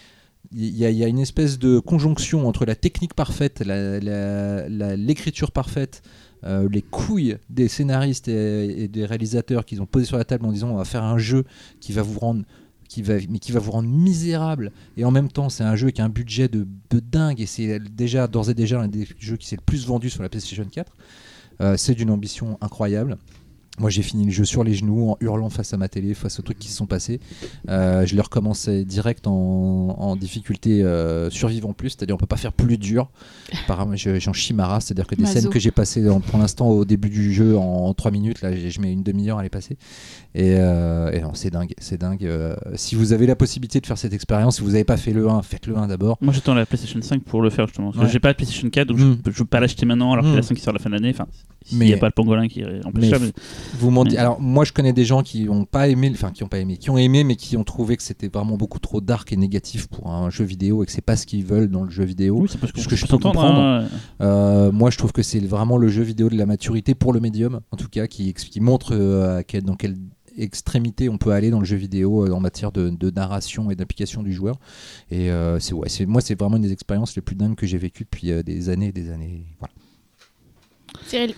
[0.53, 6.01] il y, y a une espèce de conjonction entre la technique parfaite, l'écriture parfaite,
[6.43, 10.45] euh, les couilles des scénaristes et, et des réalisateurs qu'ils ont posé sur la table
[10.45, 11.45] en disant on va faire un jeu
[11.79, 12.43] qui va vous rendre
[12.91, 14.73] qui va, mais qui va vous rendre misérable.
[14.97, 17.79] Et en même temps c'est un jeu qui a un budget de, dingue et c'est
[17.79, 20.65] déjà d'ores et déjà un des jeux qui s'est le plus vendu sur la PlayStation
[20.65, 20.91] 4
[21.61, 23.17] Euh, c'est d'une ambition incroyable
[23.81, 26.39] moi j'ai fini le jeu sur les genoux en hurlant face à ma télé face
[26.39, 27.19] aux trucs qui se sont passés
[27.69, 29.31] euh, je l'ai recommencé direct en,
[29.97, 33.09] en difficulté euh, survivant plus, c'est-à-dire on peut pas faire plus dur.
[34.19, 36.85] J'en chie ma race, c'est-à-dire que des scènes que j'ai passées en- pour l'instant au
[36.85, 39.77] début du jeu en 3 minutes, là je mets une demi-heure à les passer.
[40.35, 42.25] Et, euh, et c'est dingue, c'est dingue.
[42.25, 45.11] Euh, si vous avez la possibilité de faire cette expérience, si vous n'avez pas fait
[45.13, 46.17] le 1, faites le 1 d'abord.
[46.21, 47.89] Moi j'attends la PlayStation 5 pour le faire justement.
[47.91, 48.07] Ouais.
[48.09, 49.01] j'ai pas de PlayStation 4 donc Mm.
[49.01, 50.35] je, peux, je peux pas l'acheter maintenant alors que Mm.
[50.35, 51.09] la 5 qui sort à la fin de l'année.
[51.13, 51.27] Enfin,
[51.71, 53.19] Mais- n'y a pas le pangolin qui empêche ça.
[53.19, 53.31] mais-
[53.77, 56.31] Vous m'en Mais- dites- Alors moi je connais des gens qui ont pas aimé, enfin
[56.31, 58.79] qui ont pas aimé, qui ont aimé mais qui ont trouvé que c'était vraiment beaucoup
[58.79, 61.69] trop dark et négatif pour un jeu vidéo et que c'est pas ce qu'ils veulent
[61.69, 62.39] dans le jeu vidéo.
[62.41, 63.59] Oui, c'est parce que, Ce que je peux comprendre.
[63.59, 63.87] hein.
[64.21, 67.19] Euh, moi, je trouve que c'est vraiment le jeu vidéo de la maturité pour le
[67.19, 69.95] médium, en tout cas, qui, montre euh, à quel- dans quelle
[70.37, 73.75] extrémité on peut aller dans le jeu vidéo euh, en matière de, de narration et
[73.75, 74.55] d'implication du joueur.
[75.09, 77.77] Et euh, c'est ouais, moi, c'est vraiment une des expériences les plus dingues que j'ai
[77.77, 79.45] vécues depuis euh, des années et des années.
[79.59, 79.73] Voilà.
[81.05, 81.33] Cyril.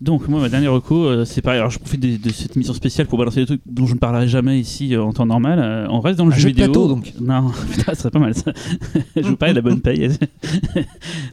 [0.00, 1.60] Donc, moi, ma dernière reco, euh, c'est pareil.
[1.60, 3.98] Alors, je profite de, de cette mission spéciale pour balancer des trucs dont je ne
[3.98, 5.58] parlerai jamais ici euh, en temps normal.
[5.60, 6.66] Euh, on reste dans le Un jeu, jeu de vidéo.
[6.72, 7.12] plateau, donc.
[7.20, 8.52] Non, putain, ça serait pas mal ça.
[9.16, 10.08] je vais vous parler de la bonne paye.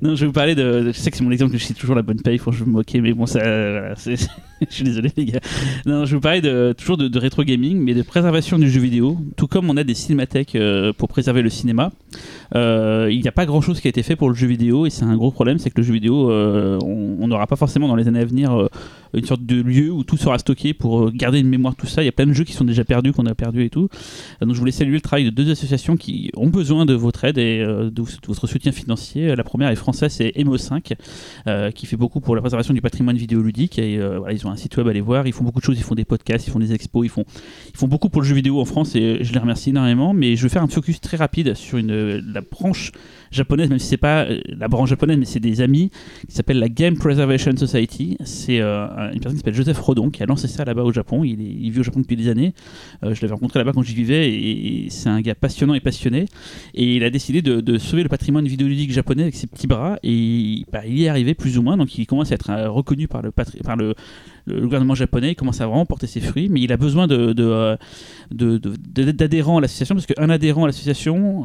[0.02, 0.92] non, je vais vous parler de.
[0.94, 2.58] Je sais que c'est mon exemple que je cite toujours la bonne paye, faut que
[2.58, 3.40] je me moquer, mais bon, ça.
[3.40, 4.30] voilà, c'est-
[4.70, 5.40] je suis désolé, les gars.
[5.86, 9.18] Non, je vous parler de, toujours de, rétro gaming, mais de préservation du jeu vidéo.
[9.36, 11.92] Tout comme on a des cinémathèques euh, pour préserver le cinéma,
[12.56, 14.86] euh, il n'y a pas grand chose qui a été fait pour le jeu vidéo,
[14.86, 17.88] et c'est un gros problème, c'est que le jeu vidéo, euh, on n'aura pas forcément
[17.88, 18.70] dans les années à venir
[19.14, 22.02] une sorte de lieu où tout sera stocké pour garder une mémoire tout ça.
[22.02, 23.90] Il y a plein de jeux qui sont déjà perdus, qu'on a perdus et tout.
[24.42, 27.38] donc je voulais saluer le travail de deux associations qui ont besoin de votre aide
[27.38, 29.36] et de votre soutien financier.
[29.36, 33.80] La première est française, c'est Emo5 qui fait beaucoup pour la préservation du patrimoine vidéoludique.
[33.80, 34.00] Et
[34.32, 35.28] ils ont un site web à aller voir.
[35.28, 35.78] Ils font beaucoup de choses.
[35.78, 37.26] Ils font des podcasts, ils font des expos, ils font,
[37.74, 40.14] ils font beaucoup pour le jeu vidéo en France et je les remercie énormément.
[40.14, 42.92] Mais je vais faire un focus très rapide sur une, la branche
[43.32, 45.90] japonaise, même si c'est pas euh, la branche japonaise, mais c'est des amis,
[46.28, 48.18] qui s'appelle la Game Preservation Society.
[48.24, 51.24] C'est euh, une personne qui s'appelle Joseph Rodon, qui a lancé ça là-bas au Japon.
[51.24, 52.54] Il, est, il vit au Japon depuis des années.
[53.04, 56.26] Euh, je l'avais rencontré là-bas quand j'y vivais, et, c'est un gars passionnant et passionné.
[56.74, 60.66] Et il a décidé de, sauver le patrimoine vidéoludique japonais avec ses petits bras, et
[60.72, 63.22] bah, il y est arrivé plus ou moins, donc il commence à être reconnu par
[63.22, 63.96] le, par le,
[64.46, 67.34] le gouvernement japonais commence à vraiment porter ses fruits, mais il a besoin de,
[68.32, 71.44] d'adhérents à l'association, parce qu'un adhérent à l'association,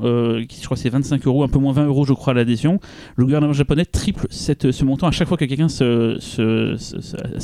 [0.48, 2.80] qui je crois c'est 25 euros, un peu moins 20 euros, je crois, à l'adhésion.
[3.16, 6.18] Le gouvernement japonais triple ce montant à chaque fois que quelqu'un se,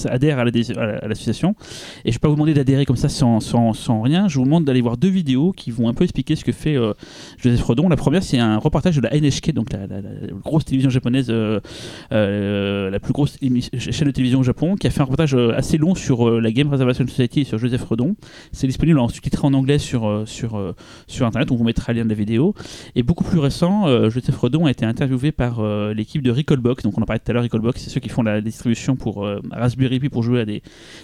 [0.08, 1.54] adhère à l'association.
[2.04, 4.28] Et je ne vais pas vous demander d'adhérer comme ça sans, rien.
[4.28, 6.76] Je vous demande d'aller voir deux vidéos qui vont un peu expliquer ce que fait
[6.76, 6.92] euh,
[7.38, 7.88] Joseph Rodon.
[7.88, 9.86] La première, c'est un reportage de la NHK, donc la,
[10.42, 11.60] grosse télévision japonaise, euh,
[12.12, 13.38] euh, la plus grosse
[13.78, 16.68] chaîne de télévision au Japon, qui a fait un reportage assez long sur la Game
[16.68, 18.16] Reservation Society et sur Joseph Redon.
[18.52, 20.74] C'est disponible en sous-titré en anglais sur, sur,
[21.06, 21.50] sur Internet.
[21.50, 22.54] On vous mettra le lien de la vidéo.
[22.94, 26.82] Et beaucoup plus récent, Joseph Redon a été interviewé par euh, l'équipe de Recallbox.
[26.82, 29.24] Donc on en parlait tout à l'heure, Recallbox, c'est ceux qui font la distribution pour
[29.24, 30.62] euh, Raspberry Pi pour jouer à des,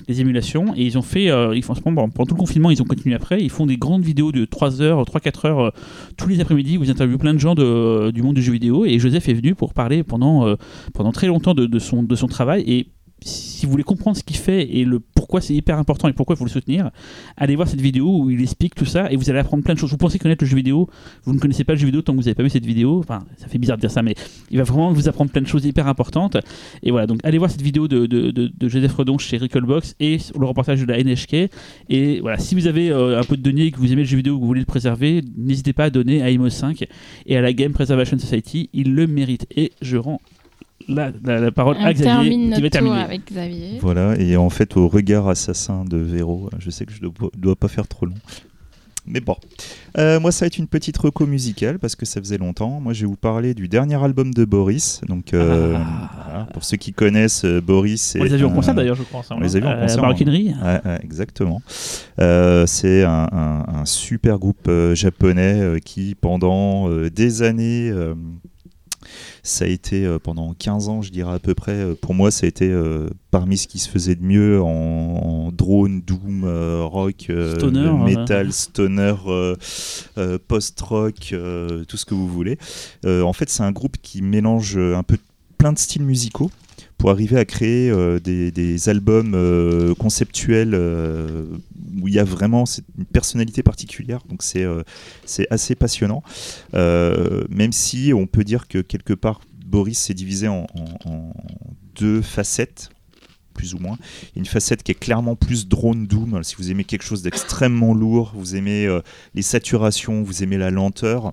[0.08, 0.74] émulations.
[0.76, 3.40] Et ils ont fait, euh, ils font, pendant tout le confinement, ils ont continué après.
[3.40, 5.72] Ils font des grandes vidéos de 3 heures, 3-4 heures
[6.16, 8.84] tous les après-midi où ils interviewent plein de gens de, du monde du jeu vidéo.
[8.84, 10.54] Et Joseph est venu pour parler pendant,
[10.94, 12.64] pendant très longtemps de, de, son, de son travail.
[12.66, 12.88] Et
[13.22, 16.34] si vous voulez comprendre ce qu'il fait et le pourquoi c'est hyper important et pourquoi
[16.34, 16.90] il faut le soutenir,
[17.36, 19.78] allez voir cette vidéo où il explique tout ça et vous allez apprendre plein de
[19.78, 19.90] choses.
[19.90, 20.88] Vous pensez connaître le jeu vidéo,
[21.24, 22.98] vous ne connaissez pas le jeu vidéo tant que vous n'avez pas vu cette vidéo.
[23.00, 24.14] Enfin, ça fait bizarre de dire ça, mais
[24.50, 26.38] il va vraiment vous apprendre plein de choses hyper importantes.
[26.82, 30.80] Et voilà, donc allez voir cette vidéo de, Joseph Redon chez Recallbox et le reportage
[30.80, 31.50] de la NHK.
[31.90, 34.16] Et voilà, si vous avez euh, un peu de données, que vous aimez le jeu
[34.16, 36.86] vidéo, que vous voulez le préserver, n'hésitez pas à donner à Imo 5
[37.26, 38.70] et à la Game Preservation Society.
[38.72, 39.46] Il le mérite.
[39.56, 40.20] Et je rends
[40.88, 43.00] la, la, parole à Xavier qui va terminer.
[43.00, 43.78] Avec Xavier.
[43.80, 47.56] Voilà, et en fait, au regard assassin de Véro, je sais que je ne dois,
[47.56, 48.14] pas faire trop long.
[49.10, 49.36] Mais bon.
[49.96, 52.78] Euh, moi, ça va être une petite reco musicale parce que ça faisait longtemps.
[52.78, 55.00] Moi, je vais vous parler du dernier album de Boris.
[55.08, 56.46] Donc, euh, ah.
[56.52, 58.18] pour ceux qui connaissent euh, Boris.
[58.20, 59.22] On les a vus en concert d'ailleurs, je crois.
[59.30, 60.04] On les a vus en concert.
[60.04, 61.62] Ouais, exactement.
[62.18, 67.90] c'est un, un, super groupe japonais qui, pendant des années,
[69.42, 72.30] ça a été euh, pendant 15 ans, je dirais à peu près, euh, pour moi,
[72.30, 76.44] ça a été euh, parmi ce qui se faisait de mieux en, drone, doom,
[76.84, 79.14] rock, stoner, metal, stoner,
[80.46, 81.34] post-rock,
[81.88, 82.58] tout ce que vous voulez.
[83.04, 85.18] en fait, c'est un groupe qui mélange un peu
[85.56, 86.50] plein de styles musicaux
[86.98, 91.46] pour arriver à créer euh, des, albums euh, conceptuels euh,
[92.02, 92.64] où il y a vraiment
[92.98, 94.20] une personnalité particulière.
[94.28, 94.66] Donc c'est
[95.24, 96.22] c'est assez passionnant.
[96.72, 100.66] même si on peut dire que quelque part Boris s'est divisé en,
[101.94, 102.90] deux facettes
[103.54, 103.98] plus ou moins.
[104.36, 106.44] une facette qui est clairement plus drone doom.
[106.44, 108.86] Si vous aimez quelque chose d'extrêmement lourd, vous aimez
[109.34, 111.32] les saturations, vous aimez la lenteur,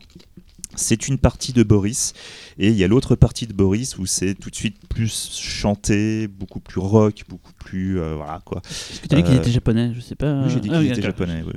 [0.76, 2.14] c'est une partie de Boris
[2.58, 6.28] et il y a l'autre partie de Boris où c'est tout de suite plus chanté,
[6.28, 8.62] beaucoup plus rock, beaucoup plus euh, voilà quoi.
[8.70, 9.92] Est-ce que tu as dit qu'il était japonais?
[9.94, 10.44] Je sais pas.
[10.44, 11.44] Oui, j'ai dit qu'il ah était japonais.
[11.46, 11.54] Oui,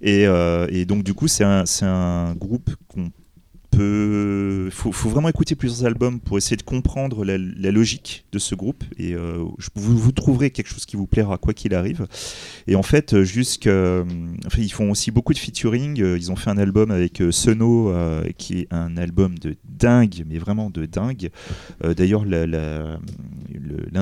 [0.00, 3.10] Et, euh, et, donc du coup c'est un, un groupe qu'on
[3.74, 7.36] il faut, vraiment écouter plusieurs albums pour essayer de comprendre la,
[7.70, 11.74] logique de ce groupe et euh, vous, trouverez quelque chose qui vous plaira quoi qu'il
[11.74, 12.06] arrive.
[12.66, 14.04] Et en fait, jusqu'à,
[14.46, 15.98] enfin, ils font aussi beaucoup de featuring.
[15.98, 17.92] Ils ont fait un album avec euh, Sono
[18.36, 21.30] qui est un album de dingue, mais vraiment de dingue.
[21.84, 22.98] Euh, d'ailleurs, l'un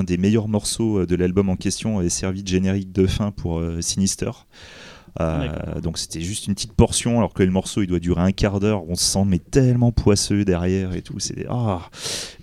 [0.04, 4.30] des meilleurs morceaux de l'album en question est servi de générique de fin pour Sinister.
[5.20, 8.32] Euh, donc c'était juste une petite portion, alors que le morceau il doit durer un
[8.32, 8.88] quart d'heure.
[8.88, 11.18] On se sent mais tellement poisseux derrière et tout.
[11.18, 11.88] C'est ah,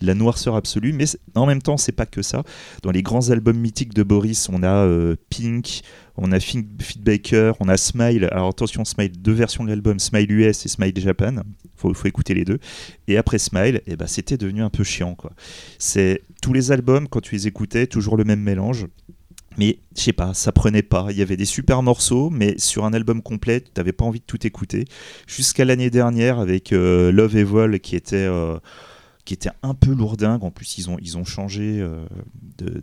[0.02, 0.94] la noirceur absolue.
[0.94, 1.06] Mais
[1.36, 2.44] en même temps, c'est pas que ça.
[2.82, 5.82] Dans les grands albums mythiques de Boris, on a euh, Pink,
[6.18, 8.28] on a Feedbaker, on a Smile.
[8.32, 11.36] Alors attention, Smile, deux versions de l'album, Smile US et Smile Japan.
[11.76, 12.60] Faut, faut écouter les deux.
[13.08, 15.18] Et après Smile, eh ben, c'était devenu un peu chiant.
[15.78, 18.88] C'est tous les albums quand tu les écoutais, toujours le même mélange.
[19.58, 21.08] Mais je sais pas, ça prenait pas.
[21.12, 24.26] Il y avait des super morceaux, mais sur un album complet, tu pas envie de
[24.26, 24.86] tout écouter.
[25.28, 28.58] Jusqu'à l'année dernière avec euh, Love Evil qui était, euh,
[29.26, 30.44] qui était un peu lourdingue.
[30.44, 32.06] En plus, ils ont, ils ont changé euh,
[32.58, 32.82] de,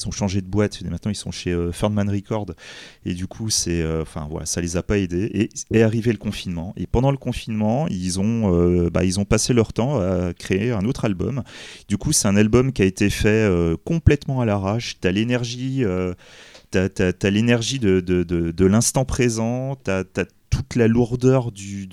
[0.00, 0.82] ils ont changé de boîte.
[0.82, 2.46] Maintenant, ils sont chez euh, Ferdman Record.
[3.04, 5.30] Et du coup, c'est, euh, enfin voilà, ça les a pas aidés.
[5.32, 6.74] Et est arrivé le confinement.
[6.76, 10.72] Et pendant le confinement, ils ont, euh, bah, ils ont passé leur temps à créer
[10.72, 11.42] un autre album.
[11.88, 13.48] Du coup, c'est un album qui a été fait
[13.84, 14.96] complètement à l'arrache.
[15.00, 15.84] T'as l'énergie.
[16.70, 21.88] T'as, as, l'énergie de, de, de, l'instant présent, t'as, as toute la lourdeur du,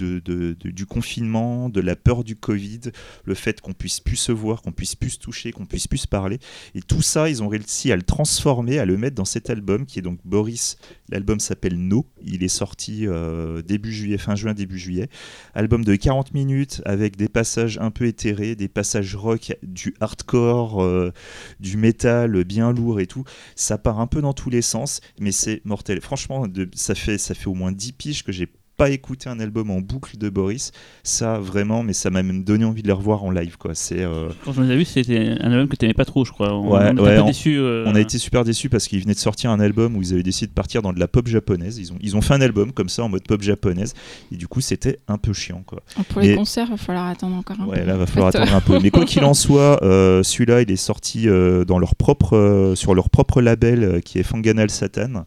[0.88, 2.82] confinement, de la peur du Covid,
[3.24, 6.00] le fait qu'on puisse plus se voir, qu'on puisse plus se toucher, qu'on puisse plus
[6.00, 6.40] se parler.
[6.76, 9.86] Et tout ça, ils ont réussi à le transformer, à le mettre dans cet album
[9.86, 10.78] qui est donc Boris.
[11.10, 12.06] L'album s'appelle No.
[12.26, 15.10] Il est sorti euh, début juillet, fin juin, début juillet.
[15.54, 20.84] Album de 40 minutes avec des passages un peu éthérés, des passages rock, du hardcore,
[20.84, 21.14] euh,
[21.60, 23.24] du métal bien lourd et tout.
[23.56, 26.02] Ça part un peu dans tous les sens, mais c'est mortel.
[26.02, 28.47] Franchement, ça, fait, ça fait au moins 10 piges que j'ai
[28.78, 30.72] pas écouté un album en boucle de Boris.
[31.04, 33.58] Ça, vraiment, mais ça m'a même donné envie de les revoir en live.
[33.58, 33.74] Quoi.
[33.74, 36.24] C'est, euh, Quand je les ai vus, c'était un album que tu n'aimais pas trop,
[36.24, 36.54] je crois.
[36.54, 37.18] On, ouais, on, ouais,
[37.48, 37.84] euh.
[37.88, 40.24] on a été super déçus parce qu'ils venaient de sortir un album où ils avaient
[40.24, 41.80] décidé de partir dans de la pop japonaise.
[41.80, 43.96] Ils ont, ils ont fait un album comme ça en mode pop japonaise.
[44.32, 45.64] Et du coup, c'était un peu chiant.
[45.66, 45.82] Quoi.
[46.10, 47.86] Pour les concerts, il va falloir attendre encore un ouais, peu.
[47.86, 48.80] là, il va falloir attendre un peu.
[48.80, 51.26] Mais quoi qu'il en soit, euh, celui-là, il est sorti
[51.68, 55.26] dans leur propre, sur leur propre label qui est Fanganal Satan.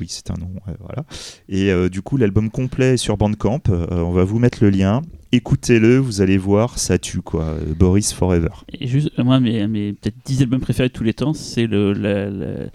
[0.00, 0.50] Oui, c'est un nom,
[0.80, 1.04] voilà.
[1.48, 3.62] Et euh, du coup, l'album complet est sur Bandcamp.
[3.70, 5.02] Euh, on va vous mettre le lien.
[5.32, 7.44] Écoutez-le, vous allez voir, ça tue quoi.
[7.44, 8.48] Euh, Boris Forever.
[8.78, 11.92] Et juste, moi, mes, mes peut-être 10 albums préférés de tous les temps, c'est le,
[11.92, 12.70] le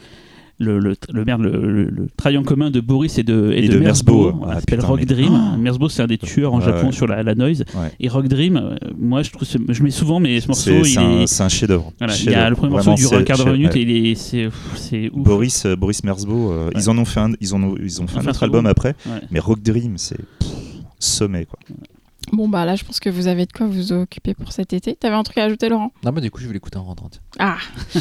[0.61, 3.79] le, le, le, merde, le, le, travail en commun de Boris et de, et, de,
[3.79, 5.29] Merzbo, ah, s'appelle Rock Dream.
[5.31, 7.63] Oh Merzbo, c'est un des tueurs en Japon sur la, la noise.
[7.99, 10.99] Et Rock Dream, euh, moi, je trouve, je mets souvent, mais ce morceau, c'est
[11.41, 11.91] un, un chef-d'œuvre.
[11.97, 14.15] Voilà, il y a le premier morceau dure un quart d'heure minute et il est,
[14.15, 15.23] c'est, c'est ouf.
[15.23, 18.19] Boris, euh, Boris Merzbo, euh, ils en ont fait un, ils ont, ils ont fait
[18.19, 18.95] un autre album après,
[19.31, 20.19] mais Rock Dream, c'est
[20.99, 21.57] sommet quoi.
[22.31, 24.95] Bon, bah là, je pense que vous avez de quoi vous occuper pour cet été.
[24.95, 25.91] T'avais un truc à ajouter, Laurent?
[26.05, 27.09] Non, bah du coup, je vais l'écouter en rentrant.
[27.39, 27.57] Ah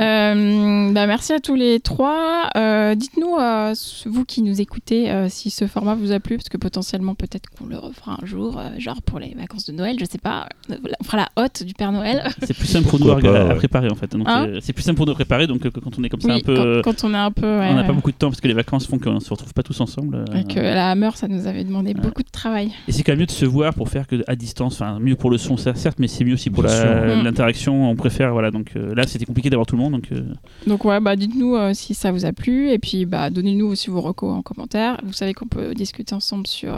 [0.00, 2.48] euh, bah, Merci à tous les trois.
[2.56, 3.74] Euh, dites-nous, euh,
[4.06, 7.48] vous qui nous écoutez, euh, si ce format vous a plu, parce que potentiellement, peut-être
[7.50, 10.48] qu'on le refera un jour, euh, genre pour les vacances de Noël, je sais pas.
[10.68, 12.22] On fera la hotte du Père Noël.
[12.42, 14.14] C'est plus simple pour nous à, à, préparer, en fait.
[14.26, 16.40] Hein c'est plus simple pour nous préparer, donc quand on est comme ça oui, un
[16.40, 16.82] peu.
[16.84, 17.58] Quand, quand, on est un peu.
[17.58, 19.54] Ouais, on n'a pas beaucoup de temps, parce que les vacances font qu'on se retrouve
[19.54, 20.24] pas tous ensemble.
[20.36, 22.72] Et que la Hammer, ça nous avait demandé beaucoup de travail.
[22.86, 25.14] Et c'est quand même mieux de se voir pour faire que à distance enfin mieux
[25.14, 27.22] pour le son certes, mais c'est mieux aussi pour mm.
[27.22, 27.88] l'interaction.
[27.88, 28.50] On préfère, voilà.
[28.50, 29.92] Donc euh, là, c'était compliqué d'avoir tout le monde.
[29.92, 30.22] Donc, euh.
[30.66, 33.90] donc ouais, bah dites-nous euh, si ça vous a plu et puis bah donnez-nous aussi
[33.90, 34.98] vos recos en commentaire.
[35.04, 36.74] Vous savez qu'on peut discuter ensemble sur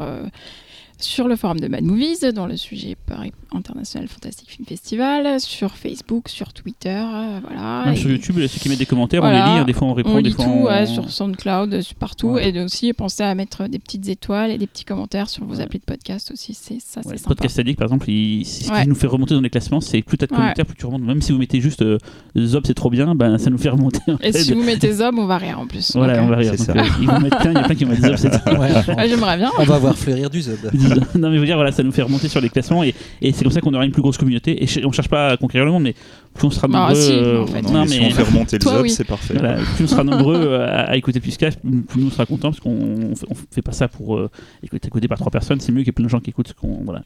[0.99, 5.73] sur le forum de Mad Movies, dans le sujet Paris International Fantastic Film Festival, sur
[5.73, 7.85] Facebook, sur Twitter, euh, voilà.
[7.87, 9.95] Même sur YouTube, ceux qui mettent des commentaires, on les lit, hein, des fois on
[9.95, 10.65] répond, on des lit fois tout, on...
[10.65, 14.85] ouais, sur SoundCloud, partout, et aussi pensez à mettre des petites étoiles et des petits
[14.85, 17.35] commentaires sur vos applis de podcast aussi, c'est ça, c'est sympa.
[17.35, 20.19] Podcast Addict, par exemple, il, ce qui nous fait remonter dans les classements, c'est plus
[20.19, 21.03] t'as de commentaires, plus tu remontes.
[21.03, 21.99] Même si vous mettez juste euh,
[22.37, 24.01] Zob, c'est trop bien, ben ça nous fait remonter.
[24.23, 25.93] et si vous mettez Zob, on va rire en plus.
[25.95, 26.53] Voilà, on va rire.
[26.53, 28.35] Euh, ils vont mettre plein, il y a plein qui vont mettre Zob, c'est
[29.09, 29.51] J'aimerais bien.
[29.59, 30.59] On va voir fleurir du Zob.
[31.15, 33.45] non mais vous dire, voilà, ça nous fait remonter sur les classements et, et c'est
[33.45, 34.63] comme ça qu'on aura une plus grosse communauté.
[34.63, 35.95] Et on cherche pas à conquérir le monde, mais
[36.35, 36.95] plus on sera ah, nombreux.
[36.95, 37.63] si, en fait.
[37.63, 39.35] non, non, mais si on fait remonter le zob, c'est parfait.
[39.39, 42.61] Voilà, plus on sera nombreux à, à, écouter podcast, plus nous on sera contents parce
[42.61, 44.31] qu'on fait, on fait pas ça pour euh,
[44.63, 45.61] écouter, écouter par trois personnes.
[45.61, 46.53] C'est mieux qu'il y ait plein de gens qui écoutent.
[46.55, 47.03] Qu'on, voilà.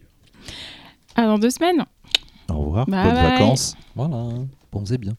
[1.16, 1.84] Dans deux semaines.
[2.50, 2.86] Au revoir.
[2.86, 3.30] Bye Bonnes bye.
[3.32, 3.76] vacances.
[3.94, 4.16] Voilà.
[4.72, 5.14] Bon, c'est bien.